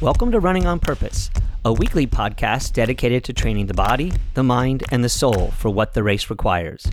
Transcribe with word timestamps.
Welcome 0.00 0.30
to 0.30 0.38
Running 0.38 0.64
on 0.64 0.78
Purpose, 0.78 1.28
a 1.64 1.72
weekly 1.72 2.06
podcast 2.06 2.72
dedicated 2.72 3.24
to 3.24 3.32
training 3.32 3.66
the 3.66 3.74
body, 3.74 4.12
the 4.34 4.44
mind, 4.44 4.84
and 4.92 5.02
the 5.02 5.08
soul 5.08 5.50
for 5.50 5.70
what 5.70 5.92
the 5.92 6.04
race 6.04 6.30
requires. 6.30 6.86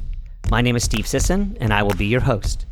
My 0.49 0.59
name 0.61 0.75
is 0.75 0.85
Steve 0.85 1.05
Sisson, 1.05 1.55
and 1.59 1.71
I 1.71 1.83
will 1.83 1.93
be 1.93 2.07
your 2.07 2.21
host. 2.21 2.65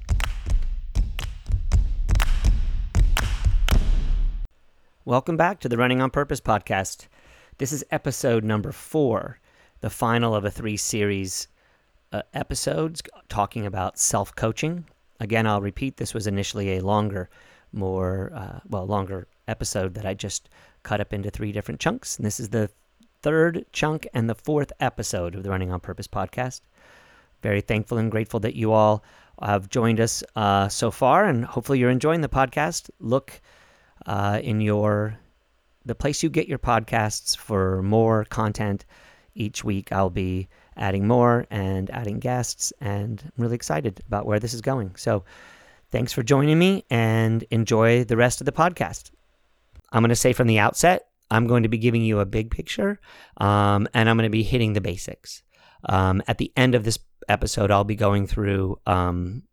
Welcome 5.05 5.37
back 5.37 5.59
to 5.59 5.69
the 5.69 5.77
Running 5.77 6.01
on 6.01 6.09
Purpose 6.09 6.41
podcast. 6.41 7.05
This 7.59 7.71
is 7.71 7.85
episode 7.91 8.43
number 8.43 8.71
four, 8.71 9.39
the 9.81 9.91
final 9.91 10.33
of 10.33 10.45
a 10.45 10.49
three 10.49 10.77
series 10.77 11.47
uh, 12.11 12.23
episodes 12.33 13.03
talking 13.29 13.67
about 13.67 13.99
self 13.99 14.33
coaching. 14.33 14.85
Again, 15.19 15.45
I'll 15.45 15.61
repeat 15.61 15.97
this 15.97 16.15
was 16.15 16.25
initially 16.25 16.75
a 16.75 16.83
longer, 16.83 17.29
more, 17.73 18.31
uh, 18.33 18.59
well, 18.69 18.85
longer 18.85 19.27
episode 19.47 19.93
that 19.95 20.05
I 20.05 20.13
just 20.13 20.49
cut 20.83 21.01
up 21.01 21.13
into 21.13 21.29
three 21.29 21.51
different 21.51 21.79
chunks. 21.79 22.17
And 22.17 22.25
this 22.25 22.39
is 22.39 22.49
the 22.49 22.69
third 23.21 23.65
chunk 23.71 24.07
and 24.13 24.29
the 24.29 24.35
fourth 24.35 24.71
episode 24.79 25.35
of 25.35 25.43
the 25.43 25.49
Running 25.49 25.71
on 25.71 25.79
Purpose 25.79 26.07
podcast. 26.07 26.61
Very 27.41 27.61
thankful 27.61 27.97
and 27.97 28.11
grateful 28.11 28.39
that 28.41 28.55
you 28.55 28.71
all 28.71 29.03
have 29.41 29.69
joined 29.69 29.99
us 29.99 30.23
uh, 30.35 30.69
so 30.69 30.91
far, 30.91 31.25
and 31.25 31.43
hopefully 31.43 31.79
you're 31.79 31.89
enjoying 31.89 32.21
the 32.21 32.29
podcast. 32.29 32.89
Look 32.99 33.41
uh, 34.05 34.39
in 34.43 34.61
your 34.61 35.17
the 35.85 35.95
place 35.95 36.23
you 36.23 36.29
get 36.29 36.47
your 36.47 36.59
podcasts 36.59 37.35
for 37.35 37.81
more 37.83 38.23
content 38.25 38.85
each 39.35 39.63
week. 39.63 39.91
I'll 39.91 40.09
be 40.09 40.47
adding 40.77 41.07
more 41.07 41.45
and 41.49 41.89
adding 41.89 42.19
guests, 42.19 42.71
and 42.79 43.21
I'm 43.23 43.43
really 43.43 43.55
excited 43.55 44.01
about 44.07 44.25
where 44.25 44.39
this 44.39 44.53
is 44.53 44.61
going. 44.61 44.95
So, 44.95 45.23
thanks 45.93 46.11
for 46.11 46.23
joining 46.23 46.57
me, 46.57 46.83
and 46.89 47.43
enjoy 47.51 48.03
the 48.03 48.17
rest 48.17 48.41
of 48.41 48.45
the 48.45 48.51
podcast. 48.51 49.11
I'm 49.91 50.01
going 50.01 50.09
to 50.09 50.15
say 50.15 50.33
from 50.33 50.47
the 50.47 50.57
outset, 50.57 51.05
I'm 51.29 51.45
going 51.45 51.63
to 51.63 51.69
be 51.69 51.77
giving 51.77 52.01
you 52.01 52.19
a 52.19 52.25
big 52.25 52.49
picture 52.49 52.99
um, 53.37 53.87
and 53.93 54.09
I'm 54.09 54.17
going 54.17 54.27
to 54.27 54.31
be 54.31 54.43
hitting 54.43 54.73
the 54.73 54.81
basics. 54.81 55.43
Um, 55.87 56.23
at 56.27 56.39
the 56.39 56.51
end 56.57 56.73
of 56.73 56.83
this 56.83 56.97
episode, 57.29 57.69
I'll 57.69 57.83
be 57.83 57.95
going 57.95 58.25
through 58.25 58.79
um, 58.87 59.43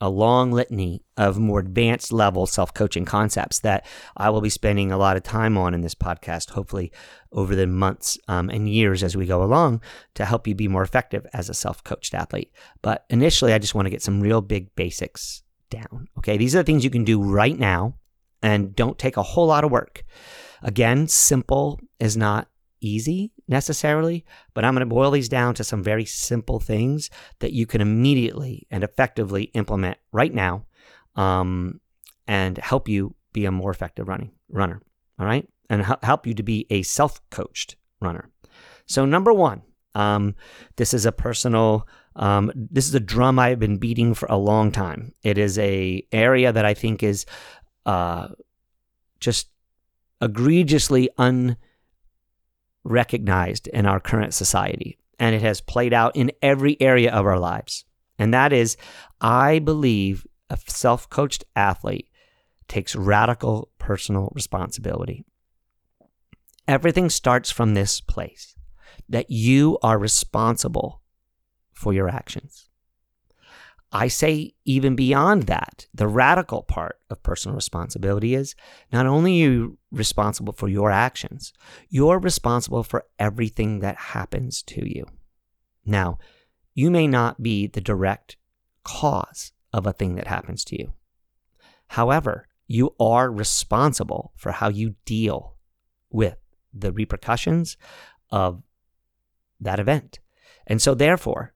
a 0.00 0.08
long 0.08 0.50
litany 0.50 1.02
of 1.16 1.38
more 1.38 1.60
advanced 1.60 2.12
level 2.12 2.46
self 2.46 2.72
coaching 2.72 3.04
concepts 3.04 3.60
that 3.60 3.86
I 4.16 4.30
will 4.30 4.40
be 4.40 4.50
spending 4.50 4.90
a 4.90 4.96
lot 4.96 5.16
of 5.16 5.22
time 5.22 5.58
on 5.58 5.74
in 5.74 5.82
this 5.82 5.94
podcast, 5.94 6.50
hopefully 6.50 6.92
over 7.32 7.54
the 7.54 7.66
months 7.66 8.18
um, 8.28 8.48
and 8.48 8.68
years 8.68 9.02
as 9.02 9.16
we 9.16 9.26
go 9.26 9.42
along 9.42 9.82
to 10.14 10.24
help 10.24 10.46
you 10.46 10.54
be 10.54 10.68
more 10.68 10.82
effective 10.82 11.26
as 11.32 11.48
a 11.48 11.54
self 11.54 11.84
coached 11.84 12.14
athlete. 12.14 12.52
But 12.82 13.04
initially, 13.10 13.52
I 13.52 13.58
just 13.58 13.74
want 13.74 13.86
to 13.86 13.90
get 13.90 14.02
some 14.02 14.20
real 14.20 14.40
big 14.40 14.74
basics 14.74 15.42
down. 15.68 16.08
Okay, 16.18 16.36
these 16.36 16.54
are 16.54 16.58
the 16.58 16.64
things 16.64 16.84
you 16.84 16.90
can 16.90 17.04
do 17.04 17.22
right 17.22 17.58
now 17.58 17.96
and 18.42 18.74
don't 18.74 18.98
take 18.98 19.16
a 19.16 19.22
whole 19.22 19.46
lot 19.46 19.64
of 19.64 19.70
work. 19.70 20.04
Again, 20.62 21.08
simple 21.08 21.80
is 21.98 22.16
not 22.16 22.48
easy 22.80 23.32
necessarily, 23.48 24.24
but 24.54 24.64
I'm 24.64 24.74
going 24.74 24.88
to 24.88 24.94
boil 24.94 25.10
these 25.10 25.28
down 25.28 25.54
to 25.54 25.64
some 25.64 25.82
very 25.82 26.04
simple 26.04 26.60
things 26.60 27.10
that 27.40 27.52
you 27.52 27.66
can 27.66 27.80
immediately 27.80 28.66
and 28.70 28.84
effectively 28.84 29.44
implement 29.54 29.98
right 30.12 30.32
now 30.32 30.66
um, 31.16 31.80
and 32.26 32.58
help 32.58 32.88
you 32.88 33.14
be 33.32 33.44
a 33.44 33.50
more 33.50 33.70
effective 33.70 34.08
running 34.08 34.32
runner. 34.48 34.82
All 35.18 35.26
right. 35.26 35.46
And 35.68 35.84
help 36.02 36.26
you 36.26 36.34
to 36.34 36.42
be 36.42 36.66
a 36.70 36.82
self 36.82 37.20
coached 37.30 37.76
runner. 38.00 38.30
So, 38.86 39.04
number 39.04 39.32
one, 39.32 39.62
um, 39.94 40.34
this 40.76 40.92
is 40.92 41.06
a 41.06 41.12
personal 41.12 41.86
um, 42.16 42.50
this 42.54 42.88
is 42.88 42.94
a 42.94 43.00
drum 43.00 43.38
I've 43.38 43.58
been 43.58 43.78
beating 43.78 44.14
for 44.14 44.26
a 44.26 44.36
long 44.36 44.72
time. 44.72 45.14
It 45.22 45.38
is 45.38 45.58
a 45.58 46.04
area 46.12 46.52
that 46.52 46.64
I 46.64 46.74
think 46.74 47.02
is 47.02 47.24
uh, 47.86 48.28
just 49.20 49.48
egregiously 50.20 51.08
unrecognized 52.84 53.68
in 53.68 53.86
our 53.86 54.00
current 54.00 54.34
society. 54.34 54.98
And 55.18 55.34
it 55.34 55.42
has 55.42 55.60
played 55.60 55.92
out 55.92 56.16
in 56.16 56.32
every 56.40 56.80
area 56.80 57.12
of 57.12 57.26
our 57.26 57.38
lives. 57.38 57.84
And 58.18 58.32
that 58.32 58.52
is, 58.52 58.76
I 59.20 59.58
believe 59.58 60.26
a 60.48 60.58
self 60.66 61.08
coached 61.08 61.44
athlete 61.54 62.08
takes 62.68 62.96
radical 62.96 63.70
personal 63.78 64.30
responsibility. 64.34 65.24
Everything 66.66 67.10
starts 67.10 67.50
from 67.50 67.74
this 67.74 68.00
place 68.00 68.54
that 69.08 69.30
you 69.30 69.78
are 69.82 69.98
responsible 69.98 71.02
for 71.72 71.92
your 71.92 72.08
actions. 72.08 72.69
I 73.92 74.08
say 74.08 74.54
even 74.64 74.94
beyond 74.94 75.44
that, 75.44 75.86
the 75.92 76.06
radical 76.06 76.62
part 76.62 77.00
of 77.10 77.22
personal 77.22 77.56
responsibility 77.56 78.34
is 78.34 78.54
not 78.92 79.06
only 79.06 79.32
are 79.32 79.44
you 79.44 79.78
responsible 79.90 80.52
for 80.52 80.68
your 80.68 80.90
actions, 80.90 81.52
you're 81.88 82.20
responsible 82.20 82.84
for 82.84 83.04
everything 83.18 83.80
that 83.80 83.96
happens 83.96 84.62
to 84.64 84.88
you. 84.88 85.06
Now, 85.84 86.18
you 86.74 86.90
may 86.90 87.08
not 87.08 87.42
be 87.42 87.66
the 87.66 87.80
direct 87.80 88.36
cause 88.84 89.52
of 89.72 89.86
a 89.86 89.92
thing 89.92 90.14
that 90.14 90.28
happens 90.28 90.64
to 90.66 90.78
you. 90.78 90.92
However, 91.88 92.46
you 92.68 92.94
are 93.00 93.30
responsible 93.30 94.32
for 94.36 94.52
how 94.52 94.68
you 94.68 94.94
deal 95.04 95.56
with 96.10 96.36
the 96.72 96.92
repercussions 96.92 97.76
of 98.30 98.62
that 99.58 99.80
event. 99.80 100.20
And 100.68 100.80
so, 100.80 100.94
therefore, 100.94 101.52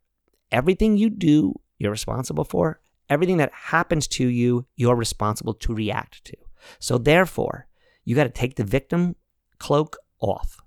everything 0.50 0.96
you 0.96 1.10
do 1.10 1.54
you're 1.78 1.90
responsible 1.90 2.44
for. 2.44 2.80
Everything 3.08 3.36
that 3.38 3.52
happens 3.52 4.06
to 4.08 4.26
you, 4.26 4.66
you're 4.76 4.96
responsible 4.96 5.54
to 5.54 5.74
react 5.74 6.24
to. 6.24 6.36
So 6.78 6.98
therefore, 6.98 7.66
you 8.04 8.14
got 8.14 8.24
to 8.24 8.30
take 8.30 8.56
the 8.56 8.64
victim 8.64 9.16
cloak 9.58 9.96
off 10.20 10.60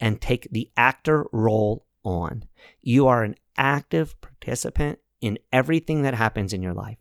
and 0.00 0.20
take 0.20 0.48
the 0.50 0.70
actor 0.76 1.26
role 1.32 1.86
on. 2.04 2.44
You 2.80 3.06
are 3.08 3.24
an 3.24 3.36
active 3.56 4.18
participant 4.20 4.98
in 5.20 5.38
everything 5.52 6.02
that 6.02 6.14
happens 6.14 6.52
in 6.52 6.62
your 6.62 6.74
life. 6.74 6.98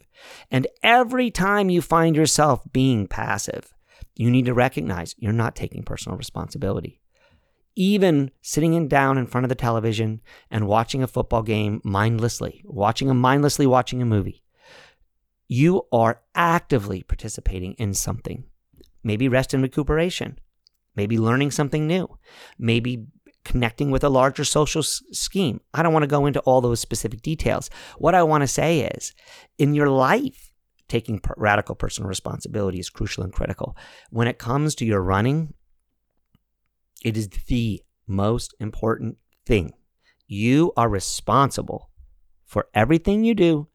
And 0.50 0.68
every 0.82 1.30
time 1.32 1.70
you 1.70 1.82
find 1.82 2.16
yourself 2.16 2.62
being 2.72 3.08
passive, 3.08 3.74
you 4.16 4.32
need 4.32 4.46
to 4.46 4.54
recognize 4.54 5.16
you're 5.18 5.34
not 5.34 5.56
taking 5.56 5.84
personal 5.84 6.18
responsibility 6.18 7.02
even 7.76 8.32
sitting 8.42 8.74
in 8.74 8.88
down 8.88 9.18
in 9.18 9.28
front 9.28 9.46
of 9.46 9.50
the 9.50 9.56
television 9.56 10.22
and 10.50 10.68
watching 10.68 11.04
a 11.04 11.08
football 11.08 11.44
game 11.44 11.82
mindlessly, 11.84 12.62
watching 12.66 13.10
a 13.10 13.14
mindlessly 13.14 13.68
watching 13.68 14.02
a 14.02 14.06
movie, 14.06 14.44
you 15.48 15.84
are 15.92 16.22
actively 16.34 17.04
participating 17.04 17.74
in 17.74 17.94
something. 17.94 18.46
Maybe 19.04 19.28
rest 19.28 19.54
and 19.54 19.62
recuperation, 19.62 20.40
maybe 20.96 21.20
learning 21.20 21.52
something 21.52 21.86
new, 21.86 22.18
maybe 22.58 23.06
connecting 23.44 23.92
with 23.92 24.04
a 24.04 24.10
larger 24.10 24.44
social 24.44 24.80
s- 24.80 25.04
scheme. 25.12 25.62
I 25.74 25.84
don't 25.84 25.94
want 25.94 26.04
to 26.04 26.08
go 26.08 26.26
into 26.26 26.40
all 26.42 26.62
those 26.62 26.80
specific 26.80 27.22
details. 27.22 27.70
What 28.00 28.16
I 28.16 28.24
want 28.24 28.42
to 28.42 28.48
say 28.48 28.82
is 28.82 29.14
in 29.60 29.76
your 29.76 29.90
life, 29.90 30.52
taking 30.88 31.22
radical 31.38 31.76
personal 31.76 32.08
responsibility 32.08 32.80
is 32.80 32.90
crucial 32.90 33.24
and 33.24 33.34
critical. 33.34 33.78
When 34.10 34.28
it 34.28 34.40
comes 34.40 34.74
to 34.76 34.86
your 34.86 35.02
running, 35.02 35.54
it 37.06 37.16
is 37.16 37.30
the 37.30 37.84
most 38.08 38.56
important 38.60 39.18
thing. 39.46 39.74
You 40.28 40.74
are 40.76 40.90
responsible 40.90 41.92
for 42.46 42.68
everything 42.74 43.24
you 43.24 43.36
do 43.36 43.68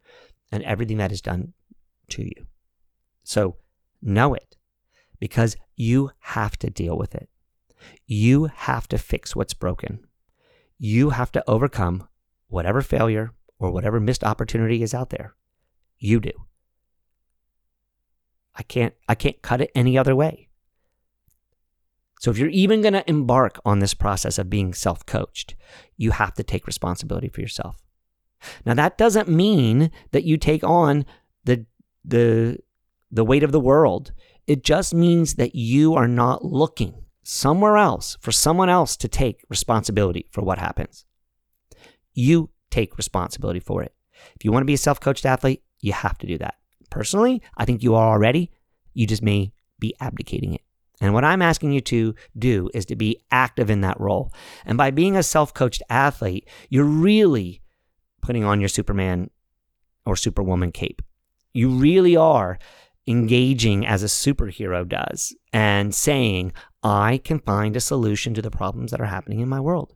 and 0.51 0.65
everything 0.65 0.97
that 0.97 1.13
is 1.13 1.21
done 1.21 1.53
to 2.09 2.25
you. 2.25 2.47
So 3.23 3.57
know 4.03 4.35
it 4.35 4.57
because 5.21 5.57
you 5.77 6.11
have 6.19 6.59
to 6.59 6.71
deal 6.71 6.99
with 6.99 7.15
it. 7.15 7.29
You 8.05 8.47
have 8.47 8.89
to 8.89 8.99
fix 8.99 9.37
what's 9.37 9.55
broken. 9.55 10.01
You 10.77 11.11
have 11.11 11.31
to 11.33 11.45
overcome 11.49 12.09
whatever 12.49 12.83
failure 12.83 13.33
or 13.61 13.71
whatever 13.71 14.01
missed 14.01 14.25
opportunity 14.25 14.83
is 14.83 14.93
out 14.93 15.11
there. 15.11 15.37
You 15.99 16.19
do. 16.19 16.33
I 18.57 18.65
can't 18.65 18.95
I 19.09 19.15
can't 19.15 19.41
cut 19.41 19.61
it 19.61 19.71
any 19.77 19.97
other 19.97 20.17
way. 20.17 20.50
So 22.21 22.31
if 22.31 22.37
you're 22.37 22.51
even 22.51 22.83
going 22.83 22.93
to 22.93 23.09
embark 23.09 23.59
on 23.65 23.79
this 23.79 23.95
process 23.95 24.39
of 24.39 24.51
being 24.51 24.75
self 24.75 25.07
coached, 25.07 25.57
you 25.97 26.11
have 26.11 26.35
to 26.35 26.43
take 26.43 26.67
responsibility 26.67 27.29
for 27.29 27.41
yourself. 27.41 27.83
Now 28.67 28.75
that 28.75 28.99
doesn't 28.99 29.29
mean 29.29 29.91
that 30.13 30.25
you 30.25 30.37
take 30.37 30.63
on 30.63 31.07
the 31.45 31.65
the 32.05 32.59
the 33.11 33.25
weight 33.25 33.43
of 33.43 33.53
the 33.53 33.61
world. 33.61 34.13
It 34.47 34.63
just 34.63 34.93
means 34.93 35.35
that 35.37 35.55
you 35.55 35.95
are 35.95 36.07
not 36.07 36.45
looking 36.45 37.05
somewhere 37.23 37.79
else 37.79 38.19
for 38.21 38.33
someone 38.33 38.69
else 38.69 38.99
to 38.99 39.09
take 39.09 39.45
responsibility 39.49 40.27
for 40.31 40.43
what 40.43 40.59
happens. 40.59 41.07
You 42.13 42.51
take 42.71 42.99
responsibility 42.99 43.61
for 43.61 43.83
it. 43.83 43.95
If 44.37 44.45
you 44.45 44.53
want 44.53 44.63
to 44.63 44.67
be 44.67 44.75
a 44.75 44.79
self-coached 44.79 45.25
athlete, 45.25 45.63
you 45.81 45.95
have 45.95 46.19
to 46.19 46.27
do 46.27 46.37
that. 46.39 46.57
Personally, 46.91 47.41
I 47.57 47.65
think 47.65 47.83
you 47.83 47.95
are 47.95 48.13
already. 48.13 48.51
You 48.93 49.07
just 49.07 49.23
may 49.23 49.53
be 49.79 49.95
abdicating 50.01 50.55
it. 50.55 50.63
And 51.01 51.15
what 51.15 51.25
I'm 51.25 51.43
asking 51.43 51.73
you 51.73 51.81
to 51.83 52.15
do 52.39 52.71
is 52.75 52.85
to 52.87 52.97
be 52.97 53.21
active 53.31 53.71
in 53.71 53.81
that 53.81 53.99
role. 53.99 54.33
And 54.67 54.77
by 54.77 54.91
being 54.91 55.17
a 55.17 55.23
self 55.23 55.55
coached 55.55 55.83
athlete, 55.89 56.49
you're 56.69 56.85
really 56.85 57.63
putting 58.21 58.45
on 58.45 58.61
your 58.61 58.69
Superman 58.69 59.31
or 60.05 60.17
Superwoman 60.17 60.73
cape. 60.73 61.03
You 61.53 61.71
really 61.71 62.17
are 62.17 62.59
engaging 63.07 63.87
as 63.87 64.03
a 64.03 64.07
superhero 64.07 64.87
does 64.87 65.35
and 65.53 65.95
saying, 65.95 66.53
I 66.83 67.19
can 67.19 67.41
find 67.41 67.77
a 67.77 67.81
solution 67.81 68.35
to 68.35 68.43
the 68.43 68.51
problems 68.51 68.91
that 68.91 69.01
are 69.01 69.07
happening 69.07 69.41
in 69.41 69.49
my 69.49 69.61
world. 69.61 69.95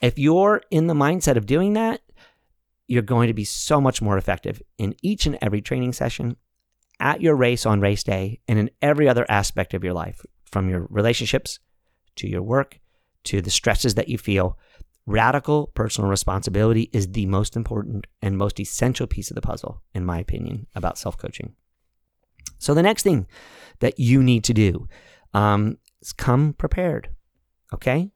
If 0.00 0.18
you're 0.18 0.62
in 0.70 0.88
the 0.88 0.94
mindset 0.94 1.36
of 1.36 1.46
doing 1.46 1.74
that, 1.74 2.00
you're 2.88 3.02
going 3.02 3.28
to 3.28 3.34
be 3.34 3.44
so 3.44 3.80
much 3.80 4.02
more 4.02 4.18
effective 4.18 4.60
in 4.76 4.94
each 5.02 5.24
and 5.24 5.38
every 5.40 5.62
training 5.62 5.92
session, 5.92 6.36
at 7.02 7.20
your 7.20 7.36
race 7.36 7.66
on 7.66 7.80
race 7.80 8.02
day, 8.02 8.40
and 8.48 8.58
in 8.58 8.70
every 8.80 9.08
other 9.08 9.26
aspect 9.28 9.74
of 9.74 9.84
your 9.84 9.92
life, 9.92 10.24
from 10.44 10.70
your 10.70 10.86
relationships 10.88 11.58
to 12.16 12.28
your 12.28 12.42
work 12.42 12.78
to 13.24 13.42
the 13.42 13.50
stresses 13.50 13.94
that 13.96 14.08
you 14.08 14.18
feel. 14.18 14.58
Radical 15.04 15.66
personal 15.74 16.08
responsibility 16.08 16.88
is 16.92 17.08
the 17.08 17.26
most 17.26 17.56
important 17.56 18.06
and 18.20 18.38
most 18.38 18.60
essential 18.60 19.08
piece 19.08 19.30
of 19.30 19.34
the 19.34 19.42
puzzle, 19.42 19.82
in 19.94 20.04
my 20.04 20.18
opinion, 20.18 20.68
about 20.76 20.96
self 20.96 21.18
coaching. 21.18 21.54
So, 22.58 22.72
the 22.72 22.82
next 22.82 23.02
thing 23.02 23.26
that 23.80 23.98
you 23.98 24.22
need 24.22 24.44
to 24.44 24.54
do 24.54 24.88
um, 25.34 25.78
is 26.00 26.12
come 26.12 26.52
prepared. 26.52 27.08
Okay? 27.74 28.12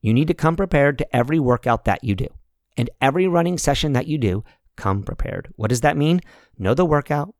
You 0.00 0.14
need 0.14 0.28
to 0.28 0.34
come 0.34 0.56
prepared 0.56 0.96
to 0.98 1.16
every 1.16 1.38
workout 1.38 1.84
that 1.84 2.02
you 2.02 2.14
do. 2.14 2.28
And 2.78 2.88
every 3.02 3.28
running 3.28 3.58
session 3.58 3.92
that 3.92 4.06
you 4.06 4.16
do, 4.16 4.44
come 4.76 5.02
prepared. 5.02 5.52
What 5.56 5.68
does 5.68 5.82
that 5.82 5.98
mean? 5.98 6.22
Know 6.56 6.72
the 6.72 6.86
workout, 6.86 7.34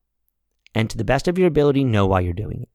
and 0.75 0.88
to 0.90 0.96
the 0.96 1.05
best 1.05 1.28
of 1.28 1.38
your 1.38 1.49
ability, 1.49 1.84
know 1.84 2.06
why 2.06 2.20
you're 2.20 2.32
doing 2.32 2.62
it. 2.62 2.69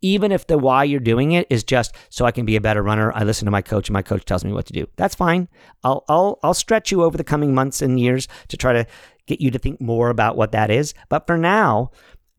Even 0.00 0.32
if 0.32 0.46
the 0.46 0.58
why 0.58 0.84
you're 0.84 1.00
doing 1.00 1.32
it 1.32 1.46
is 1.50 1.64
just 1.64 1.94
so 2.08 2.24
I 2.24 2.30
can 2.30 2.46
be 2.46 2.56
a 2.56 2.60
better 2.60 2.82
runner, 2.82 3.12
I 3.14 3.24
listen 3.24 3.44
to 3.46 3.50
my 3.50 3.62
coach 3.62 3.88
and 3.88 3.94
my 3.94 4.02
coach 4.02 4.24
tells 4.24 4.44
me 4.44 4.52
what 4.52 4.66
to 4.66 4.72
do. 4.72 4.86
That's 4.96 5.14
fine. 5.14 5.48
I'll 5.84 6.04
I'll 6.08 6.38
I'll 6.42 6.54
stretch 6.54 6.90
you 6.90 7.02
over 7.02 7.16
the 7.16 7.24
coming 7.24 7.54
months 7.54 7.82
and 7.82 8.00
years 8.00 8.28
to 8.48 8.56
try 8.56 8.72
to 8.72 8.86
get 9.26 9.40
you 9.40 9.50
to 9.50 9.58
think 9.58 9.80
more 9.80 10.08
about 10.08 10.36
what 10.36 10.52
that 10.52 10.70
is. 10.70 10.94
But 11.08 11.26
for 11.26 11.36
now, 11.36 11.90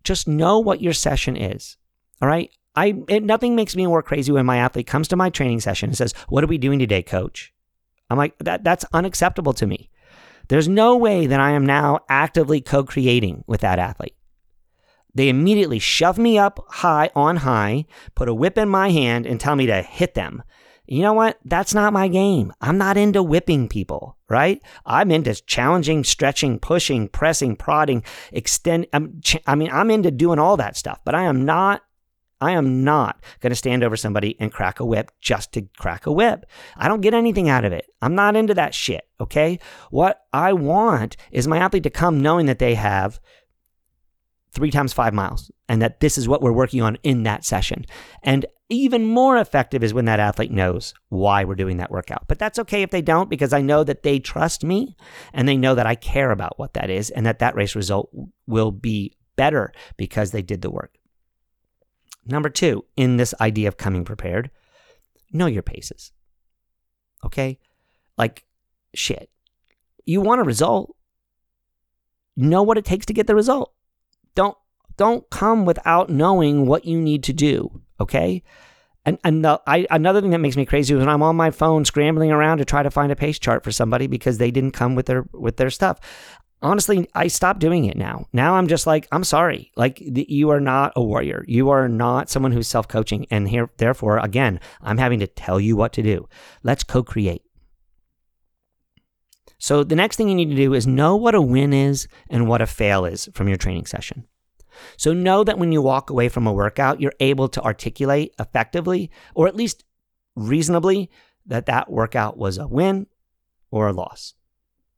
just 0.04 0.28
know 0.28 0.60
what 0.60 0.82
your 0.82 0.94
session 0.94 1.36
is. 1.36 1.78
All 2.22 2.28
right? 2.28 2.50
I 2.76 2.96
it, 3.08 3.24
nothing 3.24 3.56
makes 3.56 3.76
me 3.76 3.88
more 3.88 4.04
crazy 4.04 4.32
when 4.32 4.46
my 4.46 4.58
athlete 4.58 4.88
comes 4.88 5.08
to 5.10 5.16
my 5.16 5.30
training 5.30 5.60
session 5.60 5.90
and 5.90 5.98
says, 5.98 6.14
"What 6.30 6.44
are 6.44 6.48
we 6.48 6.58
doing 6.58 6.80
today, 6.80 7.04
coach?" 7.04 7.54
I'm 8.10 8.18
like, 8.18 8.38
"That 8.40 8.64
that's 8.64 8.86
unacceptable 8.94 9.54
to 9.54 9.68
me." 9.68 9.90
There's 10.48 10.68
no 10.68 10.96
way 10.96 11.28
that 11.28 11.40
I 11.40 11.52
am 11.52 11.66
now 11.66 12.00
actively 12.08 12.62
co-creating 12.62 13.44
with 13.48 13.62
that 13.62 13.80
athlete. 13.80 14.16
They 15.18 15.30
immediately 15.30 15.80
shove 15.80 16.20
me 16.20 16.38
up 16.38 16.64
high 16.70 17.10
on 17.16 17.38
high, 17.38 17.86
put 18.14 18.30
a 18.30 18.36
whip 18.36 18.56
in 18.56 18.70
my 18.70 18.92
hand, 18.92 19.26
and 19.26 19.40
tell 19.40 19.56
me 19.56 19.66
to 19.66 19.82
hit 19.82 20.14
them. 20.14 20.44
You 20.86 21.02
know 21.02 21.14
what? 21.14 21.40
That's 21.44 21.74
not 21.74 21.92
my 21.92 22.08
game. 22.08 22.54
I'm 22.62 22.78
not 22.78 22.98
into 22.98 23.24
whipping 23.24 23.68
people, 23.68 24.16
right? 24.30 24.62
I'm 24.86 25.10
into 25.10 25.34
challenging, 25.34 26.04
stretching, 26.04 26.60
pushing, 26.60 27.08
pressing, 27.08 27.56
prodding, 27.56 28.04
extend. 28.32 28.86
Um, 28.94 29.20
I'm, 29.34 29.42
I 29.48 29.56
mean, 29.56 29.70
I'm 29.72 29.90
into 29.90 30.12
doing 30.12 30.38
all 30.38 30.56
that 30.58 30.78
stuff, 30.78 31.00
but 31.04 31.16
I 31.16 31.24
am 31.24 31.46
not 31.46 31.82
I 32.40 32.52
am 32.52 32.84
not 32.84 33.24
going 33.40 33.50
to 33.50 33.56
stand 33.56 33.84
over 33.84 33.98
somebody 33.98 34.38
and 34.40 34.54
crack 34.54 34.80
a 34.80 34.86
whip 34.86 35.10
just 35.20 35.52
to 35.54 35.64
crack 35.80 36.06
a 36.06 36.12
whip. 36.12 36.46
I 36.76 36.88
don't 36.88 37.02
get 37.02 37.16
anything 37.16 37.50
out 37.50 37.66
of 37.66 37.74
it. 37.74 37.88
I'm 38.04 38.14
not 38.14 38.36
into 38.36 38.54
that 38.54 38.76
shit. 38.76 39.08
Okay. 39.20 39.58
What 39.90 40.22
I 40.32 40.54
want 40.54 41.18
is 41.32 41.48
my 41.48 41.58
athlete 41.58 41.82
to 41.84 41.90
come 41.90 42.22
knowing 42.22 42.46
that 42.46 42.60
they 42.60 42.76
have 42.76 43.20
three 44.52 44.72
times 44.72 44.94
five 44.94 45.14
miles 45.14 45.52
and 45.70 45.82
that 45.82 46.00
this 46.00 46.18
is 46.18 46.28
what 46.28 46.42
we're 46.42 46.52
working 46.52 46.82
on 46.82 46.98
in 47.04 47.24
that 47.24 47.46
session. 47.46 47.86
And 48.24 48.46
even 48.70 49.06
more 49.06 49.38
effective 49.38 49.84
is 49.84 49.94
when 49.94 50.06
that 50.06 50.20
athlete 50.20 50.52
knows 50.52 50.94
why 51.10 51.44
we're 51.44 51.56
doing 51.56 51.78
that 51.78 51.92
workout. 51.92 52.28
But 52.28 52.40
that's 52.40 52.60
okay 52.60 52.82
if 52.82 52.92
they 52.92 53.02
don't 53.02 53.30
because 53.30 53.54
I 53.54 53.62
know 53.62 53.84
that 53.84 54.04
they 54.04 54.20
trust 54.20 54.64
me 54.64 54.96
and 55.34 55.48
they 55.48 55.58
know 55.58 55.76
that 55.76 55.86
I 55.86 55.96
care 55.96 56.32
about 56.32 56.58
what 56.60 56.74
that 56.74 56.90
is 56.90 57.10
and 57.10 57.26
that 57.26 57.40
that 57.40 57.56
race 57.56 57.76
result 57.76 58.10
will 58.46 58.72
be 58.72 59.16
better 59.36 59.72
because 59.96 60.32
they 60.32 60.42
did 60.42 60.62
the 60.62 60.72
work. 60.72 60.98
Number 62.26 62.50
two, 62.50 62.84
in 62.98 63.16
this 63.16 63.34
idea 63.40 63.70
of 63.70 63.78
coming 63.78 64.04
prepared, 64.04 64.50
know 65.32 65.46
your 65.46 65.64
paces. 65.64 66.12
Okay? 67.26 67.60
Like, 68.18 68.44
shit. 68.94 69.30
You 70.06 70.20
want 70.20 70.42
a 70.42 70.46
result. 70.46 70.96
Know 72.36 72.64
what 72.64 72.78
it 72.78 72.86
takes 72.86 73.06
to 73.08 73.14
get 73.14 73.28
the 73.28 73.36
result. 73.36 73.74
Don't 74.38 74.56
don't 74.98 75.28
come 75.32 75.66
without 75.66 76.12
knowing 76.12 76.68
what 76.68 76.86
you 76.86 77.02
need 77.02 77.24
to 77.24 77.34
do. 77.34 77.82
Okay. 78.00 78.44
And, 79.04 79.18
and 79.24 79.44
the, 79.44 79.60
I, 79.66 79.88
another 79.90 80.22
thing 80.22 80.32
that 80.32 80.40
makes 80.40 80.58
me 80.58 80.66
crazy 80.66 80.94
is 80.94 81.00
when 81.00 81.10
I'm 81.10 81.24
on 81.24 81.36
my 81.36 81.50
phone 81.50 81.86
scrambling 81.86 82.32
around 82.32 82.58
to 82.58 82.66
try 82.66 82.84
to 82.84 82.92
find 82.92 83.12
a 83.12 83.16
pace 83.16 83.40
chart 83.40 83.64
for 83.64 83.72
somebody 83.72 84.06
because 84.06 84.38
they 84.38 84.52
didn't 84.52 84.74
come 84.74 84.94
with 84.94 85.08
their 85.08 85.26
with 85.34 85.58
their 85.58 85.72
stuff. 85.72 86.00
Honestly, 86.62 87.08
I 87.16 87.28
stopped 87.28 87.60
doing 87.60 87.86
it 87.86 87.98
now. 87.98 88.28
Now 88.32 88.56
I'm 88.56 88.68
just 88.68 88.86
like, 88.86 89.08
I'm 89.12 89.24
sorry. 89.24 89.72
Like 89.76 90.00
you 90.02 90.52
are 90.52 90.60
not 90.60 90.94
a 90.96 91.02
warrior. 91.02 91.44
You 91.48 91.70
are 91.72 91.88
not 91.88 92.30
someone 92.30 92.52
who's 92.52 92.68
self 92.68 92.88
coaching, 92.88 93.26
and 93.32 93.50
here, 93.50 93.72
therefore, 93.78 94.20
again, 94.20 94.60
I'm 94.82 95.00
having 95.00 95.20
to 95.22 95.28
tell 95.28 95.60
you 95.60 95.76
what 95.76 95.94
to 95.94 96.04
do. 96.04 96.30
Let's 96.62 96.84
co-create. 96.84 97.42
So 99.58 99.84
the 99.84 99.96
next 99.96 100.18
thing 100.18 100.30
you 100.30 100.36
need 100.36 100.50
to 100.50 100.56
do 100.56 100.74
is 100.74 100.86
know 100.86 101.16
what 101.16 101.36
a 101.36 101.42
win 101.42 101.74
is 101.74 102.08
and 102.30 102.48
what 102.48 102.62
a 102.62 102.68
fail 102.68 103.06
is 103.06 103.30
from 103.34 103.48
your 103.48 103.58
training 103.58 103.86
session. 103.86 104.28
So 104.96 105.14
know 105.14 105.44
that 105.44 105.58
when 105.58 105.72
you 105.72 105.82
walk 105.82 106.10
away 106.10 106.30
from 106.30 106.46
a 106.46 106.54
workout, 106.54 107.02
you're 107.02 107.14
able 107.20 107.50
to 107.50 107.62
articulate 107.62 108.34
effectively 108.40 109.10
or 109.34 109.48
at 109.48 109.56
least 109.56 109.84
reasonably 110.36 111.10
that 111.46 111.66
that 111.66 111.90
workout 111.90 112.38
was 112.38 112.58
a 112.58 112.68
win 112.68 113.08
or 113.72 113.88
a 113.88 113.94
loss. 113.94 114.36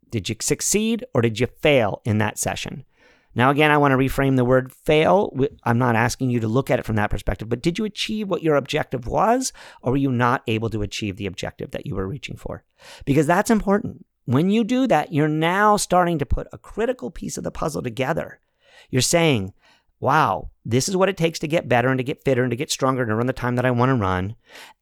Did 0.10 0.28
you 0.28 0.36
succeed 0.42 1.06
or 1.14 1.22
did 1.22 1.40
you 1.40 1.48
fail 1.48 2.02
in 2.04 2.18
that 2.18 2.38
session? 2.38 2.84
Now, 3.36 3.52
again, 3.52 3.72
I 3.72 3.78
want 3.78 3.92
to 3.92 3.98
reframe 3.98 4.36
the 4.36 4.44
word 4.44 4.74
fail. 4.74 5.32
I'm 5.64 5.78
not 5.78 5.96
asking 5.96 6.32
you 6.32 6.40
to 6.40 6.48
look 6.48 6.72
at 6.72 6.80
it 6.80 6.86
from 6.86 6.96
that 6.96 7.12
perspective, 7.12 7.48
but 7.48 7.62
did 7.62 7.78
you 7.78 7.86
achieve 7.86 8.28
what 8.28 8.42
your 8.42 8.56
objective 8.56 9.08
was, 9.08 9.54
or 9.82 9.92
were 9.92 9.98
you 9.98 10.12
not 10.12 10.42
able 10.48 10.70
to 10.72 10.82
achieve 10.82 11.16
the 11.16 11.28
objective 11.28 11.72
that 11.72 11.86
you 11.86 11.96
were 11.96 12.08
reaching 12.08 12.36
for? 12.36 12.64
Because 13.06 13.28
that's 13.28 13.52
important. 13.52 14.06
When 14.30 14.52
you 14.52 14.64
do 14.64 14.86
that, 14.86 15.12
you're 15.12 15.28
now 15.28 15.76
starting 15.76 16.20
to 16.20 16.26
put 16.26 16.46
a 16.54 16.60
critical 16.60 17.10
piece 17.10 17.36
of 17.40 17.44
the 17.44 17.50
puzzle 17.50 17.82
together. 17.82 18.40
You're 18.92 19.02
saying, 19.02 19.54
wow, 20.00 20.52
this 20.64 20.88
is 20.88 20.96
what 20.96 21.10
it 21.10 21.18
takes 21.18 21.40
to 21.40 21.48
get 21.48 21.68
better 21.68 21.88
and 21.90 21.98
to 21.98 22.04
get 22.04 22.24
fitter 22.24 22.44
and 22.44 22.52
to 22.52 22.56
get 22.56 22.70
stronger 22.70 23.02
and 23.02 23.10
to 23.10 23.16
run 23.16 23.26
the 23.26 23.34
time 23.34 23.56
that 23.56 23.66
I 23.66 23.72
want 23.72 23.90
to 23.90 23.96
run. 23.96 24.36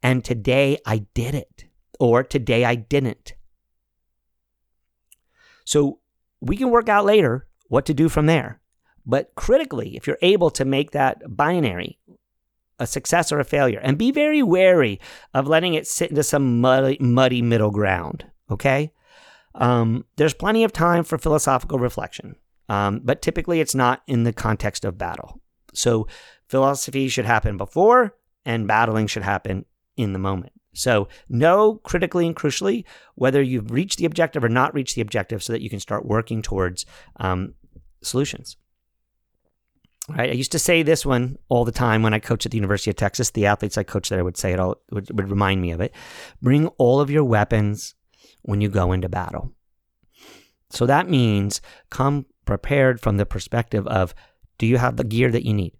And 0.03 0.21
today 0.21 0.79
I 0.85 1.05
did 1.13 1.33
it, 1.33 1.63
or 1.97 2.23
today 2.23 2.65
I 2.65 2.75
didn't. 2.75 3.35
So 5.63 5.99
we 6.41 6.57
can 6.57 6.69
work 6.69 6.89
out 6.89 7.05
later 7.05 7.47
what 7.69 7.85
to 7.85 7.93
do 7.93 8.09
from 8.09 8.25
there. 8.25 8.59
But 9.05 9.31
critically, 9.35 9.95
if 9.95 10.07
you're 10.07 10.17
able 10.21 10.49
to 10.49 10.65
make 10.65 10.91
that 10.91 11.37
binary, 11.37 11.99
a 12.79 12.85
success 12.85 13.31
or 13.31 13.39
a 13.39 13.45
failure, 13.45 13.79
and 13.81 13.97
be 13.97 14.11
very 14.11 14.43
wary 14.43 14.99
of 15.33 15.47
letting 15.47 15.73
it 15.73 15.87
sit 15.87 16.09
into 16.09 16.23
some 16.23 16.59
muddy, 16.59 16.97
muddy 16.99 17.41
middle 17.41 17.71
ground, 17.71 18.25
okay? 18.51 18.91
Um, 19.57 20.05
there's 20.15 20.33
plenty 20.33 20.63
of 20.63 20.71
time 20.71 21.03
for 21.03 21.17
philosophical 21.17 21.79
reflection, 21.79 22.35
um, 22.69 23.01
but 23.03 23.21
typically 23.21 23.59
it's 23.59 23.75
not 23.75 24.03
in 24.07 24.23
the 24.23 24.33
context 24.33 24.85
of 24.85 24.97
battle. 24.97 25.41
So 25.73 26.07
philosophy 26.47 27.07
should 27.09 27.25
happen 27.25 27.57
before, 27.57 28.15
and 28.45 28.67
battling 28.67 29.07
should 29.07 29.23
happen 29.23 29.65
in 29.95 30.13
the 30.13 30.19
moment. 30.19 30.53
So 30.73 31.07
know 31.27 31.81
critically 31.83 32.27
and 32.27 32.35
crucially 32.35 32.85
whether 33.15 33.41
you've 33.41 33.71
reached 33.71 33.97
the 33.97 34.05
objective 34.05 34.43
or 34.43 34.49
not 34.49 34.75
reached 34.75 34.95
the 34.95 35.01
objective, 35.01 35.41
so 35.41 35.53
that 35.53 35.61
you 35.61 35.71
can 35.71 35.79
start 35.79 36.05
working 36.05 36.43
towards 36.43 36.85
um, 37.19 37.55
solutions. 38.03 38.57
Right. 40.09 40.29
I 40.29 40.33
used 40.33 40.53
to 40.53 40.59
say 40.59 40.83
this 40.83 41.05
one 41.05 41.37
all 41.49 41.65
the 41.65 41.71
time 41.73 42.01
when 42.01 42.13
I 42.13 42.19
coached 42.19 42.45
at 42.45 42.51
the 42.53 42.57
University 42.57 42.89
of 42.89 42.95
Texas. 42.95 43.31
The 43.31 43.47
athletes 43.47 43.77
I 43.77 43.83
coached 43.83 44.09
there 44.09 44.23
would 44.23 44.37
say 44.37 44.53
it 44.53 44.59
all 44.59 44.77
would, 44.91 45.09
would 45.11 45.29
remind 45.29 45.61
me 45.61 45.71
of 45.71 45.81
it. 45.81 45.93
Bring 46.41 46.67
all 46.77 47.01
of 47.01 47.09
your 47.09 47.25
weapons 47.25 47.93
when 48.47 48.61
you 48.61 48.69
go 48.69 48.93
into 48.93 49.09
battle. 49.09 49.51
So 50.69 50.85
that 50.85 51.09
means 51.09 51.61
come 51.89 52.25
prepared 52.45 53.01
from 53.01 53.17
the 53.17 53.25
perspective 53.25 53.85
of 53.87 54.15
do 54.57 54.65
you 54.65 54.77
have 54.77 54.95
the 54.95 55.03
gear 55.03 55.29
that 55.31 55.45
you 55.45 55.53
need? 55.53 55.73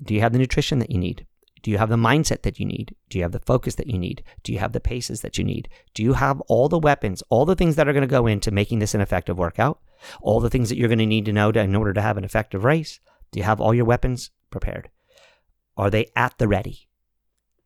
Do 0.00 0.14
you 0.14 0.20
have 0.20 0.32
the 0.32 0.38
nutrition 0.38 0.78
that 0.78 0.90
you 0.90 0.98
need? 0.98 1.26
Do 1.62 1.72
you 1.72 1.78
have 1.78 1.88
the 1.88 1.96
mindset 1.96 2.42
that 2.42 2.60
you 2.60 2.64
need? 2.64 2.94
Do 3.10 3.18
you 3.18 3.24
have 3.24 3.32
the 3.32 3.40
focus 3.40 3.74
that 3.74 3.88
you 3.88 3.98
need? 3.98 4.22
Do 4.44 4.52
you 4.52 4.60
have 4.60 4.70
the 4.70 4.80
paces 4.80 5.22
that 5.22 5.36
you 5.36 5.42
need? 5.42 5.68
Do 5.94 6.04
you 6.04 6.12
have 6.12 6.40
all 6.42 6.68
the 6.68 6.78
weapons, 6.78 7.24
all 7.28 7.44
the 7.44 7.56
things 7.56 7.74
that 7.74 7.88
are 7.88 7.92
going 7.92 8.02
to 8.02 8.06
go 8.06 8.28
into 8.28 8.52
making 8.52 8.78
this 8.78 8.94
an 8.94 9.00
effective 9.00 9.36
workout? 9.36 9.80
All 10.22 10.38
the 10.38 10.50
things 10.50 10.68
that 10.68 10.78
you're 10.78 10.88
going 10.88 11.00
to 11.00 11.06
need 11.06 11.24
to 11.24 11.32
know 11.32 11.50
to, 11.50 11.60
in 11.60 11.74
order 11.74 11.92
to 11.92 12.02
have 12.02 12.16
an 12.16 12.24
effective 12.24 12.62
race? 12.62 13.00
Do 13.32 13.40
you 13.40 13.44
have 13.44 13.60
all 13.60 13.74
your 13.74 13.84
weapons 13.84 14.30
prepared? 14.50 14.90
Are 15.76 15.90
they 15.90 16.06
at 16.14 16.38
the 16.38 16.46
ready? 16.46 16.86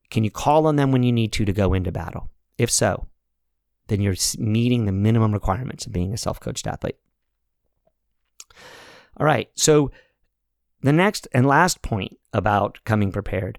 Can 0.09 0.25
you 0.25 0.31
call 0.31 0.67
on 0.67 0.77
them 0.77 0.93
when 0.93 1.03
you 1.03 1.13
need 1.13 1.33
to 1.35 1.45
to 1.45 1.53
go 1.53 1.75
into 1.75 1.93
battle? 1.93 2.31
If 2.57 2.71
so, 2.71 3.07
then 3.91 4.01
you're 4.01 4.15
meeting 4.39 4.87
the 4.87 4.93
minimum 4.93 5.33
requirements 5.33 5.85
of 5.85 5.93
being 5.93 6.15
a 6.15 6.17
self 6.17 6.41
coached 6.41 6.67
athlete. 6.67 6.97
All 9.19 9.27
right. 9.27 9.51
So, 9.55 9.91
the 10.83 10.93
next 10.93 11.29
and 11.33 11.47
last 11.47 11.83
point 11.83 12.17
about 12.33 12.79
coming 12.85 13.13
prepared 13.13 13.59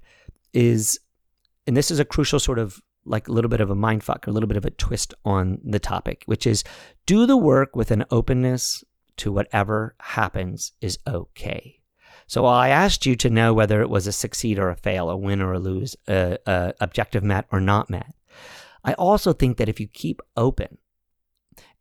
is, 0.53 0.99
and 1.67 1.77
this 1.77 1.91
is 1.91 1.99
a 1.99 2.05
crucial 2.05 2.39
sort 2.39 2.57
of 2.57 2.81
like 3.05 3.27
a 3.27 3.31
little 3.31 3.49
bit 3.49 3.61
of 3.61 3.69
a 3.69 3.75
mind 3.75 4.03
fuck, 4.03 4.27
or 4.27 4.31
a 4.31 4.33
little 4.33 4.47
bit 4.47 4.57
of 4.57 4.65
a 4.65 4.71
twist 4.71 5.13
on 5.25 5.59
the 5.63 5.79
topic, 5.79 6.23
which 6.25 6.47
is 6.47 6.63
do 7.05 7.25
the 7.25 7.37
work 7.37 7.75
with 7.75 7.91
an 7.91 8.05
openness 8.09 8.83
to 9.17 9.31
whatever 9.31 9.95
happens 9.99 10.71
is 10.81 10.97
okay. 11.07 11.79
So 12.27 12.45
I 12.45 12.69
asked 12.69 13.05
you 13.05 13.15
to 13.17 13.29
know 13.29 13.53
whether 13.53 13.81
it 13.81 13.89
was 13.89 14.07
a 14.07 14.11
succeed 14.11 14.57
or 14.57 14.69
a 14.69 14.75
fail, 14.75 15.09
a 15.09 15.17
win 15.17 15.41
or 15.41 15.53
a 15.53 15.59
lose, 15.59 15.95
a, 16.07 16.37
a 16.45 16.73
objective 16.79 17.23
met 17.23 17.45
or 17.51 17.59
not 17.59 17.89
met. 17.89 18.13
I 18.83 18.93
also 18.93 19.33
think 19.33 19.57
that 19.57 19.69
if 19.69 19.79
you 19.79 19.87
keep 19.87 20.21
open 20.35 20.77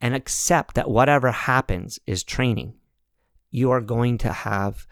and 0.01 0.15
accept 0.15 0.75
that 0.75 0.91
whatever 0.91 1.31
happens 1.31 1.99
is 2.07 2.23
training, 2.23 2.75
you 3.51 3.71
are 3.71 3.81
going 3.81 4.19
to 4.19 4.33
have 4.33 4.87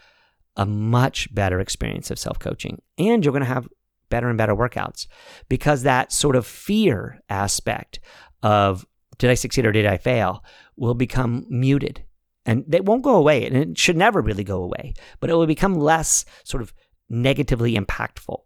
a 0.56 0.66
much 0.66 1.32
better 1.34 1.60
experience 1.60 2.10
of 2.10 2.18
self 2.18 2.38
coaching 2.38 2.82
and 2.98 3.24
you're 3.24 3.32
going 3.32 3.44
to 3.44 3.46
have 3.46 3.68
better 4.10 4.28
and 4.28 4.38
better 4.38 4.56
workouts 4.56 5.06
because 5.48 5.82
that 5.82 6.12
sort 6.12 6.34
of 6.34 6.46
fear 6.46 7.20
aspect 7.28 8.00
of 8.42 8.86
did 9.18 9.30
I 9.30 9.34
succeed 9.34 9.66
or 9.66 9.72
did 9.72 9.86
I 9.86 9.98
fail 9.98 10.44
will 10.76 10.94
become 10.94 11.46
muted 11.48 12.04
and 12.44 12.64
they 12.66 12.80
won't 12.80 13.02
go 13.02 13.16
away 13.16 13.46
and 13.46 13.56
it 13.56 13.78
should 13.78 13.96
never 13.96 14.20
really 14.20 14.44
go 14.44 14.62
away, 14.62 14.94
but 15.20 15.30
it 15.30 15.34
will 15.34 15.46
become 15.46 15.74
less 15.74 16.24
sort 16.44 16.62
of 16.62 16.72
negatively 17.08 17.76
impactful. 17.76 18.40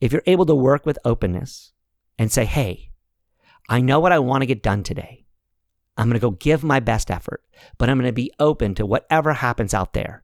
If 0.00 0.12
you're 0.12 0.22
able 0.26 0.46
to 0.46 0.54
work 0.54 0.86
with 0.86 0.98
openness 1.04 1.72
and 2.22 2.30
say, 2.30 2.44
hey, 2.44 2.90
I 3.68 3.80
know 3.80 3.98
what 3.98 4.12
I 4.12 4.20
want 4.20 4.42
to 4.42 4.46
get 4.46 4.62
done 4.62 4.84
today. 4.84 5.26
I'm 5.96 6.08
going 6.08 6.18
to 6.18 6.24
go 6.24 6.30
give 6.30 6.62
my 6.62 6.78
best 6.78 7.10
effort, 7.10 7.42
but 7.78 7.90
I'm 7.90 7.98
going 7.98 8.08
to 8.08 8.12
be 8.12 8.32
open 8.38 8.74
to 8.76 8.86
whatever 8.86 9.32
happens 9.32 9.74
out 9.74 9.92
there 9.92 10.22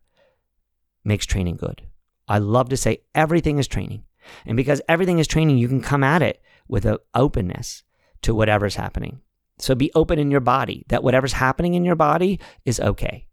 makes 1.04 1.26
training 1.26 1.56
good. 1.56 1.82
I 2.28 2.38
love 2.38 2.68
to 2.68 2.76
say 2.76 3.02
everything 3.14 3.58
is 3.58 3.66
training. 3.66 4.04
And 4.46 4.56
because 4.56 4.80
everything 4.88 5.18
is 5.18 5.26
training, 5.26 5.58
you 5.58 5.66
can 5.66 5.82
come 5.82 6.04
at 6.04 6.22
it 6.22 6.40
with 6.68 6.84
an 6.84 6.98
openness 7.14 7.82
to 8.22 8.34
whatever's 8.34 8.76
happening. 8.76 9.20
So 9.58 9.74
be 9.74 9.90
open 9.94 10.20
in 10.20 10.30
your 10.30 10.40
body 10.40 10.84
that 10.88 11.02
whatever's 11.02 11.32
happening 11.32 11.74
in 11.74 11.84
your 11.84 11.96
body 11.96 12.38
is 12.64 12.78
okay. 12.78 13.26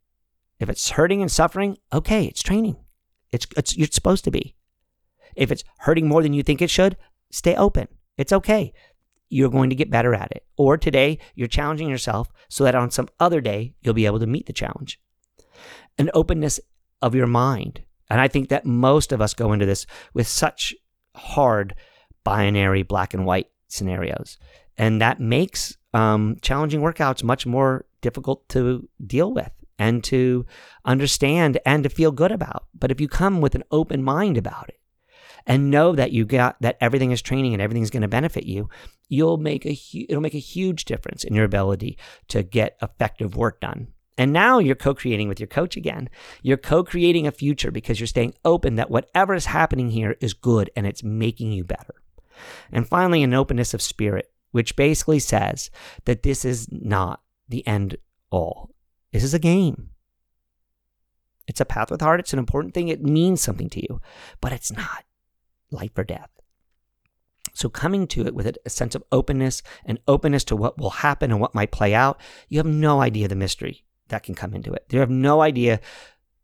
If 0.60 0.69
it's 0.69 0.89
hurting 0.89 1.22
and 1.22 1.31
suffering, 1.31 1.77
okay, 1.93 2.25
it's 2.25 2.41
training. 2.41 2.77
It's, 3.31 3.45
it's 3.55 3.77
you're 3.77 3.88
supposed 3.91 4.24
to 4.24 4.31
be. 4.31 4.55
If 5.36 5.51
it's 5.51 5.63
hurting 5.79 6.07
more 6.07 6.24
than 6.24 6.34
you 6.34 6.41
think 6.41 6.62
it 6.62 6.69
should, 6.72 6.98
stay 7.29 7.55
open. 7.55 7.89
It's 8.17 8.34
okay. 8.34 8.74
You're 9.29 9.50
going 9.50 9.69
to 9.69 9.75
get 9.75 9.89
better 9.89 10.13
at 10.13 10.31
it. 10.31 10.45
Or 10.57 10.77
today, 10.77 11.19
you're 11.34 11.48
challenging 11.48 11.89
yourself 11.89 12.31
so 12.50 12.63
that 12.63 12.75
on 12.75 12.91
some 12.91 13.10
other 13.19 13.41
day, 13.41 13.74
you'll 13.81 13.93
be 13.93 14.05
able 14.05 14.19
to 14.19 14.27
meet 14.27 14.45
the 14.45 14.53
challenge. 14.53 15.00
An 15.98 16.10
openness 16.13 16.60
of 17.01 17.15
your 17.15 17.27
mind. 17.27 17.84
And 18.10 18.22
I 18.22 18.27
think 18.27 18.50
that 18.50 18.65
most 18.65 19.12
of 19.12 19.22
us 19.22 19.34
go 19.34 19.51
into 19.51 19.65
this 19.65 19.86
with 20.13 20.27
such 20.27 20.75
hard 21.15 21.75
binary 22.24 22.84
black 22.84 23.13
and 23.13 23.25
white 23.25 23.48
scenarios. 23.67 24.38
And 24.77 25.01
that 25.01 25.19
makes 25.19 25.77
um, 25.93 26.38
challenging 26.41 26.81
workouts 26.81 27.24
much 27.24 27.45
more 27.45 27.86
difficult 28.01 28.48
to 28.50 28.88
deal 29.05 29.34
with 29.34 29.51
and 29.79 30.03
to 30.05 30.45
understand 30.84 31.60
and 31.65 31.84
to 31.84 31.89
feel 31.89 32.12
good 32.12 32.31
about. 32.31 32.65
But 32.74 32.91
if 32.91 33.01
you 33.01 33.07
come 33.07 33.41
with 33.41 33.55
an 33.55 33.63
open 33.72 34.03
mind 34.03 34.38
about 34.38 34.69
it 34.69 34.79
and 35.47 35.71
know 35.71 35.95
that 35.95 36.11
you 36.11 36.25
got 36.25 36.55
that 36.61 36.77
everything 36.81 37.11
is 37.11 37.21
training 37.21 37.53
and 37.53 37.61
everything's 37.61 37.91
going 37.91 38.01
to 38.01 38.07
benefit 38.07 38.45
you, 38.45 38.69
you'll 39.07 39.37
make 39.37 39.65
a 39.65 39.73
hu- 39.73 40.05
it'll 40.09 40.21
make 40.21 40.35
a 40.35 40.39
huge 40.39 40.85
difference 40.85 41.23
in 41.23 41.33
your 41.33 41.45
ability 41.45 41.97
to 42.29 42.43
get 42.43 42.77
effective 42.81 43.35
work 43.35 43.61
done. 43.61 43.87
And 44.17 44.31
now 44.31 44.59
you're 44.59 44.75
co 44.75 44.93
creating 44.93 45.27
with 45.27 45.39
your 45.39 45.47
coach 45.47 45.75
again. 45.75 46.09
You're 46.41 46.57
co 46.57 46.83
creating 46.83 47.27
a 47.27 47.31
future 47.31 47.71
because 47.71 47.99
you're 47.99 48.07
staying 48.07 48.33
open 48.45 48.75
that 48.75 48.89
whatever 48.89 49.33
is 49.33 49.45
happening 49.45 49.89
here 49.89 50.15
is 50.21 50.33
good 50.33 50.69
and 50.75 50.87
it's 50.87 51.03
making 51.03 51.51
you 51.51 51.63
better. 51.63 51.95
And 52.71 52.87
finally, 52.87 53.23
an 53.23 53.33
openness 53.33 53.73
of 53.73 53.81
spirit, 53.81 54.31
which 54.51 54.75
basically 54.75 55.19
says 55.19 55.69
that 56.05 56.23
this 56.23 56.45
is 56.45 56.67
not 56.71 57.21
the 57.47 57.65
end 57.67 57.97
all. 58.29 58.71
This 59.11 59.23
is 59.23 59.33
a 59.33 59.39
game. 59.39 59.91
It's 61.47 61.61
a 61.61 61.65
path 61.65 61.91
with 61.91 62.01
heart. 62.01 62.19
It's 62.19 62.33
an 62.33 62.39
important 62.39 62.73
thing. 62.73 62.87
It 62.87 63.03
means 63.03 63.41
something 63.41 63.69
to 63.69 63.81
you, 63.81 64.01
but 64.41 64.51
it's 64.51 64.71
not 64.71 65.04
life 65.75 65.98
or 65.98 66.03
death. 66.03 66.29
So, 67.53 67.70
coming 67.70 68.08
to 68.08 68.25
it 68.25 68.36
with 68.36 68.58
a 68.65 68.70
sense 68.70 68.96
of 68.96 69.03
openness 69.12 69.62
and 69.86 70.00
openness 70.08 70.44
to 70.46 70.55
what 70.55 70.77
will 70.77 70.89
happen 70.89 71.32
and 71.32 71.39
what 71.39 71.55
might 71.55 71.72
play 71.72 71.94
out, 71.94 72.20
you 72.50 72.60
have 72.60 72.65
no 72.65 73.01
idea 73.01 73.27
the 73.27 73.36
mystery 73.36 73.86
that 74.10 74.24
can 74.24 74.36
come 74.36 74.53
into 74.53 74.74
it. 74.74 74.86
You 74.91 75.00
have 75.00 75.10
no 75.10 75.41
idea 75.41 75.79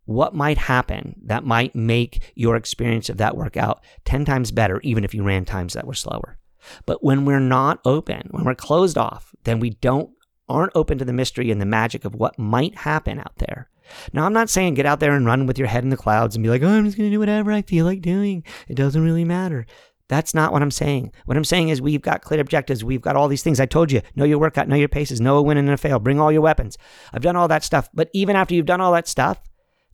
what 0.05 0.33
might 0.33 0.57
happen 0.57 1.15
that 1.25 1.45
might 1.45 1.75
make 1.75 2.31
your 2.35 2.55
experience 2.55 3.09
of 3.09 3.17
that 3.17 3.37
workout 3.37 3.83
10 4.05 4.25
times 4.25 4.51
better, 4.51 4.79
even 4.81 5.03
if 5.03 5.13
you 5.13 5.23
ran 5.23 5.45
times 5.45 5.73
that 5.73 5.87
were 5.87 5.93
slower. 5.93 6.37
But 6.85 7.03
when 7.03 7.25
we're 7.25 7.39
not 7.39 7.79
open, 7.85 8.27
when 8.31 8.45
we're 8.45 8.55
closed 8.55 8.97
off, 8.97 9.33
then 9.43 9.59
we 9.59 9.71
don't 9.71 10.11
aren't 10.49 10.75
open 10.75 10.97
to 10.97 11.05
the 11.05 11.13
mystery 11.13 11.49
and 11.49 11.61
the 11.61 11.65
magic 11.65 12.03
of 12.03 12.13
what 12.13 12.37
might 12.37 12.79
happen 12.79 13.19
out 13.19 13.37
there. 13.37 13.69
Now, 14.13 14.25
I'm 14.25 14.33
not 14.33 14.49
saying 14.49 14.73
get 14.73 14.85
out 14.85 14.99
there 14.99 15.13
and 15.13 15.25
run 15.25 15.45
with 15.45 15.57
your 15.57 15.67
head 15.67 15.83
in 15.83 15.89
the 15.89 15.97
clouds 15.97 16.35
and 16.35 16.43
be 16.43 16.49
like, 16.49 16.61
oh, 16.61 16.67
I'm 16.67 16.85
just 16.85 16.97
going 16.97 17.09
to 17.09 17.15
do 17.15 17.19
whatever 17.19 17.51
I 17.51 17.61
feel 17.61 17.85
like 17.85 18.01
doing. 18.01 18.43
It 18.67 18.75
doesn't 18.75 19.03
really 19.03 19.25
matter. 19.25 19.65
That's 20.07 20.33
not 20.33 20.51
what 20.51 20.61
I'm 20.61 20.71
saying. 20.71 21.13
What 21.25 21.37
I'm 21.37 21.45
saying 21.45 21.69
is 21.69 21.81
we've 21.81 22.01
got 22.01 22.21
clear 22.21 22.41
objectives. 22.41 22.83
We've 22.83 23.01
got 23.01 23.15
all 23.15 23.29
these 23.29 23.43
things. 23.43 23.61
I 23.61 23.65
told 23.65 23.93
you, 23.93 24.01
know 24.15 24.25
your 24.25 24.39
workout, 24.39 24.67
know 24.67 24.75
your 24.75 24.89
paces, 24.89 25.21
know 25.21 25.37
a 25.37 25.41
win 25.41 25.57
and 25.57 25.69
a 25.69 25.77
fail. 25.77 25.99
Bring 25.99 26.19
all 26.19 26.33
your 26.33 26.41
weapons. 26.41 26.77
I've 27.13 27.21
done 27.21 27.37
all 27.37 27.47
that 27.47 27.63
stuff. 27.63 27.87
But 27.93 28.09
even 28.13 28.35
after 28.35 28.53
you've 28.53 28.65
done 28.65 28.81
all 28.81 28.91
that 28.91 29.07
stuff, 29.07 29.39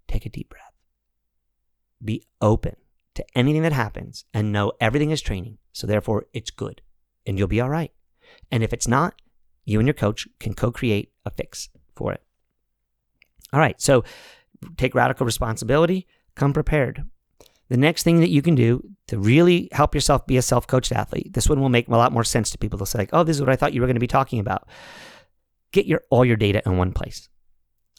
take 0.07 0.25
a 0.25 0.29
deep 0.29 0.49
breath. 0.49 0.73
Be 2.03 2.25
open 2.41 2.77
to 3.13 3.25
anything 3.35 3.61
that 3.61 3.73
happens 3.73 4.25
and 4.33 4.51
know 4.51 4.71
everything 4.81 5.11
is 5.11 5.21
training. 5.21 5.59
So 5.71 5.85
therefore, 5.85 6.25
it's 6.33 6.49
good 6.49 6.81
and 7.27 7.37
you'll 7.37 7.47
be 7.47 7.61
all 7.61 7.69
right. 7.69 7.91
And 8.49 8.63
if 8.63 8.73
it's 8.73 8.87
not, 8.87 9.13
you 9.65 9.79
and 9.79 9.87
your 9.87 9.93
coach 9.93 10.27
can 10.39 10.55
co 10.55 10.71
create 10.71 11.11
a 11.25 11.29
fix 11.29 11.69
for 11.93 12.13
it. 12.13 12.23
All 13.53 13.59
right. 13.59 13.79
So 13.81 14.03
take 14.77 14.95
radical 14.95 15.25
responsibility, 15.25 16.07
come 16.35 16.53
prepared. 16.53 17.03
The 17.69 17.77
next 17.77 18.03
thing 18.03 18.21
that 18.21 18.29
you 18.29 18.41
can 18.41 18.55
do 18.55 18.81
to 19.07 19.17
really 19.17 19.69
help 19.71 19.93
yourself 19.93 20.25
be 20.25 20.37
a 20.37 20.41
self 20.41 20.67
coached 20.67 20.91
athlete, 20.91 21.33
this 21.33 21.49
one 21.49 21.59
will 21.59 21.69
make 21.69 21.87
a 21.87 21.91
lot 21.91 22.13
more 22.13 22.23
sense 22.23 22.49
to 22.51 22.57
people. 22.57 22.77
They'll 22.77 22.85
say, 22.85 22.99
like, 22.99 23.09
oh, 23.13 23.23
this 23.23 23.35
is 23.35 23.41
what 23.41 23.49
I 23.49 23.55
thought 23.55 23.73
you 23.73 23.81
were 23.81 23.87
going 23.87 23.95
to 23.95 24.01
be 24.01 24.07
talking 24.07 24.39
about. 24.39 24.67
Get 25.71 25.85
your 25.85 26.01
all 26.09 26.23
your 26.23 26.37
data 26.37 26.61
in 26.65 26.77
one 26.77 26.93
place. 26.93 27.29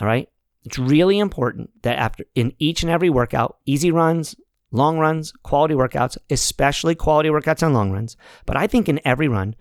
All 0.00 0.06
right. 0.06 0.28
It's 0.64 0.78
really 0.78 1.18
important 1.18 1.70
that 1.82 1.98
after 1.98 2.24
in 2.34 2.52
each 2.58 2.82
and 2.82 2.90
every 2.90 3.10
workout, 3.10 3.58
easy 3.64 3.90
runs, 3.90 4.34
long 4.70 4.98
runs, 4.98 5.32
quality 5.42 5.74
workouts, 5.74 6.18
especially 6.30 6.94
quality 6.94 7.28
workouts 7.28 7.62
and 7.62 7.74
long 7.74 7.92
runs, 7.92 8.16
but 8.44 8.56
I 8.56 8.66
think 8.66 8.88
in 8.88 9.00
every 9.04 9.28
run, 9.28 9.54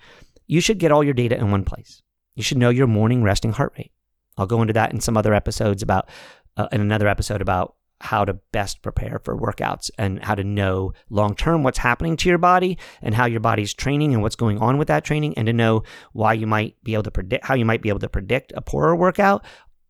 you 0.47 0.59
should 0.59 0.79
get 0.79 0.91
all 0.91 1.03
your 1.03 1.13
data 1.13 1.37
in 1.37 1.51
one 1.51 1.63
place. 1.63 2.01
You 2.35 2.43
should 2.43 2.57
know 2.57 2.69
your 2.69 2.87
morning 2.87 3.23
resting 3.23 3.53
heart 3.53 3.73
rate. 3.77 3.91
I'll 4.37 4.47
go 4.47 4.61
into 4.61 4.73
that 4.73 4.91
in 4.91 4.99
some 4.99 5.17
other 5.17 5.33
episodes 5.33 5.81
about, 5.81 6.09
uh, 6.55 6.67
in 6.71 6.81
another 6.81 7.07
episode 7.07 7.41
about 7.41 7.75
how 8.01 8.23
to 8.23 8.33
best 8.51 8.81
prepare 8.81 9.19
for 9.23 9.37
workouts 9.37 9.89
and 9.97 10.23
how 10.23 10.35
to 10.35 10.43
know 10.43 10.93
long 11.09 11.35
term 11.35 11.63
what's 11.63 11.79
happening 11.79 12.15
to 12.17 12.29
your 12.29 12.37
body 12.37 12.77
and 13.01 13.15
how 13.15 13.25
your 13.25 13.39
body's 13.39 13.73
training 13.73 14.13
and 14.13 14.21
what's 14.21 14.35
going 14.35 14.59
on 14.59 14.77
with 14.77 14.87
that 14.87 15.03
training 15.03 15.35
and 15.37 15.47
to 15.47 15.53
know 15.53 15.83
why 16.13 16.33
you 16.33 16.45
might 16.45 16.75
be 16.83 16.93
able 16.93 17.03
to 17.03 17.11
predict 17.11 17.45
how 17.45 17.55
you 17.55 17.65
might 17.65 17.81
be 17.81 17.89
able 17.89 17.99
to 17.99 18.09
predict 18.09 18.53
a 18.55 18.61
poorer 18.61 18.95
workout. 18.95 19.43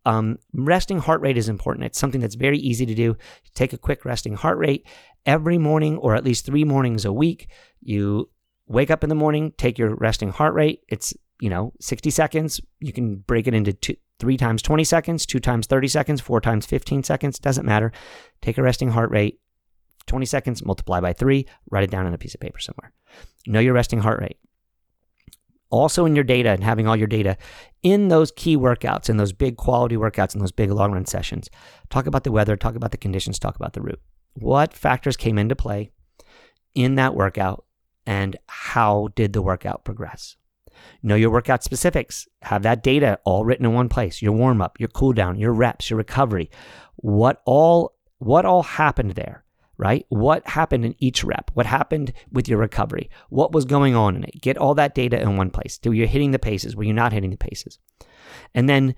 Um, 0.06 0.38
resting 0.54 0.98
heart 0.98 1.20
rate 1.20 1.36
is 1.36 1.50
important. 1.50 1.84
It's 1.84 1.98
something 1.98 2.20
that's 2.20 2.34
very 2.34 2.58
easy 2.58 2.86
to 2.86 2.94
do. 2.94 3.16
Take 3.54 3.74
a 3.74 3.78
quick 3.78 4.06
resting 4.06 4.34
heart 4.34 4.56
rate. 4.56 4.86
Every 5.26 5.58
morning 5.58 5.98
or 5.98 6.14
at 6.14 6.24
least 6.24 6.46
three 6.46 6.64
mornings 6.64 7.04
a 7.04 7.12
week 7.12 7.48
you 7.82 8.30
wake 8.66 8.90
up 8.90 9.02
in 9.02 9.08
the 9.08 9.14
morning 9.14 9.52
take 9.56 9.78
your 9.78 9.94
resting 9.94 10.30
heart 10.30 10.54
rate. 10.54 10.82
It's 10.88 11.14
you 11.40 11.50
know 11.50 11.72
60 11.80 12.10
seconds 12.10 12.60
you 12.80 12.92
can 12.92 13.16
break 13.16 13.46
it 13.46 13.54
into 13.54 13.72
two, 13.72 13.96
three 14.18 14.36
times 14.36 14.62
20 14.62 14.84
seconds, 14.84 15.26
two 15.26 15.40
times 15.40 15.66
30 15.66 15.88
seconds, 15.88 16.20
four 16.20 16.40
times 16.40 16.66
15 16.66 17.02
seconds, 17.02 17.38
doesn't 17.38 17.66
matter. 17.66 17.92
Take 18.42 18.58
a 18.58 18.62
resting 18.62 18.90
heart 18.90 19.10
rate, 19.10 19.40
20 20.06 20.26
seconds, 20.26 20.64
multiply 20.64 21.00
by 21.00 21.12
three, 21.12 21.46
write 21.70 21.84
it 21.84 21.90
down 21.90 22.06
on 22.06 22.14
a 22.14 22.18
piece 22.18 22.34
of 22.34 22.40
paper 22.40 22.58
somewhere. 22.58 22.92
Know 23.46 23.60
your 23.60 23.74
resting 23.74 24.00
heart 24.00 24.20
rate. 24.20 24.38
Also, 25.70 26.06
in 26.06 26.14
your 26.14 26.24
data 26.24 26.48
and 26.48 26.64
having 26.64 26.86
all 26.86 26.96
your 26.96 27.06
data 27.06 27.36
in 27.82 28.08
those 28.08 28.32
key 28.32 28.56
workouts, 28.56 29.10
in 29.10 29.18
those 29.18 29.34
big 29.34 29.58
quality 29.58 29.96
workouts, 29.96 30.34
in 30.34 30.40
those 30.40 30.52
big 30.52 30.70
long 30.70 30.92
run 30.92 31.04
sessions, 31.04 31.50
talk 31.90 32.06
about 32.06 32.24
the 32.24 32.32
weather, 32.32 32.56
talk 32.56 32.74
about 32.74 32.90
the 32.90 32.96
conditions, 32.96 33.38
talk 33.38 33.54
about 33.54 33.74
the 33.74 33.82
route. 33.82 34.00
What 34.32 34.72
factors 34.72 35.16
came 35.16 35.36
into 35.36 35.54
play 35.54 35.90
in 36.74 36.94
that 36.94 37.14
workout, 37.14 37.66
and 38.06 38.36
how 38.46 39.08
did 39.14 39.34
the 39.34 39.42
workout 39.42 39.84
progress? 39.84 40.36
Know 41.02 41.14
your 41.14 41.30
workout 41.30 41.62
specifics. 41.62 42.26
Have 42.42 42.62
that 42.62 42.82
data 42.82 43.18
all 43.24 43.44
written 43.44 43.66
in 43.66 43.72
one 43.72 43.88
place. 43.88 44.20
Your 44.20 44.32
warm 44.32 44.60
up, 44.60 44.78
your 44.80 44.88
cool 44.88 45.12
down, 45.12 45.38
your 45.38 45.52
reps, 45.52 45.90
your 45.90 45.96
recovery. 45.96 46.50
What 46.96 47.42
all 47.44 47.94
what 48.18 48.44
all 48.44 48.64
happened 48.64 49.12
there, 49.12 49.44
right? 49.76 50.04
What 50.08 50.46
happened 50.48 50.84
in 50.84 50.94
each 50.98 51.22
rep? 51.22 51.50
What 51.54 51.66
happened 51.66 52.12
with 52.32 52.48
your 52.48 52.58
recovery? 52.58 53.10
What 53.28 53.52
was 53.52 53.64
going 53.64 53.94
on 53.94 54.16
in 54.16 54.24
it? 54.24 54.40
Get 54.40 54.58
all 54.58 54.74
that 54.74 54.94
data 54.94 55.20
in 55.20 55.36
one 55.36 55.50
place. 55.50 55.78
Were 55.84 55.94
you 55.94 56.06
hitting 56.06 56.32
the 56.32 56.38
paces? 56.38 56.74
Were 56.74 56.84
you 56.84 56.92
not 56.92 57.12
hitting 57.12 57.30
the 57.30 57.36
paces? 57.36 57.78
And 58.54 58.68
then 58.68 58.94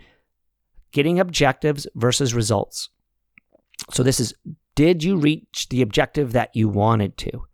getting 0.92 1.20
objectives 1.20 1.86
versus 1.94 2.34
results. 2.34 2.88
So 3.90 4.02
this 4.02 4.20
is 4.20 4.34
did 4.74 5.04
you 5.04 5.16
reach 5.16 5.68
the 5.68 5.82
objective 5.82 6.32
that 6.32 6.54
you 6.54 6.68
wanted 6.68 7.16
to? 7.18 7.44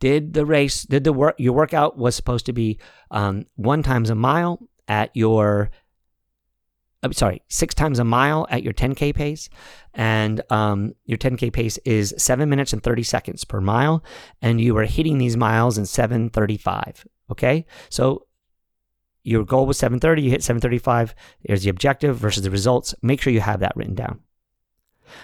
Did 0.00 0.34
the 0.34 0.44
race, 0.44 0.82
did 0.82 1.04
the 1.04 1.12
work, 1.12 1.36
your 1.38 1.54
workout 1.54 1.96
was 1.96 2.14
supposed 2.14 2.46
to 2.46 2.52
be 2.52 2.78
um, 3.10 3.46
one 3.56 3.82
times 3.82 4.10
a 4.10 4.14
mile 4.14 4.58
at 4.88 5.10
your 5.14 5.70
I'm 7.04 7.12
sorry, 7.12 7.42
six 7.48 7.74
times 7.74 7.98
a 7.98 8.04
mile 8.04 8.46
at 8.48 8.62
your 8.62 8.72
10K 8.72 9.14
pace. 9.14 9.50
And 9.92 10.40
um, 10.50 10.94
your 11.04 11.18
10K 11.18 11.52
pace 11.52 11.76
is 11.84 12.14
seven 12.16 12.48
minutes 12.48 12.72
and 12.72 12.82
30 12.82 13.02
seconds 13.02 13.44
per 13.44 13.60
mile. 13.60 14.02
And 14.40 14.58
you 14.58 14.74
are 14.78 14.84
hitting 14.84 15.18
these 15.18 15.36
miles 15.36 15.76
in 15.76 15.84
735. 15.84 17.06
Okay. 17.30 17.66
So 17.90 18.26
your 19.22 19.44
goal 19.44 19.66
was 19.66 19.76
730, 19.78 20.22
you 20.22 20.30
hit 20.30 20.42
735. 20.42 21.14
There's 21.44 21.64
the 21.64 21.70
objective 21.70 22.16
versus 22.16 22.42
the 22.42 22.50
results. 22.50 22.94
Make 23.02 23.20
sure 23.20 23.34
you 23.34 23.40
have 23.40 23.60
that 23.60 23.76
written 23.76 23.94
down. 23.94 24.20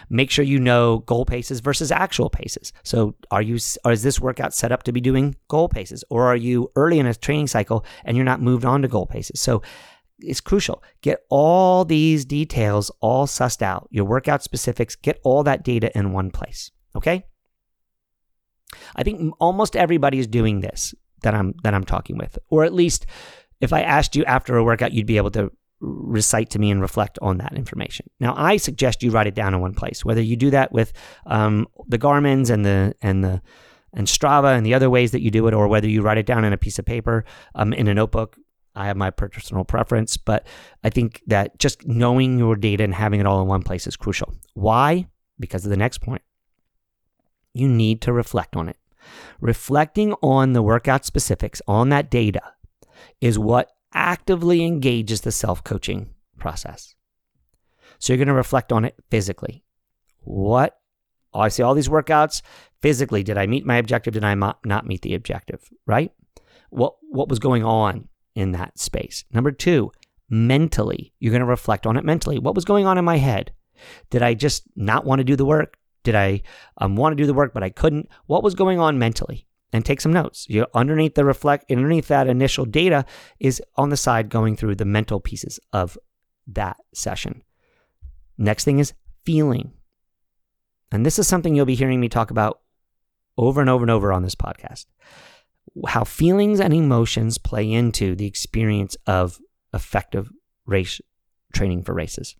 Make 0.08 0.30
sure 0.30 0.44
you 0.44 0.58
know 0.58 0.98
goal 1.00 1.24
paces 1.24 1.60
versus 1.60 1.90
actual 1.90 2.30
paces. 2.30 2.72
So, 2.82 3.14
are 3.30 3.42
you 3.42 3.58
or 3.84 3.92
is 3.92 4.02
this 4.02 4.20
workout 4.20 4.54
set 4.54 4.72
up 4.72 4.82
to 4.84 4.92
be 4.92 5.00
doing 5.00 5.36
goal 5.48 5.68
paces, 5.68 6.04
or 6.10 6.26
are 6.26 6.36
you 6.36 6.70
early 6.76 6.98
in 6.98 7.06
a 7.06 7.14
training 7.14 7.48
cycle 7.48 7.84
and 8.04 8.16
you're 8.16 8.24
not 8.24 8.40
moved 8.40 8.64
on 8.64 8.82
to 8.82 8.88
goal 8.88 9.06
paces? 9.06 9.40
So, 9.40 9.62
it's 10.22 10.40
crucial. 10.40 10.82
Get 11.02 11.20
all 11.30 11.84
these 11.84 12.24
details 12.24 12.90
all 13.00 13.26
sussed 13.26 13.62
out, 13.62 13.88
your 13.90 14.04
workout 14.04 14.42
specifics, 14.42 14.96
get 14.96 15.18
all 15.24 15.42
that 15.44 15.64
data 15.64 15.96
in 15.96 16.12
one 16.12 16.30
place. 16.30 16.70
Okay? 16.94 17.24
I 18.94 19.02
think 19.02 19.34
almost 19.40 19.76
everybody 19.76 20.18
is 20.18 20.26
doing 20.26 20.60
this 20.60 20.94
that 21.22 21.34
I'm 21.34 21.54
that 21.62 21.74
I'm 21.74 21.84
talking 21.84 22.16
with. 22.16 22.38
Or 22.48 22.64
at 22.64 22.72
least 22.72 23.06
if 23.60 23.72
I 23.72 23.82
asked 23.82 24.16
you 24.16 24.24
after 24.24 24.56
a 24.56 24.64
workout, 24.64 24.92
you'd 24.92 25.06
be 25.06 25.16
able 25.16 25.30
to 25.32 25.52
recite 25.80 26.50
to 26.50 26.58
me 26.58 26.70
and 26.70 26.80
reflect 26.80 27.18
on 27.22 27.38
that 27.38 27.54
information. 27.54 28.08
Now, 28.20 28.34
I 28.36 28.58
suggest 28.58 29.02
you 29.02 29.10
write 29.10 29.26
it 29.26 29.34
down 29.34 29.54
in 29.54 29.60
one 29.60 29.74
place. 29.74 30.04
Whether 30.04 30.20
you 30.20 30.36
do 30.36 30.50
that 30.50 30.72
with 30.72 30.92
um, 31.26 31.66
the 31.88 31.98
Garmin's 31.98 32.50
and 32.50 32.64
the 32.64 32.94
and 33.00 33.24
the 33.24 33.42
and 33.92 34.06
Strava 34.06 34.56
and 34.56 34.64
the 34.64 34.74
other 34.74 34.88
ways 34.88 35.10
that 35.12 35.22
you 35.22 35.30
do 35.30 35.46
it, 35.48 35.54
or 35.54 35.66
whether 35.68 35.88
you 35.88 36.02
write 36.02 36.18
it 36.18 36.26
down 36.26 36.44
in 36.44 36.52
a 36.52 36.58
piece 36.58 36.78
of 36.78 36.84
paper 36.84 37.24
um, 37.54 37.72
in 37.72 37.88
a 37.88 37.94
notebook, 37.94 38.36
I 38.76 38.86
have 38.86 38.96
my 38.96 39.10
personal 39.10 39.64
preference, 39.64 40.16
but 40.16 40.46
I 40.84 40.90
think 40.90 41.22
that 41.26 41.58
just 41.58 41.86
knowing 41.86 42.38
your 42.38 42.56
data 42.56 42.84
and 42.84 42.94
having 42.94 43.20
it 43.20 43.26
all 43.26 43.42
in 43.42 43.48
one 43.48 43.62
place 43.62 43.86
is 43.86 43.96
crucial. 43.96 44.32
Why? 44.54 45.08
Because 45.40 45.64
of 45.64 45.70
the 45.70 45.76
next 45.76 45.98
point. 45.98 46.22
You 47.52 47.68
need 47.68 48.00
to 48.02 48.12
reflect 48.12 48.54
on 48.54 48.68
it. 48.68 48.76
Reflecting 49.40 50.12
on 50.22 50.52
the 50.52 50.62
workout 50.62 51.04
specifics 51.04 51.60
on 51.66 51.88
that 51.88 52.10
data 52.10 52.42
is 53.20 53.38
what 53.38 53.72
actively 53.92 54.64
engages 54.64 55.22
the 55.22 55.32
self 55.32 55.62
coaching 55.64 56.14
process. 56.38 56.94
So 57.98 58.12
you're 58.12 58.18
going 58.18 58.28
to 58.28 58.34
reflect 58.34 58.72
on 58.72 58.84
it 58.84 58.96
physically. 59.10 59.64
What? 60.20 60.78
Oh, 61.32 61.40
I 61.40 61.48
see 61.48 61.62
all 61.62 61.74
these 61.74 61.88
workouts. 61.88 62.42
Physically, 62.80 63.22
did 63.22 63.36
I 63.36 63.46
meet 63.46 63.66
my 63.66 63.76
objective? 63.76 64.14
Did 64.14 64.24
I 64.24 64.34
not 64.34 64.86
meet 64.86 65.02
the 65.02 65.14
objective? 65.14 65.68
Right? 65.86 66.12
What 66.70 66.94
what 67.10 67.28
was 67.28 67.38
going 67.38 67.64
on 67.64 68.08
in 68.34 68.52
that 68.52 68.78
space? 68.78 69.24
Number 69.32 69.52
two, 69.52 69.92
mentally, 70.28 71.12
you're 71.18 71.32
going 71.32 71.40
to 71.40 71.46
reflect 71.46 71.86
on 71.86 71.96
it 71.96 72.04
mentally. 72.04 72.38
What 72.38 72.54
was 72.54 72.64
going 72.64 72.86
on 72.86 72.98
in 72.98 73.04
my 73.04 73.18
head? 73.18 73.52
Did 74.10 74.22
I 74.22 74.34
just 74.34 74.64
not 74.76 75.04
want 75.04 75.18
to 75.20 75.24
do 75.24 75.36
the 75.36 75.44
work? 75.44 75.76
Did 76.02 76.14
I 76.14 76.42
um, 76.78 76.96
want 76.96 77.12
to 77.12 77.22
do 77.22 77.26
the 77.26 77.34
work 77.34 77.52
but 77.52 77.62
I 77.62 77.70
couldn't? 77.70 78.08
What 78.26 78.42
was 78.42 78.54
going 78.54 78.78
on 78.78 78.98
mentally? 78.98 79.46
And 79.72 79.84
take 79.84 80.00
some 80.00 80.12
notes. 80.12 80.46
You 80.48 80.66
underneath 80.74 81.14
the 81.14 81.24
reflect 81.24 81.70
underneath 81.70 82.08
that 82.08 82.26
initial 82.26 82.64
data 82.64 83.04
is 83.38 83.62
on 83.76 83.90
the 83.90 83.96
side 83.96 84.28
going 84.28 84.56
through 84.56 84.76
the 84.76 84.84
mental 84.84 85.20
pieces 85.20 85.60
of 85.72 85.98
that 86.48 86.76
session. 86.94 87.42
Next 88.36 88.64
thing 88.64 88.78
is 88.78 88.94
feeling. 89.24 89.72
And 90.90 91.06
this 91.06 91.18
is 91.18 91.28
something 91.28 91.54
you'll 91.54 91.66
be 91.66 91.74
hearing 91.74 92.00
me 92.00 92.08
talk 92.08 92.30
about 92.30 92.60
over 93.36 93.60
and 93.60 93.70
over 93.70 93.84
and 93.84 93.90
over 93.90 94.12
on 94.12 94.22
this 94.22 94.34
podcast. 94.34 94.86
How 95.86 96.04
feelings 96.04 96.58
and 96.58 96.74
emotions 96.74 97.38
play 97.38 97.70
into 97.70 98.16
the 98.16 98.26
experience 98.26 98.96
of 99.06 99.38
effective 99.72 100.30
race 100.66 101.00
training 101.52 101.84
for 101.84 101.94
races. 101.94 102.34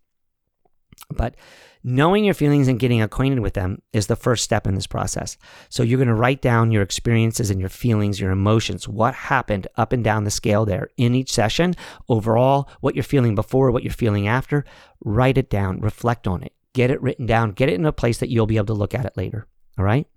But 1.09 1.35
knowing 1.83 2.23
your 2.23 2.33
feelings 2.33 2.67
and 2.67 2.79
getting 2.79 3.01
acquainted 3.01 3.39
with 3.39 3.53
them 3.53 3.81
is 3.91 4.07
the 4.07 4.15
first 4.15 4.43
step 4.43 4.67
in 4.67 4.75
this 4.75 4.87
process. 4.87 5.37
So 5.69 5.83
you're 5.83 5.97
going 5.97 6.07
to 6.07 6.13
write 6.13 6.41
down 6.41 6.71
your 6.71 6.83
experiences 6.83 7.49
and 7.49 7.59
your 7.59 7.69
feelings, 7.69 8.19
your 8.19 8.31
emotions, 8.31 8.87
what 8.87 9.13
happened 9.13 9.67
up 9.77 9.91
and 9.91 10.03
down 10.03 10.23
the 10.23 10.31
scale 10.31 10.65
there 10.65 10.89
in 10.97 11.15
each 11.15 11.31
session, 11.31 11.75
overall, 12.07 12.69
what 12.81 12.95
you're 12.95 13.03
feeling 13.03 13.35
before, 13.35 13.71
what 13.71 13.83
you're 13.83 13.91
feeling 13.91 14.27
after. 14.27 14.63
Write 15.03 15.37
it 15.37 15.49
down, 15.49 15.79
reflect 15.81 16.27
on 16.27 16.43
it, 16.43 16.53
get 16.73 16.91
it 16.91 17.01
written 17.01 17.25
down, 17.25 17.51
get 17.51 17.69
it 17.69 17.75
in 17.75 17.85
a 17.85 17.91
place 17.91 18.19
that 18.19 18.29
you'll 18.29 18.47
be 18.47 18.57
able 18.57 18.67
to 18.67 18.73
look 18.73 18.93
at 18.93 19.05
it 19.05 19.17
later. 19.17 19.47
All 19.77 19.85
right? 19.85 20.07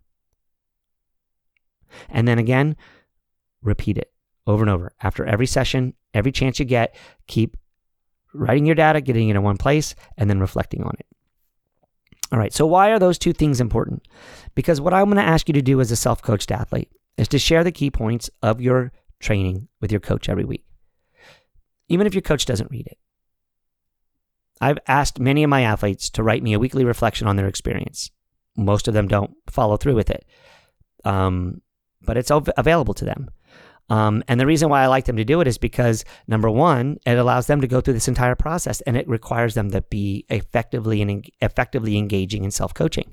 And 2.09 2.27
then 2.27 2.38
again, 2.38 2.77
repeat 3.62 3.99
it 3.99 4.12
over 4.46 4.62
and 4.62 4.70
over. 4.70 4.92
After 5.03 5.25
every 5.25 5.46
session, 5.46 5.94
every 6.12 6.33
chance 6.33 6.59
you 6.59 6.64
get, 6.64 6.94
keep 7.27 7.57
writing 8.35 8.66
your 8.66 8.75
data, 8.75 9.01
getting 9.01 9.29
it 9.29 9.37
in 9.37 9.42
one 9.42 9.57
place, 9.57 9.94
and 10.18 10.29
then 10.29 10.40
reflecting 10.40 10.83
on 10.83 10.94
it. 10.99 11.07
All 12.33 12.38
right, 12.38 12.53
so 12.53 12.66
why 12.66 12.90
are 12.90 12.99
those 12.99 13.18
two 13.18 13.33
things 13.33 13.61
important? 13.61 14.07
Because 14.55 14.81
what 14.81 14.92
I'm 14.92 15.07
going 15.07 15.16
to 15.16 15.23
ask 15.23 15.49
you 15.49 15.53
to 15.55 15.62
do 15.62 15.81
as 15.81 15.90
a 15.90 15.97
self 15.97 16.20
coached 16.20 16.51
athlete 16.51 16.90
is 17.16 17.29
to 17.29 17.38
share 17.38 17.62
the 17.62 17.73
key 17.73 17.90
points 17.90 18.29
of 18.42 18.61
your 18.61 18.92
training 19.20 19.68
with 19.81 19.92
your 19.92 20.01
coach 20.01 20.29
every 20.29 20.44
week, 20.44 20.64
even 21.88 22.07
if 22.07 22.14
your 22.14 22.23
coach 22.23 22.44
doesn't 22.44 22.70
read 22.70 22.87
it. 22.87 22.99
I've 24.61 24.79
asked 24.87 25.20
many 25.20 25.44
of 25.44 25.51
my 25.51 25.62
athletes 25.62 26.11
to 26.11 26.23
write 26.23 26.42
me 26.42 26.55
a 26.55 26.59
weekly 26.59 26.85
reflection 26.85 27.27
on 27.27 27.37
their 27.37 27.47
experience. 27.47 28.11
Most 28.57 28.88
of 28.88 28.94
them 28.94 29.09
don't 29.09 29.35
follow 29.49 29.77
through 29.77 29.94
with 29.94 30.11
it, 30.11 30.25
um, 31.05 31.61
but 32.03 32.16
it's 32.16 32.31
available 32.33 32.94
to 32.94 33.05
them. 33.05 33.31
Um, 33.90 34.25
and 34.29 34.40
the 34.40 34.47
reason 34.47 34.70
why 34.70 34.83
I 34.83 34.87
like 34.87 35.05
them 35.05 35.16
to 35.16 35.25
do 35.25 35.40
it 35.40 35.47
is 35.47 35.59
because 35.59 36.05
number 36.27 36.51
one, 36.51 36.99
it 37.05 37.18
allows 37.18 37.47
them 37.47 37.61
to 37.61 37.66
go 37.66 37.81
through 37.81 37.94
this 37.94 38.09
entire 38.09 38.35
process, 38.35 38.81
and 38.83 38.97
it 38.97 39.09
requires 39.09 39.55
them 39.55 39.70
to 39.73 39.83
be 39.83 40.25
effectively 40.31 41.03
and 41.03 41.29
effectively 41.40 41.99
engaging 41.99 42.44
in 42.44 42.51
self 42.51 42.73
coaching. 42.73 43.12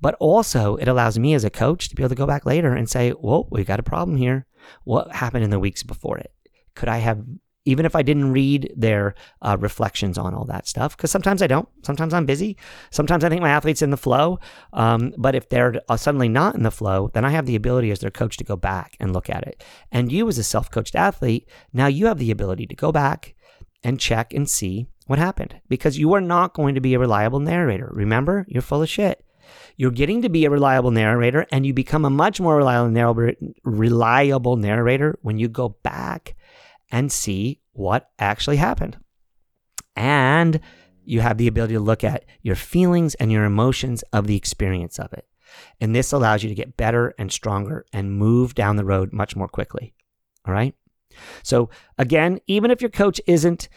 But 0.00 0.14
also, 0.20 0.76
it 0.76 0.88
allows 0.88 1.18
me 1.18 1.32
as 1.32 1.44
a 1.44 1.50
coach 1.50 1.88
to 1.88 1.96
be 1.96 2.02
able 2.02 2.10
to 2.10 2.14
go 2.14 2.26
back 2.26 2.44
later 2.44 2.74
and 2.74 2.88
say, 2.88 3.14
"Well, 3.18 3.48
we 3.50 3.64
got 3.64 3.80
a 3.80 3.84
problem 3.84 4.18
here. 4.18 4.46
What 4.84 5.14
happened 5.14 5.44
in 5.44 5.50
the 5.50 5.58
weeks 5.58 5.82
before 5.82 6.18
it? 6.18 6.32
Could 6.74 6.90
I 6.90 6.98
have 6.98 7.24
even 7.66 7.84
if 7.84 7.94
I 7.94 8.02
didn't 8.02 8.32
read 8.32 8.72
their 8.74 9.14
uh, 9.42 9.56
reflections 9.60 10.16
on 10.16 10.34
all 10.34 10.46
that 10.46 10.66
stuff, 10.66 10.96
because 10.96 11.10
sometimes 11.10 11.42
I 11.42 11.46
don't. 11.46 11.68
Sometimes 11.82 12.14
I'm 12.14 12.24
busy. 12.24 12.56
Sometimes 12.90 13.24
I 13.24 13.28
think 13.28 13.42
my 13.42 13.50
athlete's 13.50 13.82
in 13.82 13.90
the 13.90 13.96
flow. 13.96 14.38
Um, 14.72 15.12
but 15.18 15.34
if 15.34 15.48
they're 15.48 15.74
uh, 15.88 15.96
suddenly 15.96 16.28
not 16.28 16.54
in 16.54 16.62
the 16.62 16.70
flow, 16.70 17.10
then 17.12 17.24
I 17.24 17.30
have 17.30 17.46
the 17.46 17.56
ability 17.56 17.90
as 17.90 17.98
their 17.98 18.10
coach 18.10 18.36
to 18.38 18.44
go 18.44 18.56
back 18.56 18.96
and 19.00 19.12
look 19.12 19.28
at 19.28 19.46
it. 19.46 19.62
And 19.92 20.10
you, 20.10 20.28
as 20.28 20.38
a 20.38 20.44
self 20.44 20.70
coached 20.70 20.94
athlete, 20.94 21.48
now 21.72 21.88
you 21.88 22.06
have 22.06 22.18
the 22.18 22.30
ability 22.30 22.66
to 22.68 22.74
go 22.74 22.92
back 22.92 23.34
and 23.82 24.00
check 24.00 24.32
and 24.32 24.48
see 24.48 24.86
what 25.06 25.18
happened 25.18 25.60
because 25.68 25.98
you 25.98 26.12
are 26.14 26.20
not 26.20 26.54
going 26.54 26.74
to 26.74 26.80
be 26.80 26.94
a 26.94 26.98
reliable 26.98 27.40
narrator. 27.40 27.90
Remember, 27.92 28.44
you're 28.48 28.62
full 28.62 28.82
of 28.82 28.88
shit. 28.88 29.22
You're 29.76 29.90
getting 29.90 30.22
to 30.22 30.28
be 30.28 30.44
a 30.44 30.50
reliable 30.50 30.90
narrator, 30.90 31.46
and 31.52 31.66
you 31.66 31.72
become 31.72 32.04
a 32.04 32.10
much 32.10 32.40
more 32.40 32.56
reliable 32.56 34.56
narrator 34.56 35.18
when 35.22 35.38
you 35.38 35.48
go 35.48 35.76
back 35.82 36.34
and 36.90 37.10
see 37.10 37.60
what 37.72 38.10
actually 38.18 38.56
happened. 38.56 38.98
And 39.94 40.60
you 41.04 41.20
have 41.20 41.38
the 41.38 41.46
ability 41.46 41.74
to 41.74 41.80
look 41.80 42.04
at 42.04 42.24
your 42.42 42.56
feelings 42.56 43.14
and 43.14 43.30
your 43.30 43.44
emotions 43.44 44.02
of 44.12 44.26
the 44.26 44.36
experience 44.36 44.98
of 44.98 45.12
it. 45.12 45.26
And 45.80 45.94
this 45.94 46.12
allows 46.12 46.42
you 46.42 46.48
to 46.48 46.54
get 46.54 46.76
better 46.76 47.14
and 47.18 47.30
stronger 47.30 47.86
and 47.92 48.12
move 48.12 48.54
down 48.54 48.76
the 48.76 48.84
road 48.84 49.12
much 49.12 49.36
more 49.36 49.48
quickly. 49.48 49.94
All 50.46 50.52
right. 50.52 50.74
So, 51.42 51.70
again, 51.96 52.40
even 52.46 52.70
if 52.70 52.82
your 52.82 52.90
coach 52.90 53.20
isn't 53.26 53.68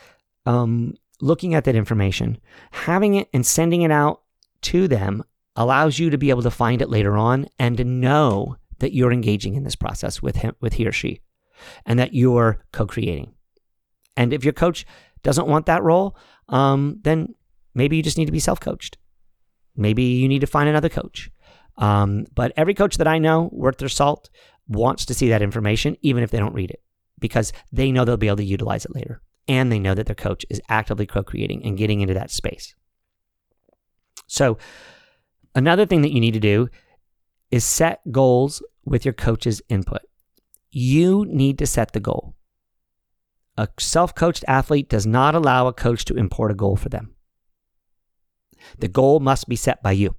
um, 0.46 0.96
looking 1.22 1.54
at 1.54 1.64
that 1.66 1.76
information, 1.76 2.40
having 2.72 3.16
it 3.16 3.30
and 3.34 3.46
sending 3.46 3.84
it 3.84 3.92
out 3.92 4.24
to 4.64 4.88
them 4.88 5.24
allows 5.56 6.00
you 6.00 6.10
to 6.10 6.18
be 6.18 6.32
able 6.32 6.42
to 6.42 6.52
find 6.52 6.82
it 6.82 6.90
later 6.90 7.16
on 7.18 7.48
and 7.58 7.78
to 7.78 7.84
know 7.84 8.58
that 8.80 8.94
you're 8.94 9.14
engaging 9.14 9.56
in 9.56 9.64
this 9.64 9.76
process 9.76 10.22
with 10.22 10.38
him, 10.38 10.56
with 10.60 10.74
he 10.74 10.88
or 10.88 10.92
she 10.92 11.22
and 11.86 12.00
that 12.00 12.14
you're 12.14 12.64
co 12.72 12.86
creating. 12.86 13.34
And 14.18 14.34
if 14.34 14.44
your 14.44 14.54
coach 14.54 14.86
doesn't 15.24 15.48
want 15.48 15.66
that 15.68 15.84
role, 15.84 16.18
um, 16.50 17.00
then 17.04 17.36
maybe 17.74 17.98
you 17.98 18.04
just 18.04 18.18
need 18.18 18.26
to 18.26 18.32
be 18.32 18.40
self 18.40 18.60
coached. 18.60 18.98
Maybe 19.76 20.04
you 20.04 20.28
need 20.28 20.42
to 20.42 20.48
find 20.48 20.68
another 20.68 20.90
coach. 20.90 21.32
Um, 21.78 22.26
but 22.36 22.52
every 22.58 22.74
coach 22.74 22.98
that 22.98 23.08
I 23.08 23.18
know, 23.18 23.50
worth 23.54 23.78
their 23.78 23.90
salt, 23.90 24.30
wants 24.68 25.06
to 25.06 25.14
see 25.14 25.30
that 25.30 25.42
information, 25.42 25.96
even 26.02 26.24
if 26.24 26.32
they 26.32 26.38
don't 26.38 26.54
read 26.54 26.70
it, 26.70 26.84
because 27.18 27.54
they 27.72 27.92
know 27.92 28.04
they'll 28.04 28.18
be 28.18 28.28
able 28.28 28.38
to 28.38 28.44
utilize 28.44 28.86
it 28.86 28.94
later. 28.94 29.22
And 29.48 29.72
they 29.72 29.80
know 29.80 29.96
that 29.96 30.06
their 30.06 30.16
coach 30.16 30.46
is 30.50 30.62
actively 30.70 31.06
co 31.06 31.24
creating 31.24 31.66
and 31.66 31.78
getting 31.78 32.02
into 32.02 32.14
that 32.14 32.30
space. 32.30 32.76
So, 34.28 34.58
another 35.56 35.86
thing 35.86 36.02
that 36.04 36.14
you 36.14 36.20
need 36.20 36.34
to 36.34 36.40
do 36.40 36.70
is 37.50 37.64
set 37.64 38.00
goals 38.12 38.62
with 38.86 39.06
your 39.06 39.14
coach's 39.14 39.62
input. 39.70 40.02
You 40.72 41.26
need 41.26 41.58
to 41.60 41.68
set 41.68 41.94
the 41.94 42.00
goal. 42.00 42.36
A 43.58 43.68
self 43.80 44.16
coached 44.16 44.46
athlete 44.48 44.90
does 44.90 45.06
not 45.06 45.36
allow 45.36 45.68
a 45.68 45.74
coach 45.74 46.06
to 46.06 46.16
import 46.16 46.52
a 46.52 46.56
goal 46.56 46.76
for 46.76 46.90
them. 46.90 47.16
The 48.78 48.88
goal 48.88 49.20
must 49.20 49.50
be 49.50 49.56
set 49.56 49.82
by 49.82 49.94
you. 49.94 50.16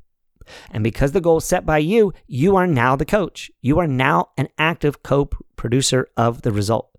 And 0.70 0.82
because 0.82 1.12
the 1.12 1.20
goal 1.20 1.38
is 1.38 1.44
set 1.44 1.64
by 1.64 1.78
you, 1.78 2.12
you 2.26 2.56
are 2.56 2.66
now 2.66 2.96
the 2.96 3.04
coach. 3.04 3.50
You 3.60 3.78
are 3.78 3.86
now 3.86 4.30
an 4.36 4.48
active 4.58 5.02
co 5.02 5.30
producer 5.56 6.08
of 6.16 6.42
the 6.42 6.50
result. 6.50 6.90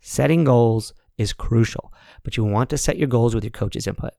Setting 0.00 0.44
goals 0.44 0.92
is 1.16 1.32
crucial, 1.32 1.92
but 2.24 2.36
you 2.36 2.44
want 2.44 2.70
to 2.70 2.78
set 2.78 2.98
your 2.98 3.08
goals 3.08 3.34
with 3.34 3.44
your 3.44 3.52
coach's 3.52 3.86
input 3.86 4.14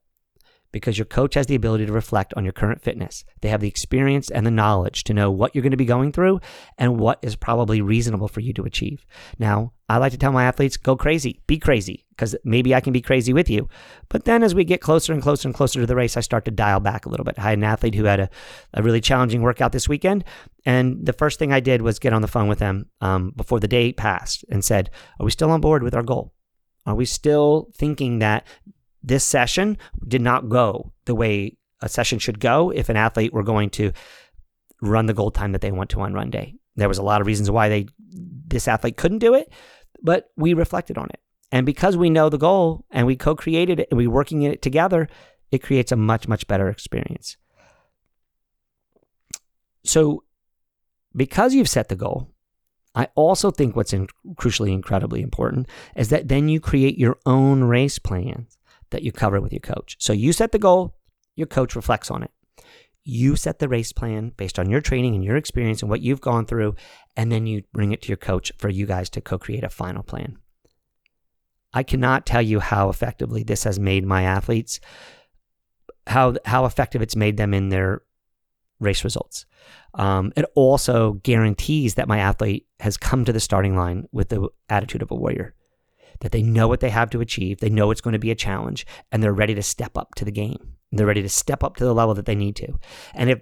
because 0.74 0.98
your 0.98 1.04
coach 1.04 1.34
has 1.34 1.46
the 1.46 1.54
ability 1.54 1.86
to 1.86 1.92
reflect 1.92 2.34
on 2.34 2.42
your 2.44 2.52
current 2.52 2.82
fitness. 2.82 3.24
They 3.42 3.48
have 3.48 3.60
the 3.60 3.68
experience 3.68 4.28
and 4.28 4.44
the 4.44 4.50
knowledge 4.50 5.04
to 5.04 5.14
know 5.14 5.30
what 5.30 5.54
you're 5.54 5.62
going 5.62 5.70
to 5.70 5.76
be 5.76 5.84
going 5.84 6.10
through 6.10 6.40
and 6.76 6.98
what 6.98 7.20
is 7.22 7.36
probably 7.36 7.80
reasonable 7.80 8.26
for 8.26 8.40
you 8.40 8.52
to 8.54 8.64
achieve. 8.64 9.06
Now, 9.38 9.72
I 9.88 9.98
like 9.98 10.10
to 10.10 10.18
tell 10.18 10.32
my 10.32 10.42
athletes, 10.42 10.76
go 10.76 10.96
crazy, 10.96 11.40
be 11.46 11.60
crazy, 11.60 12.06
because 12.10 12.34
maybe 12.42 12.74
I 12.74 12.80
can 12.80 12.92
be 12.92 13.00
crazy 13.00 13.32
with 13.32 13.48
you. 13.48 13.68
But 14.08 14.24
then 14.24 14.42
as 14.42 14.52
we 14.52 14.64
get 14.64 14.80
closer 14.80 15.12
and 15.12 15.22
closer 15.22 15.46
and 15.46 15.54
closer 15.54 15.78
to 15.78 15.86
the 15.86 15.94
race, 15.94 16.16
I 16.16 16.22
start 16.22 16.44
to 16.46 16.50
dial 16.50 16.80
back 16.80 17.06
a 17.06 17.08
little 17.08 17.24
bit. 17.24 17.38
I 17.38 17.42
had 17.42 17.58
an 17.58 17.62
athlete 17.62 17.94
who 17.94 18.04
had 18.04 18.18
a, 18.18 18.30
a 18.72 18.82
really 18.82 19.00
challenging 19.00 19.42
workout 19.42 19.70
this 19.70 19.88
weekend. 19.88 20.24
And 20.66 21.06
the 21.06 21.12
first 21.12 21.38
thing 21.38 21.52
I 21.52 21.60
did 21.60 21.82
was 21.82 22.00
get 22.00 22.12
on 22.12 22.22
the 22.22 22.26
phone 22.26 22.48
with 22.48 22.58
them 22.58 22.86
um, 23.00 23.32
before 23.36 23.60
the 23.60 23.68
day 23.68 23.92
passed 23.92 24.44
and 24.50 24.64
said, 24.64 24.90
Are 25.20 25.24
we 25.24 25.30
still 25.30 25.52
on 25.52 25.60
board 25.60 25.84
with 25.84 25.94
our 25.94 26.02
goal? 26.02 26.34
Are 26.84 26.96
we 26.96 27.04
still 27.04 27.70
thinking 27.76 28.18
that 28.18 28.44
this 29.04 29.22
session 29.22 29.76
did 30.08 30.22
not 30.22 30.48
go 30.48 30.92
the 31.04 31.14
way 31.14 31.56
a 31.82 31.88
session 31.88 32.18
should 32.18 32.40
go 32.40 32.70
if 32.70 32.88
an 32.88 32.96
athlete 32.96 33.32
were 33.32 33.42
going 33.42 33.68
to 33.68 33.92
run 34.80 35.06
the 35.06 35.14
goal 35.14 35.30
time 35.30 35.52
that 35.52 35.60
they 35.60 35.70
want 35.70 35.90
to 35.90 36.00
on 36.00 36.14
run 36.14 36.30
day. 36.30 36.54
There 36.76 36.88
was 36.88 36.98
a 36.98 37.02
lot 37.02 37.20
of 37.20 37.26
reasons 37.26 37.50
why 37.50 37.68
they 37.68 37.86
this 38.46 38.66
athlete 38.66 38.96
couldn't 38.96 39.18
do 39.18 39.34
it, 39.34 39.52
but 40.02 40.30
we 40.36 40.54
reflected 40.54 40.96
on 40.98 41.08
it. 41.10 41.20
And 41.52 41.66
because 41.66 41.96
we 41.96 42.10
know 42.10 42.28
the 42.28 42.38
goal 42.38 42.84
and 42.90 43.06
we 43.06 43.14
co-created 43.16 43.78
it 43.78 43.88
and 43.90 43.98
we're 43.98 44.10
working 44.10 44.42
in 44.42 44.52
it 44.52 44.62
together, 44.62 45.08
it 45.52 45.62
creates 45.62 45.92
a 45.92 45.96
much 45.96 46.26
much 46.26 46.46
better 46.46 46.68
experience. 46.68 47.36
So 49.84 50.24
because 51.14 51.54
you've 51.54 51.68
set 51.68 51.88
the 51.88 51.96
goal, 51.96 52.30
I 52.94 53.08
also 53.14 53.50
think 53.50 53.76
what's 53.76 53.92
in, 53.92 54.08
crucially 54.34 54.72
incredibly 54.72 55.20
important 55.20 55.68
is 55.94 56.08
that 56.08 56.28
then 56.28 56.48
you 56.48 56.60
create 56.60 56.96
your 56.96 57.18
own 57.26 57.64
race 57.64 57.98
plans 57.98 58.56
that 58.94 59.02
you 59.02 59.10
cover 59.10 59.40
with 59.40 59.52
your 59.52 59.60
coach. 59.60 59.96
So 59.98 60.12
you 60.12 60.32
set 60.32 60.52
the 60.52 60.58
goal, 60.58 60.94
your 61.34 61.48
coach 61.48 61.74
reflects 61.74 62.10
on 62.10 62.22
it. 62.22 62.30
You 63.02 63.34
set 63.36 63.58
the 63.58 63.68
race 63.68 63.92
plan 63.92 64.32
based 64.36 64.58
on 64.58 64.70
your 64.70 64.80
training 64.80 65.16
and 65.16 65.24
your 65.24 65.36
experience 65.36 65.82
and 65.82 65.90
what 65.90 66.00
you've 66.00 66.20
gone 66.20 66.46
through, 66.46 66.76
and 67.16 67.30
then 67.30 67.46
you 67.46 67.64
bring 67.72 67.92
it 67.92 68.02
to 68.02 68.08
your 68.08 68.16
coach 68.16 68.52
for 68.56 68.68
you 68.68 68.86
guys 68.86 69.10
to 69.10 69.20
co 69.20 69.36
create 69.36 69.64
a 69.64 69.68
final 69.68 70.02
plan. 70.02 70.38
I 71.74 71.82
cannot 71.82 72.24
tell 72.24 72.40
you 72.40 72.60
how 72.60 72.88
effectively 72.88 73.42
this 73.42 73.64
has 73.64 73.80
made 73.80 74.06
my 74.06 74.22
athletes, 74.22 74.78
how, 76.06 76.36
how 76.44 76.66
effective 76.66 77.02
it's 77.02 77.16
made 77.16 77.36
them 77.36 77.52
in 77.52 77.68
their 77.68 78.02
race 78.78 79.02
results. 79.02 79.44
Um, 79.94 80.32
it 80.36 80.44
also 80.54 81.14
guarantees 81.14 81.96
that 81.96 82.08
my 82.08 82.18
athlete 82.18 82.66
has 82.78 82.96
come 82.96 83.24
to 83.24 83.32
the 83.32 83.40
starting 83.40 83.76
line 83.76 84.06
with 84.12 84.28
the 84.28 84.48
attitude 84.68 85.02
of 85.02 85.10
a 85.10 85.16
warrior 85.16 85.54
that 86.20 86.32
they 86.32 86.42
know 86.42 86.68
what 86.68 86.80
they 86.80 86.90
have 86.90 87.10
to 87.10 87.20
achieve, 87.20 87.60
they 87.60 87.70
know 87.70 87.90
it's 87.90 88.00
going 88.00 88.12
to 88.12 88.18
be 88.18 88.30
a 88.30 88.36
challenge, 88.36 88.86
and 89.10 89.22
they're 89.22 89.32
ready 89.32 89.54
to 89.54 89.62
step 89.62 89.96
up 89.96 90.14
to 90.16 90.24
the 90.24 90.32
game. 90.32 90.76
They're 90.92 91.06
ready 91.06 91.22
to 91.22 91.28
step 91.28 91.64
up 91.64 91.76
to 91.76 91.84
the 91.84 91.94
level 91.94 92.14
that 92.14 92.26
they 92.26 92.34
need 92.34 92.56
to. 92.56 92.78
And 93.14 93.30
if 93.30 93.40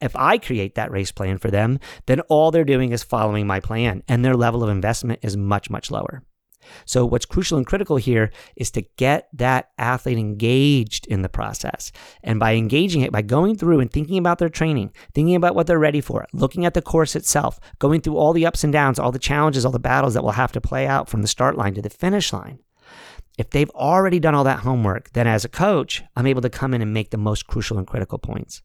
if 0.00 0.16
I 0.16 0.36
create 0.36 0.74
that 0.74 0.90
race 0.90 1.12
plan 1.12 1.38
for 1.38 1.50
them, 1.50 1.78
then 2.06 2.20
all 2.22 2.50
they're 2.50 2.64
doing 2.64 2.90
is 2.90 3.04
following 3.04 3.46
my 3.46 3.60
plan, 3.60 4.02
and 4.08 4.24
their 4.24 4.34
level 4.34 4.64
of 4.64 4.68
investment 4.68 5.20
is 5.22 5.36
much, 5.36 5.70
much 5.70 5.92
lower. 5.92 6.24
So, 6.84 7.04
what's 7.04 7.26
crucial 7.26 7.58
and 7.58 7.66
critical 7.66 7.96
here 7.96 8.30
is 8.56 8.70
to 8.72 8.82
get 8.96 9.28
that 9.34 9.70
athlete 9.78 10.18
engaged 10.18 11.06
in 11.06 11.22
the 11.22 11.28
process. 11.28 11.92
And 12.22 12.38
by 12.38 12.54
engaging 12.54 13.02
it, 13.02 13.12
by 13.12 13.22
going 13.22 13.56
through 13.56 13.80
and 13.80 13.90
thinking 13.90 14.18
about 14.18 14.38
their 14.38 14.48
training, 14.48 14.92
thinking 15.14 15.34
about 15.34 15.54
what 15.54 15.66
they're 15.66 15.78
ready 15.78 16.00
for, 16.00 16.26
looking 16.32 16.64
at 16.64 16.74
the 16.74 16.82
course 16.82 17.16
itself, 17.16 17.60
going 17.78 18.00
through 18.00 18.16
all 18.16 18.32
the 18.32 18.46
ups 18.46 18.64
and 18.64 18.72
downs, 18.72 18.98
all 18.98 19.12
the 19.12 19.18
challenges, 19.18 19.64
all 19.64 19.72
the 19.72 19.78
battles 19.78 20.14
that 20.14 20.22
will 20.22 20.32
have 20.32 20.52
to 20.52 20.60
play 20.60 20.86
out 20.86 21.08
from 21.08 21.22
the 21.22 21.28
start 21.28 21.56
line 21.56 21.74
to 21.74 21.82
the 21.82 21.90
finish 21.90 22.32
line. 22.32 22.58
If 23.38 23.50
they've 23.50 23.70
already 23.70 24.20
done 24.20 24.34
all 24.34 24.44
that 24.44 24.60
homework, 24.60 25.12
then 25.12 25.26
as 25.26 25.44
a 25.44 25.48
coach, 25.48 26.02
I'm 26.16 26.26
able 26.26 26.42
to 26.42 26.50
come 26.50 26.74
in 26.74 26.82
and 26.82 26.92
make 26.92 27.10
the 27.10 27.16
most 27.16 27.46
crucial 27.46 27.78
and 27.78 27.86
critical 27.86 28.18
points. 28.18 28.62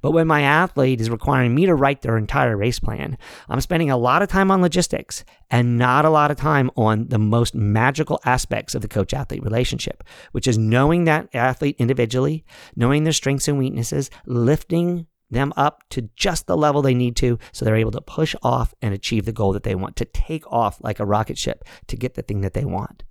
But 0.00 0.12
when 0.12 0.26
my 0.26 0.42
athlete 0.42 1.00
is 1.00 1.10
requiring 1.10 1.54
me 1.54 1.66
to 1.66 1.74
write 1.74 2.02
their 2.02 2.16
entire 2.16 2.56
race 2.56 2.78
plan, 2.78 3.18
I'm 3.48 3.60
spending 3.60 3.90
a 3.90 3.96
lot 3.96 4.22
of 4.22 4.28
time 4.28 4.50
on 4.50 4.62
logistics 4.62 5.24
and 5.50 5.78
not 5.78 6.04
a 6.04 6.10
lot 6.10 6.30
of 6.30 6.36
time 6.36 6.70
on 6.76 7.08
the 7.08 7.18
most 7.18 7.54
magical 7.54 8.20
aspects 8.24 8.74
of 8.74 8.82
the 8.82 8.88
coach 8.88 9.14
athlete 9.14 9.42
relationship, 9.42 10.02
which 10.32 10.46
is 10.46 10.58
knowing 10.58 11.04
that 11.04 11.28
athlete 11.34 11.76
individually, 11.78 12.44
knowing 12.74 13.04
their 13.04 13.12
strengths 13.12 13.48
and 13.48 13.58
weaknesses, 13.58 14.10
lifting 14.26 15.06
them 15.30 15.52
up 15.56 15.82
to 15.90 16.08
just 16.16 16.46
the 16.46 16.56
level 16.56 16.82
they 16.82 16.94
need 16.94 17.16
to 17.16 17.38
so 17.52 17.64
they're 17.64 17.76
able 17.76 17.90
to 17.90 18.00
push 18.00 18.34
off 18.42 18.74
and 18.80 18.94
achieve 18.94 19.24
the 19.24 19.32
goal 19.32 19.52
that 19.52 19.64
they 19.64 19.74
want, 19.74 19.96
to 19.96 20.04
take 20.04 20.50
off 20.52 20.78
like 20.80 21.00
a 21.00 21.06
rocket 21.06 21.38
ship 21.38 21.64
to 21.86 21.96
get 21.96 22.14
the 22.14 22.22
thing 22.22 22.42
that 22.42 22.54
they 22.54 22.64
want. 22.64 23.02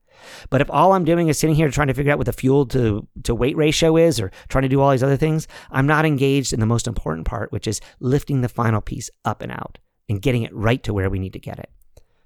But 0.49 0.61
if 0.61 0.69
all 0.69 0.93
I'm 0.93 1.05
doing 1.05 1.27
is 1.27 1.39
sitting 1.39 1.55
here 1.55 1.69
trying 1.69 1.87
to 1.87 1.93
figure 1.93 2.11
out 2.11 2.17
what 2.17 2.25
the 2.25 2.33
fuel 2.33 2.65
to, 2.67 3.07
to 3.23 3.35
weight 3.35 3.57
ratio 3.57 3.97
is 3.97 4.19
or 4.19 4.31
trying 4.49 4.63
to 4.63 4.69
do 4.69 4.81
all 4.81 4.91
these 4.91 5.03
other 5.03 5.17
things, 5.17 5.47
I'm 5.71 5.87
not 5.87 6.05
engaged 6.05 6.53
in 6.53 6.59
the 6.59 6.65
most 6.65 6.87
important 6.87 7.27
part, 7.27 7.51
which 7.51 7.67
is 7.67 7.81
lifting 7.99 8.41
the 8.41 8.49
final 8.49 8.81
piece 8.81 9.09
up 9.23 9.41
and 9.41 9.51
out 9.51 9.79
and 10.09 10.21
getting 10.21 10.43
it 10.43 10.53
right 10.53 10.81
to 10.83 10.93
where 10.93 11.09
we 11.09 11.19
need 11.19 11.33
to 11.33 11.39
get 11.39 11.59
it. 11.59 11.69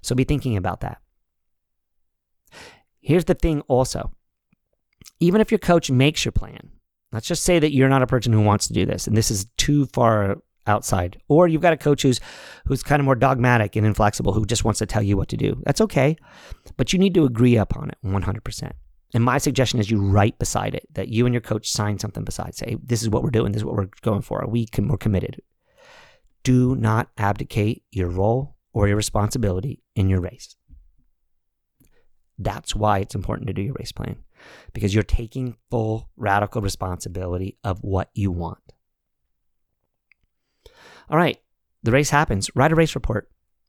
So 0.02 0.14
be 0.14 0.24
thinking 0.24 0.56
about 0.56 0.80
that. 0.80 1.00
Here's 3.00 3.24
the 3.24 3.34
thing 3.34 3.62
also 3.62 4.12
even 5.18 5.40
if 5.40 5.50
your 5.50 5.58
coach 5.58 5.90
makes 5.90 6.24
your 6.24 6.32
plan, 6.32 6.70
let's 7.12 7.26
just 7.26 7.42
say 7.42 7.58
that 7.58 7.72
you're 7.72 7.88
not 7.88 8.02
a 8.02 8.06
person 8.06 8.32
who 8.32 8.40
wants 8.40 8.66
to 8.68 8.74
do 8.74 8.86
this 8.86 9.06
and 9.06 9.16
this 9.16 9.30
is 9.30 9.46
too 9.56 9.86
far 9.86 10.38
outside. 10.66 11.20
Or 11.28 11.48
you've 11.48 11.62
got 11.62 11.72
a 11.72 11.76
coach 11.76 12.02
who's 12.02 12.20
who's 12.66 12.82
kind 12.82 13.00
of 13.00 13.04
more 13.04 13.14
dogmatic 13.14 13.76
and 13.76 13.86
inflexible 13.86 14.32
who 14.32 14.44
just 14.44 14.64
wants 14.64 14.78
to 14.78 14.86
tell 14.86 15.02
you 15.02 15.16
what 15.16 15.28
to 15.28 15.36
do. 15.36 15.60
That's 15.64 15.80
okay. 15.80 16.16
But 16.76 16.92
you 16.92 16.98
need 16.98 17.14
to 17.14 17.24
agree 17.24 17.56
upon 17.56 17.90
it 17.90 17.98
100%. 18.04 18.72
And 19.12 19.24
my 19.24 19.38
suggestion 19.38 19.80
is 19.80 19.90
you 19.90 20.00
write 20.00 20.38
beside 20.38 20.74
it 20.74 20.86
that 20.94 21.08
you 21.08 21.26
and 21.26 21.34
your 21.34 21.40
coach 21.40 21.70
sign 21.70 21.98
something 21.98 22.24
beside. 22.24 22.54
Say, 22.54 22.76
this 22.82 23.02
is 23.02 23.08
what 23.08 23.22
we're 23.22 23.30
doing. 23.30 23.52
This 23.52 23.60
is 23.60 23.64
what 23.64 23.74
we're 23.74 23.90
going 24.02 24.22
for. 24.22 24.44
We 24.48 24.66
can, 24.66 24.86
we're 24.86 24.98
committed. 24.98 25.42
Do 26.44 26.76
not 26.76 27.08
abdicate 27.18 27.82
your 27.90 28.08
role 28.08 28.56
or 28.72 28.86
your 28.86 28.96
responsibility 28.96 29.82
in 29.96 30.08
your 30.08 30.20
race. 30.20 30.54
That's 32.38 32.74
why 32.74 33.00
it's 33.00 33.14
important 33.14 33.48
to 33.48 33.52
do 33.52 33.62
your 33.62 33.74
race 33.78 33.92
plan 33.92 34.16
because 34.72 34.94
you're 34.94 35.02
taking 35.02 35.56
full 35.70 36.08
radical 36.16 36.62
responsibility 36.62 37.58
of 37.64 37.82
what 37.82 38.10
you 38.14 38.30
want. 38.30 38.60
All 41.10 41.18
right, 41.18 41.38
the 41.82 41.90
race 41.90 42.10
happens. 42.10 42.50
Write 42.54 42.72
a 42.72 42.76
race 42.76 42.94
report. 42.94 43.28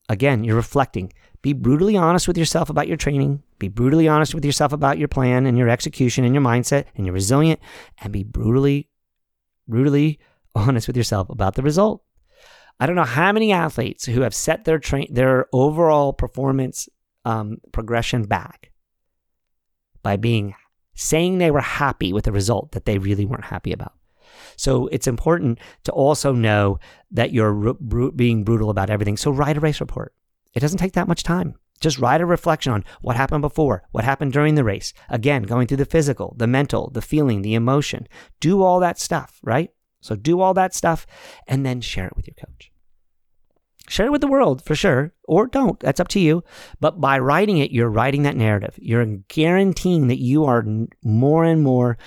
Again, 0.10 0.43
you're 0.43 0.56
reflecting. 0.56 1.12
Be 1.41 1.54
brutally 1.54 1.97
honest 1.97 2.27
with 2.27 2.38
yourself 2.38 2.69
about 2.69 2.88
your 2.88 2.97
training. 2.97 3.41
Be 3.58 3.67
brutally 3.67 4.08
honest 4.08 4.36
with 4.36 4.45
yourself 4.45 4.73
about 4.73 4.97
your 4.97 5.08
plan 5.08 5.45
and 5.45 5.58
your 5.58 5.69
execution 5.69 6.23
and 6.23 6.36
your 6.36 6.43
mindset 6.43 6.86
and 6.95 7.06
you're 7.06 7.13
resilient 7.13 7.60
and 7.99 8.13
be 8.13 8.23
brutally, 8.23 8.89
brutally 9.67 10.19
honest 10.56 10.88
with 10.88 10.97
yourself 10.97 11.30
about 11.30 11.56
the 11.56 11.63
result. 11.63 12.04
I 12.80 12.86
don't 12.86 12.95
know 12.95 13.04
how 13.04 13.32
many 13.32 13.51
athletes 13.51 14.06
who 14.06 14.21
have 14.21 14.34
set 14.34 14.65
their 14.65 14.80
train 14.80 15.08
their 15.12 15.45
overall 15.54 16.13
performance 16.13 16.89
um, 17.25 17.58
progression 17.71 18.23
back 18.23 18.71
by 20.01 20.17
being 20.17 20.56
saying 20.95 21.38
they 21.38 21.51
were 21.51 21.62
happy 21.62 22.12
with 22.12 22.27
a 22.27 22.32
result 22.32 22.71
that 22.71 22.86
they 22.86 22.97
really 22.97 23.25
weren't 23.25 23.45
happy 23.45 23.71
about. 23.71 23.93
So 24.62 24.86
it's 24.91 25.08
important 25.08 25.58
to 25.86 25.91
also 25.91 26.34
know 26.34 26.78
that 27.10 27.34
you're 27.34 27.74
being 27.74 28.43
brutal 28.43 28.69
about 28.69 28.91
everything. 28.91 29.17
So 29.17 29.32
write 29.32 29.58
a 29.58 29.60
race 29.60 29.82
report. 29.82 30.13
It 30.54 30.60
doesn't 30.60 30.78
take 30.78 30.93
that 30.93 31.08
much 31.08 31.24
time. 31.24 31.56
Just 31.80 31.97
write 31.97 32.21
a 32.21 32.28
reflection 32.28 32.71
on 32.71 32.86
what 33.02 33.15
happened 33.15 33.41
before, 33.41 33.82
what 33.89 34.04
happened 34.04 34.34
during 34.34 34.54
the 34.54 34.63
race. 34.63 34.93
Again, 35.10 35.41
going 35.41 35.65
through 35.65 35.78
the 35.78 35.86
physical, 35.86 36.36
the 36.38 36.45
mental, 36.45 36.91
the 36.91 37.02
feeling, 37.02 37.41
the 37.41 37.56
emotion. 37.56 38.08
Do 38.39 38.62
all 38.62 38.80
that 38.82 39.00
stuff, 39.00 39.39
right? 39.41 39.71
So 40.00 40.15
do 40.15 40.41
all 40.41 40.54
that 40.54 40.76
stuff 40.76 41.08
and 41.47 41.65
then 41.65 41.82
share 41.82 42.06
it 42.06 42.15
with 42.15 42.28
your 42.28 42.36
coach. 42.36 42.71
Share 43.89 44.06
it 44.06 44.12
with 44.12 44.21
the 44.21 44.28
world 44.28 44.63
for 44.63 44.76
sure, 44.76 45.12
or 45.24 45.47
don't. 45.47 45.80
That's 45.80 46.00
up 46.00 46.08
to 46.10 46.19
you. 46.19 46.43
But 46.80 47.02
by 47.02 47.17
writing 47.17 47.58
it, 47.58 47.71
you're 47.71 47.89
writing 47.89 48.21
that 48.24 48.38
narrative. 48.38 48.78
You're 48.80 49.04
guaranteeing 49.28 50.06
that 50.10 50.19
you 50.19 50.45
are 50.45 50.63
more 51.04 51.45
and 51.45 51.63
more 51.63 51.97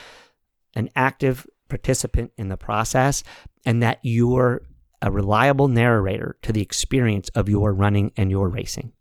an 0.77 0.89
active 0.95 1.49
participant 1.69 2.33
in 2.37 2.49
the 2.49 2.57
process 2.57 3.23
and 3.65 3.83
that 3.83 3.99
you're 4.03 4.63
a 5.03 5.11
reliable 5.11 5.69
narrator 5.69 6.37
to 6.43 6.53
the 6.53 6.63
experience 6.63 7.29
of 7.31 7.49
your 7.49 7.75
running 7.75 8.13
and 8.17 8.31
your 8.31 8.49
racing. 8.49 8.93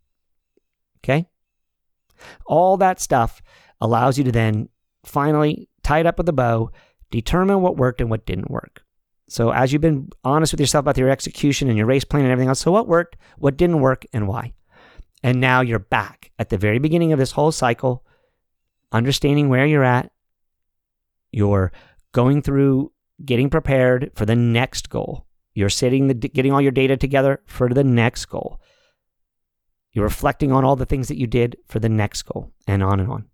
Okay? 1.02 1.26
All 2.46 2.76
that 2.76 3.00
stuff 3.00 3.42
allows 3.80 4.18
you 4.18 4.24
to 4.24 4.32
then 4.32 4.68
finally 5.04 5.68
tie 5.82 6.00
it 6.00 6.06
up 6.06 6.18
with 6.18 6.28
a 6.28 6.32
bow, 6.32 6.70
determine 7.10 7.60
what 7.60 7.76
worked 7.76 8.00
and 8.00 8.10
what 8.10 8.26
didn't 8.26 8.50
work. 8.50 8.82
So, 9.28 9.50
as 9.50 9.72
you've 9.72 9.82
been 9.82 10.10
honest 10.22 10.52
with 10.52 10.60
yourself 10.60 10.82
about 10.82 10.98
your 10.98 11.08
execution 11.08 11.68
and 11.68 11.78
your 11.78 11.86
race 11.86 12.04
plan 12.04 12.24
and 12.24 12.32
everything 12.32 12.48
else, 12.48 12.60
so 12.60 12.70
what 12.70 12.86
worked, 12.86 13.16
what 13.38 13.56
didn't 13.56 13.80
work, 13.80 14.04
and 14.12 14.28
why? 14.28 14.52
And 15.22 15.40
now 15.40 15.62
you're 15.62 15.78
back 15.78 16.30
at 16.38 16.50
the 16.50 16.58
very 16.58 16.78
beginning 16.78 17.12
of 17.12 17.18
this 17.18 17.32
whole 17.32 17.50
cycle, 17.50 18.04
understanding 18.92 19.48
where 19.48 19.64
you're 19.64 19.84
at. 19.84 20.10
You're 21.32 21.72
going 22.14 22.40
through 22.40 22.90
getting 23.22 23.50
prepared 23.50 24.10
for 24.14 24.24
the 24.24 24.36
next 24.36 24.88
goal. 24.88 25.26
You're 25.52 25.68
sitting 25.68 26.08
the, 26.08 26.14
getting 26.14 26.52
all 26.52 26.62
your 26.62 26.72
data 26.72 26.96
together 26.96 27.42
for 27.44 27.68
the 27.68 27.84
next 27.84 28.24
goal. 28.26 28.60
You're 29.92 30.04
reflecting 30.04 30.50
on 30.50 30.64
all 30.64 30.76
the 30.76 30.86
things 30.86 31.08
that 31.08 31.18
you 31.18 31.26
did 31.26 31.56
for 31.68 31.78
the 31.78 31.88
next 31.88 32.22
goal 32.22 32.52
and 32.66 32.82
on 32.82 32.98
and 32.98 33.10
on. 33.10 33.26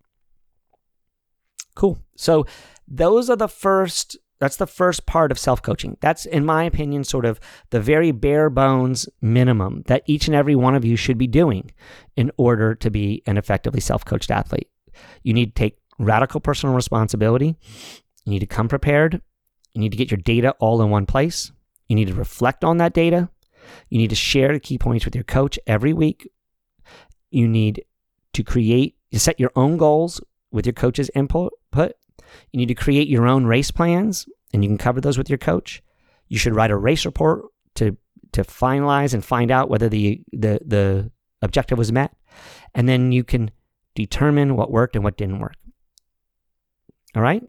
Cool. 1.75 1.97
So 2.15 2.45
those 2.87 3.29
are 3.29 3.37
the 3.37 3.47
first 3.47 4.17
that's 4.39 4.57
the 4.57 4.67
first 4.67 5.05
part 5.05 5.31
of 5.31 5.37
self 5.37 5.61
coaching. 5.61 5.97
That's, 6.01 6.25
in 6.25 6.43
my 6.43 6.63
opinion, 6.63 7.03
sort 7.03 7.25
of 7.25 7.39
the 7.69 7.79
very 7.79 8.11
bare 8.11 8.49
bones 8.49 9.07
minimum 9.21 9.83
that 9.85 10.01
each 10.07 10.27
and 10.27 10.35
every 10.35 10.55
one 10.55 10.73
of 10.73 10.83
you 10.83 10.95
should 10.95 11.19
be 11.19 11.27
doing 11.27 11.71
in 12.15 12.31
order 12.37 12.73
to 12.73 12.89
be 12.89 13.21
an 13.27 13.37
effectively 13.37 13.79
self 13.79 14.03
coached 14.03 14.31
athlete. 14.31 14.67
You 15.21 15.35
need 15.35 15.55
to 15.55 15.59
take 15.59 15.77
radical 15.99 16.39
personal 16.39 16.73
responsibility. 16.73 17.55
You 18.25 18.31
need 18.31 18.39
to 18.39 18.45
come 18.45 18.67
prepared. 18.67 19.21
You 19.73 19.81
need 19.81 19.91
to 19.91 19.97
get 19.97 20.11
your 20.11 20.17
data 20.17 20.55
all 20.59 20.81
in 20.81 20.89
one 20.89 21.05
place. 21.05 21.51
You 21.87 21.95
need 21.95 22.07
to 22.07 22.13
reflect 22.13 22.63
on 22.63 22.77
that 22.77 22.93
data. 22.93 23.29
You 23.89 23.97
need 23.97 24.09
to 24.09 24.15
share 24.15 24.53
the 24.53 24.59
key 24.59 24.77
points 24.77 25.05
with 25.05 25.15
your 25.15 25.23
coach 25.23 25.57
every 25.67 25.93
week. 25.93 26.29
You 27.29 27.47
need 27.47 27.85
to 28.33 28.43
create, 28.43 28.97
you 29.09 29.19
set 29.19 29.39
your 29.39 29.51
own 29.55 29.77
goals 29.77 30.21
with 30.51 30.65
your 30.65 30.73
coach's 30.73 31.09
input 31.15 31.53
you 32.51 32.57
need 32.57 32.67
to 32.67 32.75
create 32.75 33.07
your 33.07 33.27
own 33.27 33.45
race 33.45 33.71
plans, 33.71 34.27
and 34.53 34.63
you 34.63 34.69
can 34.69 34.77
cover 34.77 35.01
those 35.01 35.17
with 35.17 35.29
your 35.29 35.37
coach. 35.37 35.81
You 36.27 36.37
should 36.37 36.55
write 36.55 36.71
a 36.71 36.77
race 36.77 37.05
report 37.05 37.45
to 37.75 37.97
to 38.33 38.43
finalize 38.43 39.13
and 39.13 39.23
find 39.23 39.51
out 39.51 39.69
whether 39.69 39.89
the 39.89 40.23
the 40.31 40.59
the 40.65 41.11
objective 41.41 41.77
was 41.77 41.91
met, 41.91 42.13
and 42.73 42.87
then 42.87 43.11
you 43.11 43.23
can 43.23 43.51
determine 43.95 44.55
what 44.55 44.71
worked 44.71 44.95
and 44.95 45.03
what 45.03 45.17
didn't 45.17 45.39
work. 45.39 45.55
All 47.15 47.21
right. 47.21 47.43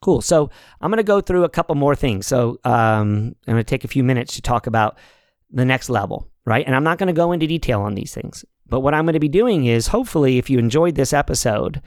Cool. 0.00 0.20
So 0.20 0.50
I'm 0.80 0.90
going 0.90 0.98
to 0.98 1.04
go 1.04 1.20
through 1.20 1.44
a 1.44 1.48
couple 1.48 1.74
more 1.74 1.94
things. 1.94 2.26
So 2.26 2.58
um, 2.64 3.34
I'm 3.46 3.54
going 3.54 3.56
to 3.56 3.64
take 3.64 3.84
a 3.84 3.88
few 3.88 4.04
minutes 4.04 4.34
to 4.34 4.42
talk 4.42 4.66
about 4.66 4.98
the 5.50 5.64
next 5.64 5.88
level, 5.88 6.28
right? 6.44 6.66
And 6.66 6.74
I'm 6.74 6.84
not 6.84 6.98
going 6.98 7.06
to 7.08 7.12
go 7.12 7.32
into 7.32 7.46
detail 7.46 7.80
on 7.82 7.94
these 7.94 8.12
things. 8.12 8.44
But 8.68 8.80
what 8.80 8.94
I'm 8.94 9.04
going 9.04 9.14
to 9.14 9.20
be 9.20 9.28
doing 9.28 9.66
is 9.66 9.86
hopefully, 9.86 10.38
if 10.38 10.50
you 10.50 10.58
enjoyed 10.58 10.96
this 10.96 11.12
episode 11.12 11.80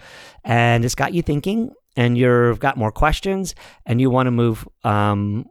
and 0.43 0.85
it's 0.85 0.95
got 0.95 1.13
you 1.13 1.21
thinking 1.21 1.71
and 1.95 2.17
you've 2.17 2.59
got 2.59 2.77
more 2.77 2.91
questions 2.91 3.53
and 3.85 3.99
you 3.99 4.09
want 4.09 4.27
to 4.27 4.31
move 4.31 4.67
um, 4.83 5.45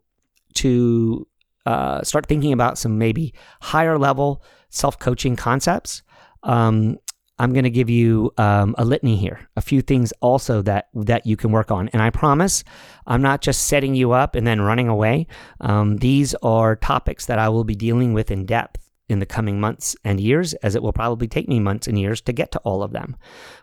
to 0.54 1.26
uh, 1.66 2.02
start 2.02 2.26
thinking 2.26 2.52
about 2.52 2.78
some 2.78 2.96
maybe 2.96 3.34
higher 3.60 3.98
level 3.98 4.42
self 4.70 4.98
coaching 4.98 5.36
concepts, 5.36 6.02
um, 6.42 6.98
I'm 7.38 7.52
going 7.52 7.64
to 7.64 7.70
give 7.70 7.88
you 7.88 8.32
um, 8.36 8.74
a 8.78 8.84
litany 8.84 9.16
here, 9.16 9.48
a 9.56 9.60
few 9.60 9.80
things 9.80 10.12
also 10.20 10.60
that 10.62 10.88
that 10.94 11.26
you 11.26 11.36
can 11.36 11.52
work 11.52 11.70
on. 11.70 11.88
And 11.90 12.02
I 12.02 12.10
promise, 12.10 12.64
I'm 13.06 13.22
not 13.22 13.42
just 13.42 13.66
setting 13.66 13.94
you 13.94 14.12
up 14.12 14.34
and 14.34 14.46
then 14.46 14.60
running 14.60 14.88
away. 14.88 15.26
Um, 15.60 15.98
these 15.98 16.34
are 16.36 16.74
topics 16.76 17.26
that 17.26 17.38
I 17.38 17.48
will 17.48 17.64
be 17.64 17.74
dealing 17.74 18.12
with 18.12 18.30
in 18.30 18.44
depth 18.44 18.90
in 19.08 19.20
the 19.20 19.26
coming 19.26 19.60
months 19.60 19.96
and 20.04 20.20
years, 20.20 20.54
as 20.54 20.74
it 20.74 20.82
will 20.82 20.92
probably 20.92 21.28
take 21.28 21.48
me 21.48 21.60
months 21.60 21.86
and 21.86 21.98
years 21.98 22.20
to 22.22 22.32
get 22.32 22.52
to 22.52 22.58
all 22.60 22.82
of 22.82 22.92
them. 22.92 23.16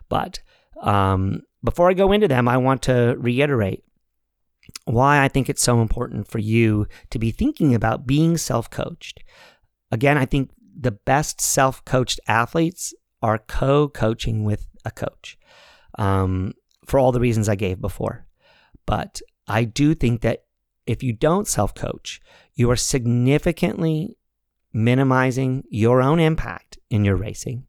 But 0.08 0.40
um, 0.80 1.42
before 1.62 1.90
I 1.90 1.94
go 1.94 2.12
into 2.12 2.28
them, 2.28 2.48
I 2.48 2.56
want 2.56 2.82
to 2.82 3.16
reiterate 3.18 3.84
why 4.84 5.22
I 5.22 5.28
think 5.28 5.48
it's 5.48 5.62
so 5.62 5.80
important 5.80 6.28
for 6.28 6.38
you 6.38 6.86
to 7.10 7.18
be 7.18 7.30
thinking 7.30 7.74
about 7.74 8.06
being 8.06 8.36
self 8.36 8.70
coached. 8.70 9.22
Again, 9.92 10.16
I 10.16 10.24
think 10.24 10.50
the 10.78 10.92
best 10.92 11.40
self 11.40 11.84
coached 11.84 12.20
athletes 12.26 12.94
are 13.22 13.38
co 13.38 13.88
coaching 13.88 14.44
with 14.44 14.68
a 14.84 14.90
coach 14.90 15.38
um, 15.98 16.54
for 16.84 16.98
all 16.98 17.12
the 17.12 17.20
reasons 17.20 17.48
I 17.48 17.54
gave 17.54 17.80
before. 17.80 18.26
But 18.84 19.20
I 19.48 19.64
do 19.64 19.94
think 19.94 20.20
that 20.20 20.44
if 20.86 21.02
you 21.02 21.12
don't 21.12 21.48
self 21.48 21.74
coach, 21.74 22.20
you 22.54 22.70
are 22.70 22.76
significantly 22.76 24.16
minimizing 24.72 25.64
your 25.70 26.02
own 26.02 26.20
impact 26.20 26.78
in 26.90 27.04
your 27.04 27.16
racing 27.16 27.66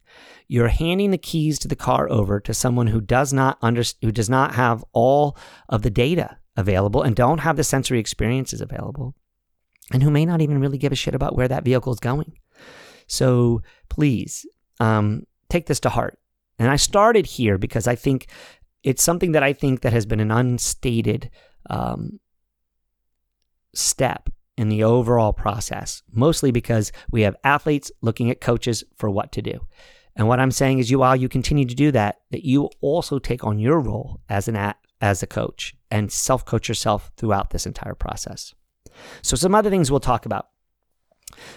you're 0.48 0.68
handing 0.68 1.10
the 1.10 1.18
keys 1.18 1.58
to 1.60 1.68
the 1.68 1.76
car 1.76 2.10
over 2.10 2.40
to 2.40 2.54
someone 2.54 2.86
who 2.86 3.00
does 3.00 3.32
not 3.32 3.58
under, 3.60 3.82
who 4.00 4.10
does 4.10 4.30
not 4.30 4.54
have 4.54 4.82
all 4.92 5.36
of 5.68 5.82
the 5.82 5.90
data 5.90 6.38
available 6.56 7.02
and 7.02 7.14
don't 7.14 7.38
have 7.38 7.56
the 7.56 7.64
sensory 7.64 8.00
experiences 8.00 8.60
available 8.60 9.14
and 9.92 10.02
who 10.02 10.10
may 10.10 10.24
not 10.24 10.40
even 10.40 10.58
really 10.58 10.78
give 10.78 10.90
a 10.90 10.96
shit 10.96 11.14
about 11.14 11.36
where 11.36 11.48
that 11.48 11.64
vehicle 11.64 11.92
is 11.92 12.00
going. 12.00 12.32
So 13.06 13.62
please 13.88 14.46
um, 14.80 15.24
take 15.48 15.66
this 15.66 15.80
to 15.80 15.88
heart. 15.88 16.18
And 16.58 16.70
I 16.70 16.76
started 16.76 17.26
here 17.26 17.58
because 17.58 17.86
I 17.86 17.94
think 17.94 18.26
it's 18.82 19.02
something 19.02 19.32
that 19.32 19.42
I 19.42 19.52
think 19.52 19.82
that 19.82 19.92
has 19.92 20.06
been 20.06 20.20
an 20.20 20.30
unstated 20.30 21.30
um, 21.70 22.20
step 23.74 24.28
in 24.56 24.68
the 24.68 24.82
overall 24.82 25.32
process, 25.32 26.02
mostly 26.12 26.50
because 26.50 26.90
we 27.10 27.22
have 27.22 27.36
athletes 27.44 27.92
looking 28.02 28.30
at 28.30 28.40
coaches 28.40 28.82
for 28.96 29.08
what 29.08 29.30
to 29.32 29.42
do. 29.42 29.60
And 30.16 30.26
what 30.26 30.40
I'm 30.40 30.50
saying 30.50 30.80
is, 30.80 30.90
you 30.90 30.98
while 30.98 31.14
you 31.14 31.28
continue 31.28 31.64
to 31.64 31.74
do 31.76 31.92
that, 31.92 32.16
that 32.32 32.44
you 32.44 32.70
also 32.80 33.20
take 33.20 33.44
on 33.44 33.60
your 33.60 33.78
role 33.78 34.20
as 34.28 34.48
an 34.48 34.56
at, 34.56 34.76
as 35.00 35.22
a 35.22 35.28
coach 35.28 35.76
and 35.92 36.10
self 36.10 36.44
coach 36.44 36.68
yourself 36.68 37.12
throughout 37.16 37.50
this 37.50 37.66
entire 37.66 37.94
process. 37.94 38.52
So, 39.22 39.36
some 39.36 39.54
other 39.54 39.70
things 39.70 39.92
we'll 39.92 40.00
talk 40.00 40.26
about: 40.26 40.48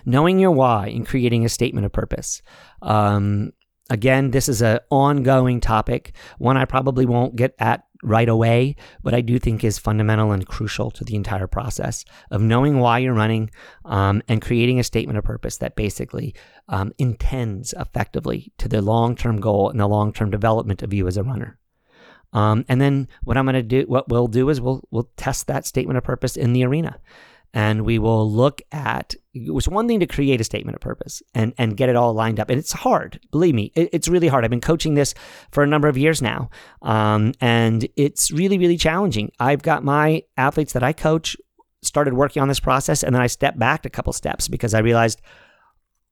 knowing 0.06 0.38
your 0.38 0.51
why 0.51 0.89
and 0.89 1.08
creating 1.08 1.43
a 1.43 1.49
statement 1.49 1.88
of 1.88 1.91
purpose. 1.91 2.43
Um, 2.84 3.51
again, 3.91 4.32
this 4.32 4.47
is 4.47 4.62
an 4.62 4.80
ongoing 4.89 5.60
topic, 5.60 6.13
one 6.39 6.58
I 6.58 6.65
probably 6.65 7.06
won't 7.06 7.36
get 7.36 7.54
at 7.60 7.84
right 8.04 8.30
away, 8.30 8.77
but 9.04 9.13
I 9.13 9.21
do 9.21 9.38
think 9.38 9.63
is 9.63 9.77
fundamental 9.77 10.32
and 10.32 10.47
crucial 10.47 10.89
to 10.91 11.04
the 11.04 11.15
entire 11.15 11.45
process 11.45 12.04
of 12.32 12.41
knowing 12.41 12.80
why 12.80 12.99
you're 12.99 13.13
running 13.13 13.51
um, 13.86 14.23
and 14.27 14.41
creating 14.41 14.80
a 14.80 14.84
statement 14.84 15.19
of 15.19 15.25
purpose 15.25 15.58
that 15.58 15.75
basically 15.75 16.34
um, 16.69 16.93
intends 16.97 17.73
effectively 17.77 18.51
to 18.58 18.67
the 18.67 18.82
long 18.82 19.15
term 19.15 19.39
goal 19.39 19.69
and 19.69 19.80
the 19.80 19.88
long 19.88 20.13
term 20.13 20.32
development 20.32 20.82
of 20.82 20.93
you 20.93 21.06
as 21.06 21.17
a 21.17 21.23
runner. 21.23 21.60
Um, 22.34 22.63
and 22.69 22.80
then 22.80 23.10
what 23.23 23.38
I'm 23.38 23.45
going 23.45 23.56
to 23.56 23.62
do, 23.62 23.84
what 23.88 24.08
we'll 24.08 24.27
do 24.27 24.49
is 24.49 24.62
we'll 24.62 24.88
we'll 24.89 25.10
test 25.17 25.47
that 25.47 25.65
statement 25.65 25.97
of 25.97 26.04
purpose 26.06 26.38
in 26.38 26.54
the 26.54 26.63
arena 26.63 26.97
and 27.54 27.86
we 27.86 28.00
will 28.00 28.30
look 28.30 28.62
at 28.72 29.16
it 29.34 29.54
was 29.54 29.68
one 29.68 29.88
thing 29.88 30.00
to 30.00 30.08
create 30.08 30.42
a 30.42 30.44
statement 30.44 30.76
of 30.76 30.82
purpose 30.82 31.22
and 31.34 31.54
and 31.58 31.78
get 31.78 31.90
it 31.90 31.96
all 31.96 32.14
lined 32.14 32.40
up. 32.40 32.50
And 32.50 32.60
it's 32.60 32.72
hard 32.72 33.20
believe 33.32 33.56
me 33.56 33.72
it, 33.76 33.90
it's 33.94 34.08
really 34.08 34.28
hard. 34.28 34.44
I've 34.44 34.50
been 34.50 34.62
coaching 34.62 34.96
this 34.96 35.14
for 35.52 35.64
a 35.64 35.68
number 35.68 35.88
of 35.88 35.98
years 35.98 36.22
now 36.22 36.50
um, 36.82 37.34
and 37.42 37.88
it's 37.96 38.32
really 38.32 38.58
really 38.58 38.78
challenging. 38.78 39.32
I've 39.40 39.62
got 39.62 39.84
my 39.84 40.24
athletes 40.38 40.74
that 40.74 40.84
i 40.84 40.94
coach 40.94 41.36
started 41.84 42.14
working 42.14 42.42
on 42.42 42.48
this 42.48 42.60
process 42.60 43.04
and 43.04 43.16
then 43.16 43.22
i 43.22 43.28
stepped 43.28 43.58
back 43.58 43.86
a 43.86 43.90
couple 43.90 44.14
steps 44.14 44.48
because 44.48 44.74
i 44.74 44.80
realized 44.80 45.22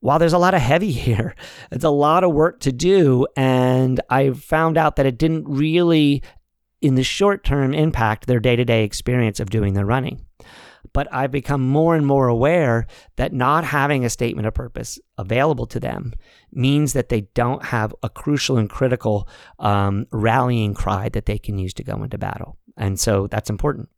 while 0.01 0.17
there's 0.17 0.33
a 0.33 0.37
lot 0.37 0.53
of 0.53 0.61
heavy 0.61 0.91
here. 1.07 1.35
It's 1.71 1.83
a 1.83 1.89
lot 1.89 2.23
of 2.23 2.31
work 2.33 2.59
to 2.61 2.71
do 2.71 3.27
and 3.35 3.99
i 4.09 4.31
found 4.31 4.77
out 4.77 4.95
that 4.95 5.05
it 5.05 5.17
didn't 5.17 5.45
really 5.47 6.23
in 6.81 6.95
the 6.95 7.03
short 7.03 7.43
term 7.43 7.73
impact 7.73 8.25
their 8.25 8.39
day-to-day 8.39 8.83
experience 8.83 9.39
of 9.39 9.49
doing 9.49 9.73
their 9.73 9.85
running 9.85 10.25
but 10.93 11.07
I've 11.11 11.31
become 11.31 11.61
more 11.61 11.95
and 11.95 12.05
more 12.05 12.27
aware 12.27 12.87
that 13.15 13.33
not 13.33 13.63
having 13.63 14.05
a 14.05 14.09
statement 14.09 14.47
of 14.47 14.53
purpose 14.53 14.99
available 15.17 15.65
to 15.67 15.79
them 15.79 16.13
means 16.51 16.93
that 16.93 17.09
they 17.09 17.21
don't 17.33 17.65
have 17.65 17.93
a 18.03 18.09
crucial 18.09 18.57
and 18.57 18.69
critical 18.69 19.27
um, 19.59 20.05
rallying 20.11 20.73
cry 20.73 21.09
that 21.09 21.25
they 21.25 21.37
can 21.37 21.57
use 21.57 21.73
to 21.75 21.83
go 21.83 22.03
into 22.03 22.17
battle. 22.17 22.57
And 22.77 22.99
so 22.99 23.27
that's 23.27 23.49
important. 23.49 23.89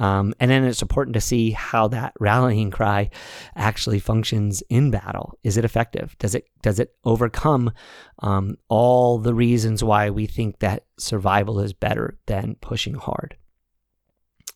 Um, 0.00 0.32
and 0.38 0.50
then 0.50 0.64
it's 0.64 0.82
important 0.82 1.14
to 1.14 1.20
see 1.20 1.50
how 1.50 1.88
that 1.88 2.12
rallying 2.20 2.70
cry 2.70 3.10
actually 3.56 3.98
functions 3.98 4.62
in 4.68 4.90
battle. 4.90 5.38
Is 5.42 5.56
it 5.56 5.64
effective? 5.64 6.16
Does 6.18 6.34
it 6.34 6.48
does 6.62 6.78
it 6.78 6.94
overcome 7.04 7.72
um, 8.20 8.56
all 8.68 9.18
the 9.18 9.34
reasons 9.34 9.82
why 9.82 10.10
we 10.10 10.26
think 10.26 10.60
that 10.60 10.84
survival 10.98 11.60
is 11.60 11.72
better 11.72 12.18
than 12.26 12.56
pushing 12.60 12.94
hard? 12.94 13.36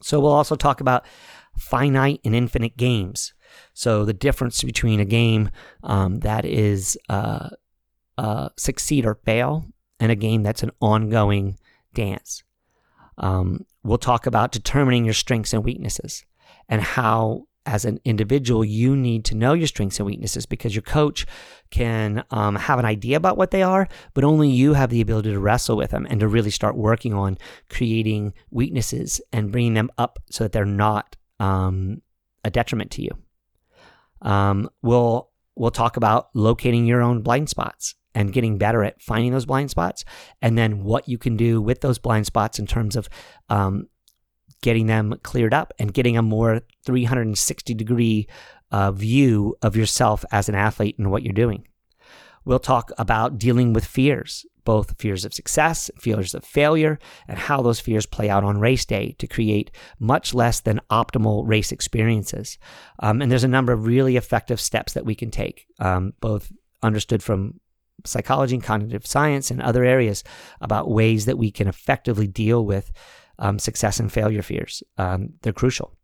So 0.01 0.21
we'll 0.21 0.33
also 0.33 0.57
talk 0.57 0.81
about 0.81 1.07
finite 1.57 2.21
and 2.25 2.35
infinite 2.35 2.77
games. 2.77 3.35
So 3.75 4.05
the 4.05 4.13
difference 4.13 4.63
between 4.63 5.01
a 5.01 5.05
game 5.05 5.51
um, 5.83 6.21
that 6.21 6.45
is 6.45 6.99
uh, 7.09 7.51
uh, 8.19 8.49
succeed 8.57 9.05
or 9.07 9.15
fail 9.15 9.67
and 10.01 10.11
a 10.11 10.17
game 10.17 10.43
that's 10.43 10.63
an 10.63 10.71
ongoing 10.81 11.59
dance. 11.95 12.43
Um, 13.19 13.67
we'll 13.83 13.99
talk 13.99 14.27
about 14.27 14.53
determining 14.53 15.05
your 15.05 15.15
strengths 15.15 15.53
and 15.53 15.65
weaknesses 15.65 16.25
and 16.69 16.81
how 16.81 17.47
as 17.65 17.85
an 17.85 18.01
individual, 18.05 18.65
you 18.65 18.97
need 18.97 19.25
to 19.27 19.37
know 19.37 19.53
your 19.53 19.67
strengths 19.67 19.99
and 19.99 20.07
weaknesses 20.07 20.47
because 20.47 20.75
your 20.75 20.83
coach 20.83 21.27
can 21.71 22.25
um, 22.31 22.57
have 22.57 22.79
an 22.79 22.85
idea 22.85 23.17
about 23.17 23.37
what 23.37 23.51
they 23.51 23.63
are, 23.63 23.89
but 24.15 24.25
only 24.25 24.49
you 24.49 24.75
have 24.75 24.91
the 24.91 25.01
ability 25.01 25.31
to 25.31 25.39
wrestle 25.39 25.77
with 25.77 25.91
them 25.91 26.07
and 26.11 26.21
to 26.21 26.29
really 26.29 26.51
start 26.51 26.77
working 26.77 27.15
on 27.15 27.39
creating 27.69 28.33
weaknesses 28.51 29.21
and 29.33 29.53
bringing 29.53 29.75
them 29.75 29.91
up 29.97 30.19
so 30.31 30.45
that 30.45 30.53
they're 30.53 30.65
not 30.65 31.17
um, 31.41 32.03
a 32.45 32.51
detriment 32.51 32.91
to 32.93 33.03
you. 33.03 33.11
Um, 34.21 34.69
we'll 34.83 35.31
we'll 35.55 35.71
talk 35.71 35.97
about 35.97 36.29
locating 36.35 36.87
your 36.87 37.03
own 37.03 37.23
blind 37.23 37.49
spots 37.49 37.95
and 38.15 38.33
getting 38.33 38.59
better 38.59 38.85
at 38.85 39.01
finding 39.01 39.33
those 39.33 39.47
blind 39.47 39.71
spots, 39.71 40.05
and 40.41 40.57
then 40.57 40.85
what 40.85 41.09
you 41.09 41.19
can 41.19 41.37
do 41.37 41.61
with 41.61 41.81
those 41.81 41.99
blind 41.99 42.27
spots 42.27 42.59
in 42.59 42.67
terms 42.67 42.97
of 42.97 43.09
um, 43.49 43.89
getting 44.63 44.87
them 44.87 45.15
cleared 45.23 45.53
up 45.53 45.73
and 45.79 45.93
getting 45.93 46.17
a 46.17 46.23
more 46.23 46.63
360 46.85 47.75
degree 47.75 48.29
uh, 48.71 48.93
view 48.93 49.57
of 49.63 49.77
yourself 49.77 50.25
as 50.33 50.49
an 50.49 50.55
athlete 50.55 50.99
and 50.99 51.11
what 51.11 51.23
you're 51.23 51.33
doing. 51.33 51.67
We'll 52.45 52.59
talk 52.59 52.91
about 52.99 53.39
dealing 53.39 53.73
with 53.73 53.85
fears, 53.85 54.45
both 54.65 55.01
fears 55.01 55.25
of 55.25 55.35
success, 55.35 55.91
fears 55.99 56.35
of 56.35 56.45
failure, 56.45 56.99
and 57.29 57.39
how 57.39 57.63
those 57.63 57.81
fears 57.81 58.07
play 58.07 58.29
out 58.29 58.45
on 58.45 58.59
race 58.59 58.85
day 58.85 59.15
to 59.19 59.27
create 59.27 59.71
much 59.99 60.35
less 60.35 60.61
than 60.61 60.81
optimal 60.91 61.47
race 61.47 61.73
experiences. 61.73 62.59
Um, 63.01 63.23
and 63.23 63.31
there's 63.31 63.45
a 63.45 63.49
number 63.49 63.73
of 63.73 63.87
really 63.87 64.17
effective 64.17 64.61
steps 64.61 64.93
that 64.95 65.07
we 65.07 65.15
can 65.15 65.31
take, 65.31 65.67
um, 65.79 66.13
both 66.21 66.53
understood 66.83 67.23
from 67.23 67.61
psychology 68.05 68.57
and 68.57 68.65
cognitive 68.65 69.07
science 69.07 69.51
and 69.51 69.63
other 69.63 69.85
areas 69.85 70.25
about 70.61 70.91
ways 70.91 71.27
that 71.27 71.39
we 71.39 71.51
can 71.51 71.69
effectively 71.69 72.27
deal 72.27 72.65
with 72.65 72.91
um, 73.39 73.59
success 73.59 74.01
and 74.01 74.13
failure 74.13 74.43
fears. 74.43 74.83
Um, 74.99 75.35
they're 75.43 75.53
crucial. 75.53 75.97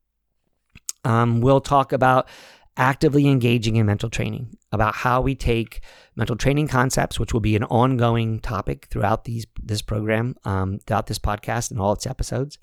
Um, 1.05 1.41
we'll 1.41 1.61
talk 1.61 1.93
about 1.93 2.29
actively 2.79 3.27
engaging 3.27 3.75
in 3.75 3.85
mental 3.85 4.09
training, 4.09 4.57
about 4.71 4.95
how 4.95 5.21
we 5.21 5.35
take 5.35 5.83
mental 6.15 6.37
training 6.37 6.69
concepts, 6.69 7.19
which 7.19 7.33
will 7.33 7.41
be 7.41 7.57
an 7.57 7.65
ongoing 7.65 8.39
topic 8.39 8.87
throughout 8.91 9.25
these 9.25 9.47
this 9.63 9.83
program, 9.83 10.37
um, 10.45 10.79
throughout 10.87 11.09
this 11.09 11.19
podcast 11.19 11.71
and 11.73 11.81
all 11.81 11.93
its 11.93 12.07
episodes, 12.07 12.59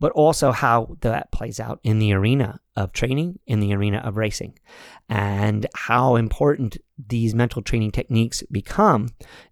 but 0.00 0.10
also 0.12 0.50
how 0.50 0.96
that 1.00 1.30
plays 1.30 1.60
out 1.60 1.78
in 1.84 2.00
the 2.00 2.12
arena 2.12 2.58
of 2.74 2.92
training, 2.92 3.38
in 3.46 3.60
the 3.60 3.72
arena 3.72 3.98
of 3.98 4.16
racing, 4.16 4.58
and 5.08 5.66
how 5.74 6.16
important 6.16 6.76
these 7.08 7.34
mental 7.34 7.62
training 7.62 7.92
techniques 7.92 8.42
become 8.50 9.08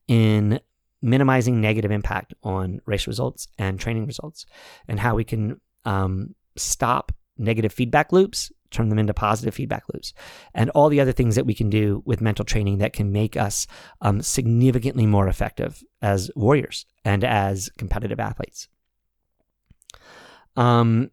in 0.09 0.59
minimizing 1.01 1.61
negative 1.61 1.93
impact 1.93 2.35
on 2.43 2.81
race 2.85 3.07
results 3.07 3.47
and 3.57 3.79
training 3.79 4.05
results, 4.05 4.47
and 4.89 4.99
how 4.99 5.15
we 5.15 5.23
can 5.23 5.61
um, 5.85 6.35
stop 6.57 7.13
negative 7.37 7.73
feedback 7.73 8.13
loops 8.13 8.51
turn 8.71 8.89
them 8.89 8.99
into 8.99 9.15
positive 9.15 9.55
feedback 9.55 9.85
loops, 9.93 10.13
and 10.55 10.71
all 10.71 10.89
the 10.89 11.01
other 11.01 11.13
things 11.13 11.35
that 11.35 11.47
we 11.47 11.55
can 11.55 11.71
do 11.71 12.03
with 12.05 12.21
mental 12.21 12.45
training 12.45 12.79
that 12.79 12.93
can 12.93 13.13
make 13.13 13.37
us 13.37 13.67
um, 14.01 14.21
significantly 14.21 15.07
more 15.07 15.29
effective 15.29 15.83
as 16.03 16.31
warriors 16.37 16.87
and 17.05 17.25
as 17.25 17.71
competitive 17.79 18.21
athletes. 18.21 18.69
Um, 20.57 21.11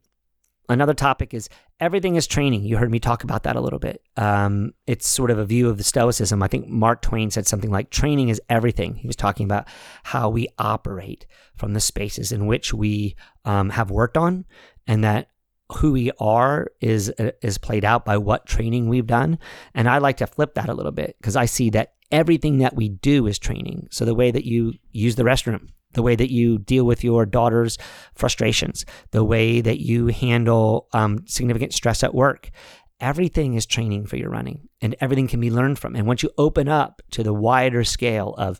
another 0.69 0.93
topic 0.93 1.33
is 1.33 1.49
everything 1.79 2.15
is 2.15 2.27
training. 2.27 2.63
You 2.63 2.77
heard 2.77 2.91
me 2.91 2.99
talk 2.99 3.23
about 3.23 3.43
that 3.43 3.55
a 3.55 3.61
little 3.61 3.79
bit. 3.79 4.01
Um, 4.17 4.73
it's 4.87 5.07
sort 5.07 5.31
of 5.31 5.37
a 5.37 5.45
view 5.45 5.69
of 5.69 5.77
the 5.77 5.83
Stoicism. 5.83 6.41
I 6.41 6.47
think 6.47 6.67
Mark 6.67 7.01
Twain 7.01 7.29
said 7.31 7.47
something 7.47 7.71
like 7.71 7.89
training 7.89 8.29
is 8.29 8.41
everything. 8.49 8.95
He 8.95 9.07
was 9.07 9.15
talking 9.15 9.45
about 9.45 9.67
how 10.03 10.29
we 10.29 10.47
operate 10.57 11.27
from 11.55 11.73
the 11.73 11.79
spaces 11.79 12.31
in 12.31 12.47
which 12.47 12.73
we 12.73 13.15
um, 13.43 13.69
have 13.69 13.91
worked 13.91 14.17
on, 14.17 14.45
and 14.87 15.03
that 15.03 15.29
who 15.73 15.91
we 15.91 16.11
are 16.19 16.67
is 16.81 17.09
is 17.41 17.57
played 17.57 17.83
out 17.83 18.05
by 18.05 18.17
what 18.17 18.45
training 18.45 18.87
we've 18.87 19.07
done. 19.07 19.39
And 19.73 19.89
i 19.89 19.97
like 19.97 20.17
to 20.17 20.27
flip 20.27 20.55
that 20.55 20.69
a 20.69 20.73
little 20.73 20.91
bit 20.91 21.15
because 21.19 21.35
i 21.35 21.45
see 21.45 21.69
that 21.71 21.93
everything 22.11 22.59
that 22.59 22.75
we 22.75 22.89
do 22.89 23.25
is 23.27 23.39
training. 23.39 23.87
So 23.91 24.05
the 24.05 24.15
way 24.15 24.31
that 24.31 24.45
you 24.45 24.73
use 24.91 25.15
the 25.15 25.23
restroom 25.23 25.69
the 25.93 26.01
way 26.01 26.15
that 26.15 26.29
you 26.29 26.57
deal 26.57 26.83
with 26.83 27.05
your 27.05 27.25
daughter's 27.25 27.77
frustrations 28.15 28.85
the 29.11 29.23
way 29.23 29.61
that 29.61 29.79
you 29.79 30.07
handle 30.07 30.89
um, 30.91 31.25
significant 31.25 31.73
stress 31.73 32.03
at 32.03 32.13
work 32.13 32.51
everything 32.99 33.55
is 33.55 33.65
training 33.65 34.05
for 34.05 34.17
your 34.17 34.29
running 34.29 34.67
and 34.81 34.95
everything 34.99 35.27
can 35.27 35.39
be 35.39 35.51
learned 35.51 35.77
from. 35.79 35.95
And 35.95 36.07
once 36.07 36.23
you 36.23 36.29
open 36.37 36.67
up 36.67 37.01
to 37.11 37.23
the 37.23 37.33
wider 37.33 37.83
scale 37.83 38.33
of 38.37 38.59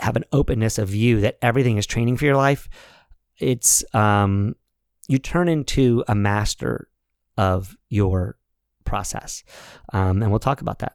have 0.00 0.16
an 0.16 0.24
openness 0.32 0.78
of 0.78 0.88
view 0.88 1.20
that 1.22 1.38
everything 1.42 1.78
is 1.78 1.86
training 1.86 2.16
for 2.16 2.26
your 2.26 2.36
life 2.36 2.68
it's 3.38 3.84
um 3.94 4.54
you 5.08 5.18
turn 5.18 5.48
into 5.48 6.04
a 6.08 6.14
master 6.14 6.88
of 7.36 7.76
your 7.88 8.36
process. 8.84 9.44
Um, 9.92 10.22
and 10.22 10.30
we'll 10.30 10.40
talk 10.40 10.60
about 10.60 10.78
that. 10.80 10.92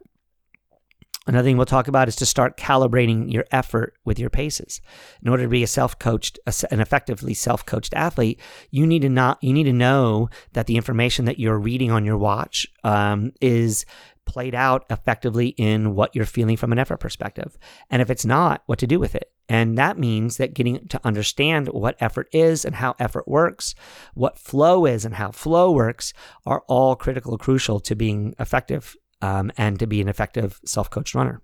Another 1.24 1.46
thing 1.46 1.56
we'll 1.56 1.66
talk 1.66 1.86
about 1.86 2.08
is 2.08 2.16
to 2.16 2.26
start 2.26 2.56
calibrating 2.56 3.32
your 3.32 3.44
effort 3.52 3.94
with 4.04 4.18
your 4.18 4.28
paces. 4.28 4.80
In 5.22 5.28
order 5.28 5.44
to 5.44 5.48
be 5.48 5.62
a 5.62 5.68
self-coached, 5.68 6.40
an 6.72 6.80
effectively 6.80 7.32
self-coached 7.32 7.94
athlete, 7.94 8.40
you 8.72 8.88
need 8.88 9.02
to 9.02 9.08
not, 9.08 9.38
you 9.40 9.52
need 9.52 9.64
to 9.64 9.72
know 9.72 10.28
that 10.54 10.66
the 10.66 10.76
information 10.76 11.26
that 11.26 11.38
you're 11.38 11.60
reading 11.60 11.92
on 11.92 12.04
your 12.04 12.18
watch 12.18 12.66
um, 12.82 13.30
is 13.40 13.86
played 14.24 14.54
out 14.54 14.84
effectively 14.90 15.48
in 15.48 15.94
what 15.94 16.14
you're 16.14 16.24
feeling 16.24 16.56
from 16.56 16.72
an 16.72 16.78
effort 16.78 16.98
perspective. 16.98 17.56
And 17.90 18.00
if 18.00 18.10
it's 18.10 18.24
not, 18.24 18.62
what 18.66 18.78
to 18.78 18.86
do 18.86 18.98
with 18.98 19.14
it. 19.14 19.32
And 19.48 19.76
that 19.76 19.98
means 19.98 20.36
that 20.36 20.54
getting 20.54 20.86
to 20.88 21.00
understand 21.04 21.68
what 21.68 21.96
effort 22.00 22.28
is 22.32 22.64
and 22.64 22.76
how 22.76 22.94
effort 22.98 23.28
works, 23.28 23.74
what 24.14 24.38
flow 24.38 24.86
is 24.86 25.04
and 25.04 25.14
how 25.14 25.30
flow 25.30 25.72
works 25.72 26.12
are 26.46 26.62
all 26.68 26.96
critical, 26.96 27.36
crucial 27.36 27.80
to 27.80 27.94
being 27.94 28.34
effective 28.38 28.96
um, 29.20 29.52
and 29.56 29.78
to 29.78 29.86
be 29.86 30.00
an 30.00 30.08
effective 30.08 30.60
self 30.64 30.88
coached 30.88 31.14
runner. 31.14 31.40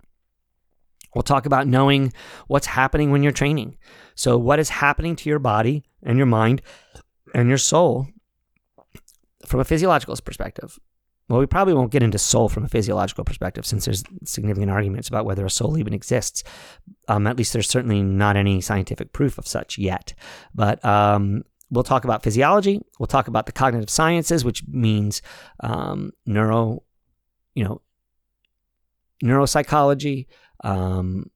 We'll 1.15 1.23
talk 1.23 1.45
about 1.45 1.67
knowing 1.67 2.13
what's 2.47 2.67
happening 2.67 3.11
when 3.11 3.23
you're 3.23 3.31
training. 3.31 3.77
So, 4.15 4.37
what 4.37 4.59
is 4.59 4.69
happening 4.69 5.15
to 5.17 5.29
your 5.29 5.39
body 5.39 5.83
and 6.03 6.17
your 6.17 6.27
mind 6.27 6.61
and 7.33 7.49
your 7.49 7.57
soul 7.57 8.07
from 9.45 9.59
a 9.59 9.65
physiological 9.65 10.15
perspective? 10.23 10.79
Well, 11.29 11.39
we 11.39 11.45
probably 11.45 11.75
won't 11.75 11.91
get 11.91 12.01
into 12.01 12.17
soul 12.17 12.49
from 12.49 12.65
a 12.65 12.67
physiological 12.67 13.23
perspective 13.23 13.65
since 13.65 13.85
there's 13.85 14.03
significant 14.25 14.71
arguments 14.71 15.07
about 15.07 15.25
whether 15.25 15.45
a 15.45 15.49
soul 15.49 15.77
even 15.77 15.93
exists. 15.93 16.43
Um, 17.07 17.27
at 17.27 17.37
least 17.37 17.53
there's 17.53 17.69
certainly 17.69 18.01
not 18.01 18.35
any 18.35 18.61
scientific 18.61 19.13
proof 19.13 19.37
of 19.37 19.47
such 19.47 19.77
yet. 19.77 20.15
But 20.55 20.83
um, 20.83 21.43
we'll 21.69 21.83
talk 21.83 22.03
about 22.03 22.23
physiology. 22.23 22.81
We'll 22.97 23.07
talk 23.07 23.27
about 23.27 23.45
the 23.45 23.51
cognitive 23.51 23.91
sciences, 23.91 24.43
which 24.43 24.63
means 24.67 25.21
um, 25.59 26.11
neuro, 26.25 26.81
you 27.53 27.63
know, 27.63 27.81
neuropsychology, 29.23 30.25
um, 30.63 31.29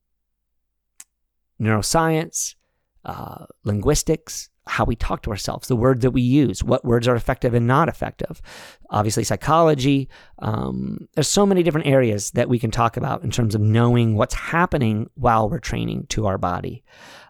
neuroscience, 1.60 2.56
uh, 3.04 3.46
linguistics, 3.62 4.50
how 4.66 4.84
we 4.84 4.96
talk 4.96 5.22
to 5.22 5.30
ourselves, 5.30 5.68
the 5.68 5.76
words 5.76 6.02
that 6.02 6.12
we 6.12 6.22
use, 6.22 6.64
what 6.64 6.84
words 6.84 7.06
are 7.06 7.16
effective 7.16 7.54
and 7.54 7.66
not 7.66 7.88
effective. 7.88 8.40
Obviously, 8.90 9.24
psychology. 9.24 10.08
Um, 10.38 11.08
there's 11.14 11.28
so 11.28 11.44
many 11.44 11.62
different 11.62 11.86
areas 11.86 12.30
that 12.32 12.48
we 12.48 12.58
can 12.58 12.70
talk 12.70 12.96
about 12.96 13.22
in 13.24 13.30
terms 13.30 13.54
of 13.54 13.60
knowing 13.60 14.16
what's 14.16 14.34
happening 14.34 15.10
while 15.14 15.48
we're 15.48 15.58
training 15.58 16.06
to 16.10 16.26
our 16.26 16.38
body. 16.38 16.82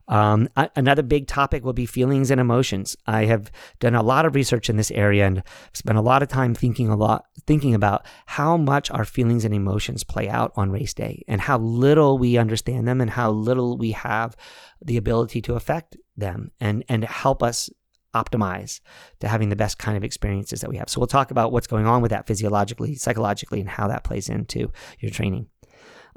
Um, 0.06 0.48
another 0.76 1.02
big 1.02 1.26
topic 1.26 1.64
will 1.64 1.72
be 1.72 1.86
feelings 1.86 2.30
and 2.30 2.40
emotions. 2.40 2.96
I 3.06 3.24
have 3.24 3.50
done 3.80 3.94
a 3.94 4.02
lot 4.02 4.26
of 4.26 4.34
research 4.34 4.68
in 4.68 4.76
this 4.76 4.90
area 4.90 5.26
and 5.26 5.42
spent 5.72 5.96
a 5.96 6.02
lot 6.02 6.22
of 6.22 6.28
time 6.28 6.54
thinking 6.54 6.88
a 6.88 6.96
lot, 6.96 7.24
thinking 7.46 7.74
about 7.74 8.04
how 8.26 8.56
much 8.56 8.90
our 8.90 9.06
feelings 9.06 9.44
and 9.44 9.54
emotions 9.54 10.04
play 10.04 10.28
out 10.28 10.52
on 10.56 10.70
race 10.70 10.92
day 10.92 11.24
and 11.26 11.40
how 11.40 11.58
little 11.58 12.18
we 12.18 12.36
understand 12.36 12.86
them 12.86 13.00
and 13.00 13.10
how 13.10 13.30
little 13.30 13.78
we 13.78 13.92
have 13.92 14.36
the 14.84 14.98
ability 14.98 15.40
to 15.40 15.54
affect 15.54 15.96
them 16.16 16.50
and, 16.60 16.84
and 16.88 17.04
help 17.04 17.42
us 17.42 17.70
optimize 18.14 18.80
to 19.20 19.28
having 19.28 19.48
the 19.48 19.56
best 19.56 19.78
kind 19.78 19.96
of 19.96 20.04
experiences 20.04 20.60
that 20.60 20.70
we 20.70 20.76
have. 20.76 20.88
So 20.88 21.00
we'll 21.00 21.08
talk 21.08 21.30
about 21.30 21.52
what's 21.52 21.66
going 21.66 21.86
on 21.86 22.00
with 22.00 22.10
that 22.10 22.26
physiologically, 22.26 22.94
psychologically, 22.94 23.60
and 23.60 23.68
how 23.68 23.88
that 23.88 24.04
plays 24.04 24.28
into 24.28 24.70
your 25.00 25.10
training. 25.10 25.48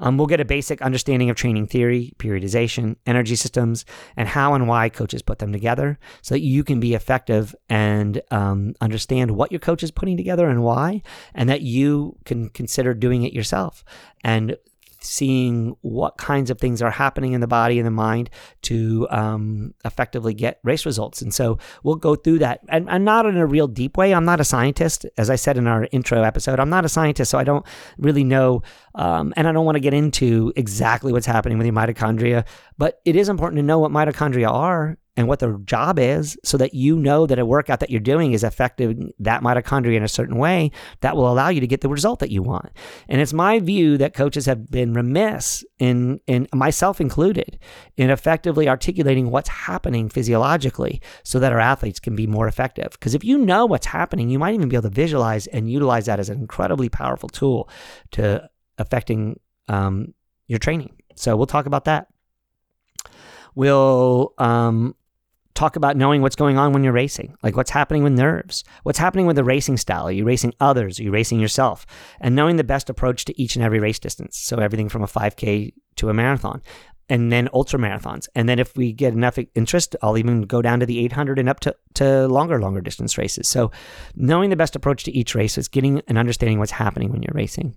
Um, 0.00 0.16
we'll 0.16 0.28
get 0.28 0.40
a 0.40 0.44
basic 0.44 0.80
understanding 0.80 1.28
of 1.28 1.36
training 1.36 1.66
theory, 1.66 2.12
periodization, 2.18 2.96
energy 3.04 3.34
systems, 3.34 3.84
and 4.16 4.28
how 4.28 4.54
and 4.54 4.68
why 4.68 4.88
coaches 4.88 5.22
put 5.22 5.40
them 5.40 5.52
together 5.52 5.98
so 6.22 6.34
that 6.34 6.40
you 6.40 6.62
can 6.62 6.78
be 6.78 6.94
effective 6.94 7.54
and 7.68 8.22
um, 8.30 8.74
understand 8.80 9.32
what 9.32 9.50
your 9.50 9.58
coach 9.58 9.82
is 9.82 9.90
putting 9.90 10.16
together 10.16 10.48
and 10.48 10.62
why, 10.62 11.02
and 11.34 11.48
that 11.48 11.62
you 11.62 12.16
can 12.24 12.48
consider 12.50 12.94
doing 12.94 13.24
it 13.24 13.32
yourself. 13.32 13.84
And 14.22 14.56
seeing 15.00 15.76
what 15.82 16.16
kinds 16.16 16.50
of 16.50 16.58
things 16.58 16.82
are 16.82 16.90
happening 16.90 17.32
in 17.32 17.40
the 17.40 17.46
body 17.46 17.78
and 17.78 17.86
the 17.86 17.90
mind 17.90 18.30
to 18.62 19.06
um, 19.10 19.74
effectively 19.84 20.34
get 20.34 20.58
race 20.64 20.84
results. 20.84 21.22
And 21.22 21.32
so 21.32 21.58
we'll 21.82 21.96
go 21.96 22.14
through 22.14 22.40
that. 22.40 22.60
And, 22.68 22.88
and 22.88 23.04
not 23.04 23.26
in 23.26 23.36
a 23.36 23.46
real 23.46 23.68
deep 23.68 23.96
way. 23.96 24.12
I'm 24.12 24.24
not 24.24 24.40
a 24.40 24.44
scientist. 24.44 25.06
As 25.16 25.30
I 25.30 25.36
said 25.36 25.56
in 25.56 25.66
our 25.66 25.88
intro 25.92 26.22
episode, 26.22 26.58
I'm 26.60 26.70
not 26.70 26.84
a 26.84 26.88
scientist, 26.88 27.30
so 27.30 27.38
I 27.38 27.44
don't 27.44 27.64
really 27.98 28.24
know. 28.24 28.62
Um, 28.94 29.32
and 29.36 29.46
I 29.46 29.52
don't 29.52 29.64
want 29.64 29.76
to 29.76 29.80
get 29.80 29.94
into 29.94 30.52
exactly 30.56 31.12
what's 31.12 31.26
happening 31.26 31.58
with 31.58 31.66
your 31.66 31.74
mitochondria. 31.74 32.46
But 32.76 33.00
it 33.04 33.16
is 33.16 33.28
important 33.28 33.58
to 33.58 33.62
know 33.62 33.78
what 33.78 33.92
mitochondria 33.92 34.50
are 34.50 34.98
and 35.18 35.26
what 35.26 35.40
their 35.40 35.54
job 35.64 35.98
is 35.98 36.38
so 36.44 36.56
that 36.56 36.74
you 36.74 36.96
know 36.96 37.26
that 37.26 37.40
a 37.40 37.44
workout 37.44 37.80
that 37.80 37.90
you're 37.90 37.98
doing 37.98 38.34
is 38.34 38.44
affecting 38.44 39.12
that 39.18 39.42
mitochondria 39.42 39.96
in 39.96 40.04
a 40.04 40.08
certain 40.08 40.36
way 40.36 40.70
that 41.00 41.16
will 41.16 41.28
allow 41.28 41.48
you 41.48 41.60
to 41.60 41.66
get 41.66 41.80
the 41.80 41.88
result 41.88 42.20
that 42.20 42.30
you 42.30 42.40
want. 42.40 42.70
And 43.08 43.20
it's 43.20 43.32
my 43.32 43.58
view 43.58 43.98
that 43.98 44.14
coaches 44.14 44.46
have 44.46 44.70
been 44.70 44.94
remiss 44.94 45.64
in, 45.80 46.20
in 46.28 46.46
myself 46.54 47.00
included, 47.00 47.58
in 47.96 48.10
effectively 48.10 48.68
articulating 48.68 49.32
what's 49.32 49.48
happening 49.48 50.08
physiologically 50.08 51.02
so 51.24 51.40
that 51.40 51.52
our 51.52 51.58
athletes 51.58 51.98
can 51.98 52.14
be 52.14 52.28
more 52.28 52.46
effective. 52.46 52.92
Because 52.92 53.16
if 53.16 53.24
you 53.24 53.38
know 53.38 53.66
what's 53.66 53.86
happening, 53.86 54.28
you 54.28 54.38
might 54.38 54.54
even 54.54 54.68
be 54.68 54.76
able 54.76 54.88
to 54.88 54.94
visualize 54.94 55.48
and 55.48 55.68
utilize 55.68 56.06
that 56.06 56.20
as 56.20 56.28
an 56.30 56.38
incredibly 56.38 56.88
powerful 56.88 57.28
tool 57.28 57.68
to 58.12 58.48
affecting 58.78 59.40
um, 59.66 60.14
your 60.46 60.60
training. 60.60 60.94
So 61.16 61.36
we'll 61.36 61.46
talk 61.46 61.66
about 61.66 61.86
that. 61.86 62.06
We'll 63.56 64.34
um, 64.38 64.94
talk 65.58 65.74
about 65.74 65.96
knowing 65.96 66.22
what's 66.22 66.36
going 66.36 66.56
on 66.56 66.72
when 66.72 66.84
you're 66.84 66.92
racing, 66.92 67.36
like 67.42 67.56
what's 67.56 67.70
happening 67.70 68.04
with 68.04 68.12
nerves, 68.12 68.62
what's 68.84 68.98
happening 68.98 69.26
with 69.26 69.34
the 69.34 69.42
racing 69.42 69.76
style. 69.76 70.06
Are 70.06 70.12
you 70.12 70.24
racing 70.24 70.54
others? 70.60 71.00
Are 71.00 71.02
you 71.02 71.10
racing 71.10 71.40
yourself? 71.40 71.84
And 72.20 72.36
knowing 72.36 72.56
the 72.56 72.64
best 72.64 72.88
approach 72.88 73.24
to 73.24 73.42
each 73.42 73.56
and 73.56 73.64
every 73.64 73.80
race 73.80 73.98
distance. 73.98 74.38
So 74.38 74.58
everything 74.58 74.88
from 74.88 75.02
a 75.02 75.08
5K 75.08 75.72
to 75.96 76.08
a 76.10 76.14
marathon 76.14 76.62
and 77.08 77.32
then 77.32 77.48
ultra 77.52 77.78
marathons. 77.78 78.28
And 78.34 78.48
then 78.48 78.58
if 78.58 78.76
we 78.76 78.92
get 78.92 79.12
enough 79.12 79.38
interest, 79.54 79.96
I'll 80.02 80.18
even 80.18 80.42
go 80.42 80.60
down 80.60 80.80
to 80.80 80.86
the 80.86 80.98
800 81.04 81.38
and 81.38 81.48
up 81.48 81.60
to, 81.60 81.74
to 81.94 82.28
longer, 82.28 82.60
longer 82.60 82.80
distance 82.80 83.16
races. 83.16 83.48
So 83.48 83.70
knowing 84.14 84.50
the 84.50 84.56
best 84.56 84.76
approach 84.76 85.04
to 85.04 85.12
each 85.12 85.34
race 85.34 85.56
is 85.56 85.68
getting 85.68 86.02
and 86.06 86.18
understanding 86.18 86.58
what's 86.58 86.72
happening 86.72 87.10
when 87.10 87.22
you're 87.22 87.34
racing. 87.34 87.76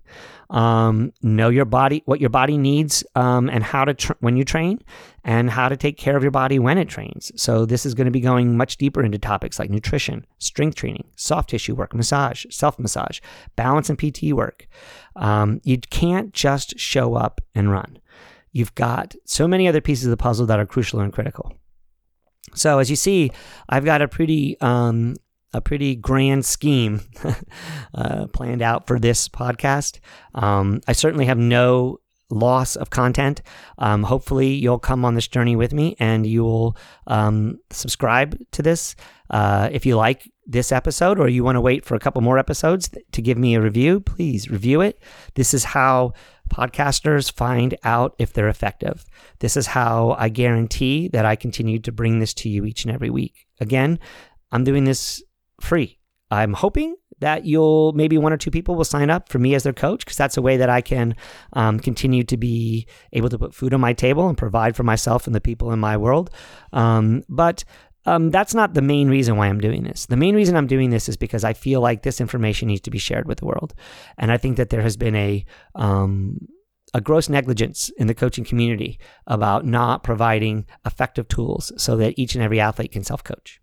Um, 0.50 1.12
know 1.22 1.48
your 1.48 1.64
body, 1.64 2.02
what 2.04 2.20
your 2.20 2.30
body 2.30 2.58
needs, 2.58 3.04
um, 3.14 3.48
and 3.48 3.64
how 3.64 3.84
to, 3.84 4.16
when 4.20 4.36
you 4.36 4.44
train 4.44 4.82
and 5.24 5.48
how 5.50 5.68
to 5.68 5.76
take 5.76 5.96
care 5.96 6.16
of 6.16 6.22
your 6.22 6.32
body 6.32 6.58
when 6.58 6.78
it 6.78 6.88
trains. 6.88 7.32
So 7.36 7.64
this 7.64 7.86
is 7.86 7.94
going 7.94 8.06
to 8.06 8.10
be 8.10 8.20
going 8.20 8.56
much 8.56 8.76
deeper 8.76 9.02
into 9.02 9.18
topics 9.18 9.58
like 9.58 9.70
nutrition, 9.70 10.26
strength 10.38 10.74
training, 10.74 11.04
soft 11.16 11.50
tissue 11.50 11.74
work, 11.74 11.94
massage, 11.94 12.44
self 12.50 12.78
massage, 12.78 13.20
balance 13.56 13.88
and 13.88 13.98
PT 13.98 14.32
work. 14.32 14.66
Um, 15.16 15.60
you 15.64 15.78
can't 15.78 16.32
just 16.32 16.78
show 16.78 17.14
up 17.14 17.40
and 17.54 17.70
run 17.70 17.98
you've 18.52 18.74
got 18.74 19.14
so 19.24 19.48
many 19.48 19.66
other 19.66 19.80
pieces 19.80 20.06
of 20.06 20.10
the 20.10 20.16
puzzle 20.16 20.46
that 20.46 20.60
are 20.60 20.66
crucial 20.66 21.00
and 21.00 21.12
critical. 21.12 21.52
So 22.54 22.78
as 22.78 22.90
you 22.90 22.96
see, 22.96 23.30
I've 23.68 23.84
got 23.84 24.02
a 24.02 24.08
pretty 24.08 24.60
um, 24.60 25.16
a 25.54 25.60
pretty 25.60 25.94
grand 25.94 26.44
scheme 26.44 27.00
uh, 27.94 28.26
planned 28.28 28.62
out 28.62 28.86
for 28.86 28.98
this 28.98 29.28
podcast. 29.28 30.00
Um, 30.34 30.80
I 30.88 30.92
certainly 30.92 31.26
have 31.26 31.38
no 31.38 32.00
loss 32.30 32.76
of 32.76 32.90
content. 32.90 33.42
Um, 33.78 34.02
hopefully, 34.02 34.48
you'll 34.54 34.78
come 34.78 35.04
on 35.04 35.14
this 35.14 35.28
journey 35.28 35.56
with 35.56 35.72
me 35.72 35.96
and 35.98 36.26
you 36.26 36.42
will 36.44 36.76
um, 37.06 37.58
subscribe 37.70 38.38
to 38.52 38.62
this. 38.62 38.96
Uh, 39.30 39.68
if 39.72 39.86
you 39.86 39.96
like 39.96 40.30
this 40.46 40.72
episode 40.72 41.18
or 41.18 41.28
you 41.28 41.44
want 41.44 41.56
to 41.56 41.60
wait 41.60 41.84
for 41.84 41.94
a 41.94 42.00
couple 42.00 42.20
more 42.20 42.38
episodes 42.38 42.90
to 43.12 43.22
give 43.22 43.38
me 43.38 43.54
a 43.54 43.60
review, 43.60 44.00
please 44.00 44.50
review 44.50 44.80
it. 44.80 45.00
This 45.34 45.54
is 45.54 45.64
how 45.64 46.12
podcasters 46.50 47.32
find 47.32 47.76
out 47.84 48.14
if 48.18 48.32
they're 48.32 48.48
effective. 48.48 49.04
This 49.40 49.56
is 49.56 49.66
how 49.68 50.16
I 50.18 50.28
guarantee 50.28 51.08
that 51.08 51.24
I 51.24 51.36
continue 51.36 51.78
to 51.80 51.92
bring 51.92 52.18
this 52.18 52.34
to 52.34 52.48
you 52.48 52.64
each 52.64 52.84
and 52.84 52.94
every 52.94 53.10
week. 53.10 53.46
Again, 53.60 53.98
I'm 54.50 54.64
doing 54.64 54.84
this 54.84 55.22
free. 55.60 55.98
I'm 56.30 56.54
hoping 56.54 56.96
that 57.20 57.44
you'll 57.44 57.92
maybe 57.92 58.18
one 58.18 58.32
or 58.32 58.36
two 58.36 58.50
people 58.50 58.74
will 58.74 58.84
sign 58.84 59.10
up 59.10 59.28
for 59.28 59.38
me 59.38 59.54
as 59.54 59.62
their 59.62 59.72
coach 59.72 60.04
because 60.04 60.16
that's 60.16 60.36
a 60.36 60.42
way 60.42 60.56
that 60.56 60.68
I 60.68 60.80
can 60.80 61.14
um, 61.52 61.78
continue 61.78 62.24
to 62.24 62.36
be 62.36 62.86
able 63.12 63.28
to 63.28 63.38
put 63.38 63.54
food 63.54 63.72
on 63.72 63.80
my 63.80 63.92
table 63.92 64.28
and 64.28 64.36
provide 64.36 64.74
for 64.74 64.82
myself 64.82 65.26
and 65.26 65.34
the 65.34 65.40
people 65.40 65.72
in 65.72 65.78
my 65.78 65.96
world. 65.96 66.30
Um, 66.72 67.22
but 67.28 67.64
um, 68.04 68.30
that's 68.30 68.54
not 68.54 68.74
the 68.74 68.82
main 68.82 69.08
reason 69.08 69.36
why 69.36 69.48
I'm 69.48 69.60
doing 69.60 69.84
this. 69.84 70.06
The 70.06 70.16
main 70.16 70.34
reason 70.34 70.56
I'm 70.56 70.66
doing 70.66 70.90
this 70.90 71.08
is 71.08 71.16
because 71.16 71.44
I 71.44 71.52
feel 71.52 71.80
like 71.80 72.02
this 72.02 72.20
information 72.20 72.68
needs 72.68 72.80
to 72.82 72.90
be 72.90 72.98
shared 72.98 73.26
with 73.26 73.38
the 73.38 73.46
world, 73.46 73.74
and 74.18 74.32
I 74.32 74.36
think 74.36 74.56
that 74.56 74.70
there 74.70 74.82
has 74.82 74.96
been 74.96 75.14
a 75.14 75.44
um, 75.74 76.48
a 76.94 77.00
gross 77.00 77.28
negligence 77.28 77.90
in 77.96 78.06
the 78.06 78.14
coaching 78.14 78.44
community 78.44 78.98
about 79.26 79.64
not 79.64 80.04
providing 80.04 80.66
effective 80.84 81.26
tools 81.28 81.72
so 81.76 81.96
that 81.96 82.18
each 82.18 82.34
and 82.34 82.44
every 82.44 82.60
athlete 82.60 82.92
can 82.92 83.04
self 83.04 83.24
coach. 83.24 83.60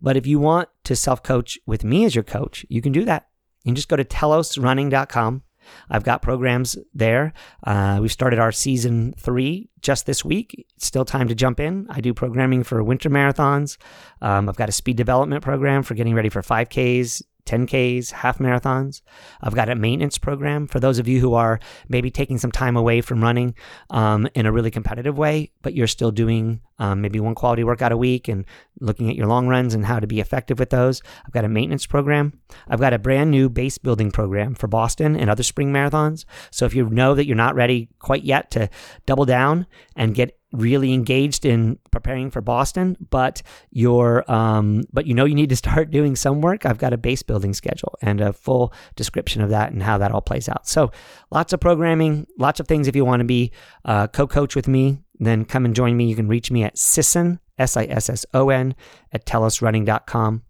But 0.00 0.16
if 0.16 0.26
you 0.26 0.38
want 0.38 0.68
to 0.84 0.96
self 0.96 1.22
coach 1.22 1.58
with 1.66 1.84
me 1.84 2.04
as 2.04 2.14
your 2.14 2.24
coach, 2.24 2.64
you 2.68 2.82
can 2.82 2.92
do 2.92 3.04
that. 3.04 3.28
You 3.64 3.70
can 3.70 3.76
just 3.76 3.88
go 3.88 3.96
to 3.96 4.04
telosrunning.com 4.04 5.42
I've 5.90 6.04
got 6.04 6.22
programs 6.22 6.76
there. 6.94 7.32
Uh, 7.64 7.98
we've 8.00 8.12
started 8.12 8.38
our 8.38 8.52
season 8.52 9.14
three 9.18 9.68
just 9.80 10.06
this 10.06 10.24
week. 10.24 10.66
It's 10.76 10.86
still 10.86 11.04
time 11.04 11.28
to 11.28 11.34
jump 11.34 11.60
in. 11.60 11.86
I 11.90 12.00
do 12.00 12.14
programming 12.14 12.62
for 12.64 12.82
winter 12.82 13.10
marathons. 13.10 13.76
Um, 14.20 14.48
I've 14.48 14.56
got 14.56 14.68
a 14.68 14.72
speed 14.72 14.96
development 14.96 15.42
program 15.42 15.82
for 15.82 15.94
getting 15.94 16.14
ready 16.14 16.28
for 16.28 16.42
5Ks, 16.42 17.22
10Ks, 17.46 18.10
half 18.10 18.38
marathons. 18.38 19.02
I've 19.40 19.54
got 19.54 19.68
a 19.68 19.74
maintenance 19.74 20.18
program 20.18 20.66
for 20.66 20.80
those 20.80 20.98
of 20.98 21.08
you 21.08 21.20
who 21.20 21.34
are 21.34 21.60
maybe 21.88 22.10
taking 22.10 22.38
some 22.38 22.52
time 22.52 22.76
away 22.76 23.00
from 23.00 23.22
running 23.22 23.54
um, 23.90 24.28
in 24.34 24.46
a 24.46 24.52
really 24.52 24.70
competitive 24.70 25.18
way, 25.18 25.50
but 25.62 25.74
you're 25.74 25.86
still 25.86 26.10
doing 26.10 26.60
um, 26.78 27.00
maybe 27.00 27.20
one 27.20 27.34
quality 27.34 27.64
workout 27.64 27.92
a 27.92 27.96
week 27.96 28.28
and 28.28 28.44
looking 28.80 29.08
at 29.08 29.16
your 29.16 29.26
long 29.26 29.46
runs 29.46 29.74
and 29.74 29.86
how 29.86 30.00
to 30.00 30.06
be 30.06 30.20
effective 30.20 30.58
with 30.58 30.70
those. 30.70 31.02
I've 31.24 31.32
got 31.32 31.44
a 31.44 31.48
maintenance 31.48 31.86
program. 31.86 32.40
I've 32.68 32.80
got 32.80 32.92
a 32.92 32.98
brand 32.98 33.30
new 33.30 33.48
base 33.48 33.78
building 33.78 34.10
program 34.10 34.54
for 34.54 34.66
Boston 34.66 35.16
and 35.16 35.30
other 35.30 35.42
spring 35.42 35.72
marathons. 35.72 36.24
So 36.50 36.66
if 36.66 36.74
you 36.74 36.88
know 36.88 37.14
that 37.14 37.26
you're 37.26 37.36
not 37.36 37.54
ready 37.54 37.88
quite 37.98 38.24
yet 38.24 38.50
to 38.52 38.68
double 39.06 39.24
down 39.24 39.66
and 39.96 40.14
get 40.14 40.38
really 40.60 40.92
engaged 40.92 41.44
in 41.44 41.78
preparing 41.90 42.30
for 42.30 42.40
Boston, 42.40 42.96
but 43.10 43.42
you're 43.70 44.30
um, 44.30 44.84
but 44.92 45.06
you 45.06 45.14
know 45.14 45.24
you 45.24 45.34
need 45.34 45.50
to 45.50 45.56
start 45.56 45.90
doing 45.90 46.16
some 46.16 46.40
work. 46.40 46.64
I've 46.66 46.78
got 46.78 46.92
a 46.92 46.98
base 46.98 47.22
building 47.22 47.54
schedule 47.54 47.94
and 48.02 48.20
a 48.20 48.32
full 48.32 48.72
description 48.96 49.42
of 49.42 49.50
that 49.50 49.72
and 49.72 49.82
how 49.82 49.98
that 49.98 50.12
all 50.12 50.20
plays 50.20 50.48
out. 50.48 50.66
So 50.66 50.90
lots 51.30 51.52
of 51.52 51.60
programming, 51.60 52.26
lots 52.38 52.60
of 52.60 52.68
things. 52.68 52.88
If 52.88 52.96
you 52.96 53.04
want 53.04 53.20
to 53.20 53.24
be 53.24 53.52
uh, 53.84 54.06
co-coach 54.08 54.54
with 54.54 54.68
me, 54.68 54.98
then 55.18 55.44
come 55.44 55.64
and 55.64 55.74
join 55.74 55.96
me. 55.96 56.08
You 56.08 56.16
can 56.16 56.28
reach 56.28 56.50
me 56.50 56.64
at 56.64 56.78
Sisson 56.78 57.40
S 57.58 57.76
I 57.76 57.84
S 57.84 58.10
S 58.10 58.26
O 58.34 58.50
N 58.50 58.74
at 59.12 59.26
telosrunning.com. 59.26 60.42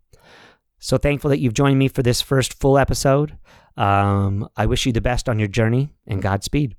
So 0.78 0.98
thankful 0.98 1.30
that 1.30 1.40
you've 1.40 1.54
joined 1.54 1.78
me 1.78 1.88
for 1.88 2.02
this 2.02 2.20
first 2.20 2.60
full 2.60 2.78
episode. 2.78 3.38
Um, 3.76 4.48
I 4.56 4.66
wish 4.66 4.86
you 4.86 4.92
the 4.92 5.00
best 5.00 5.28
on 5.28 5.38
your 5.38 5.48
journey 5.48 5.90
and 6.06 6.22
Godspeed. 6.22 6.76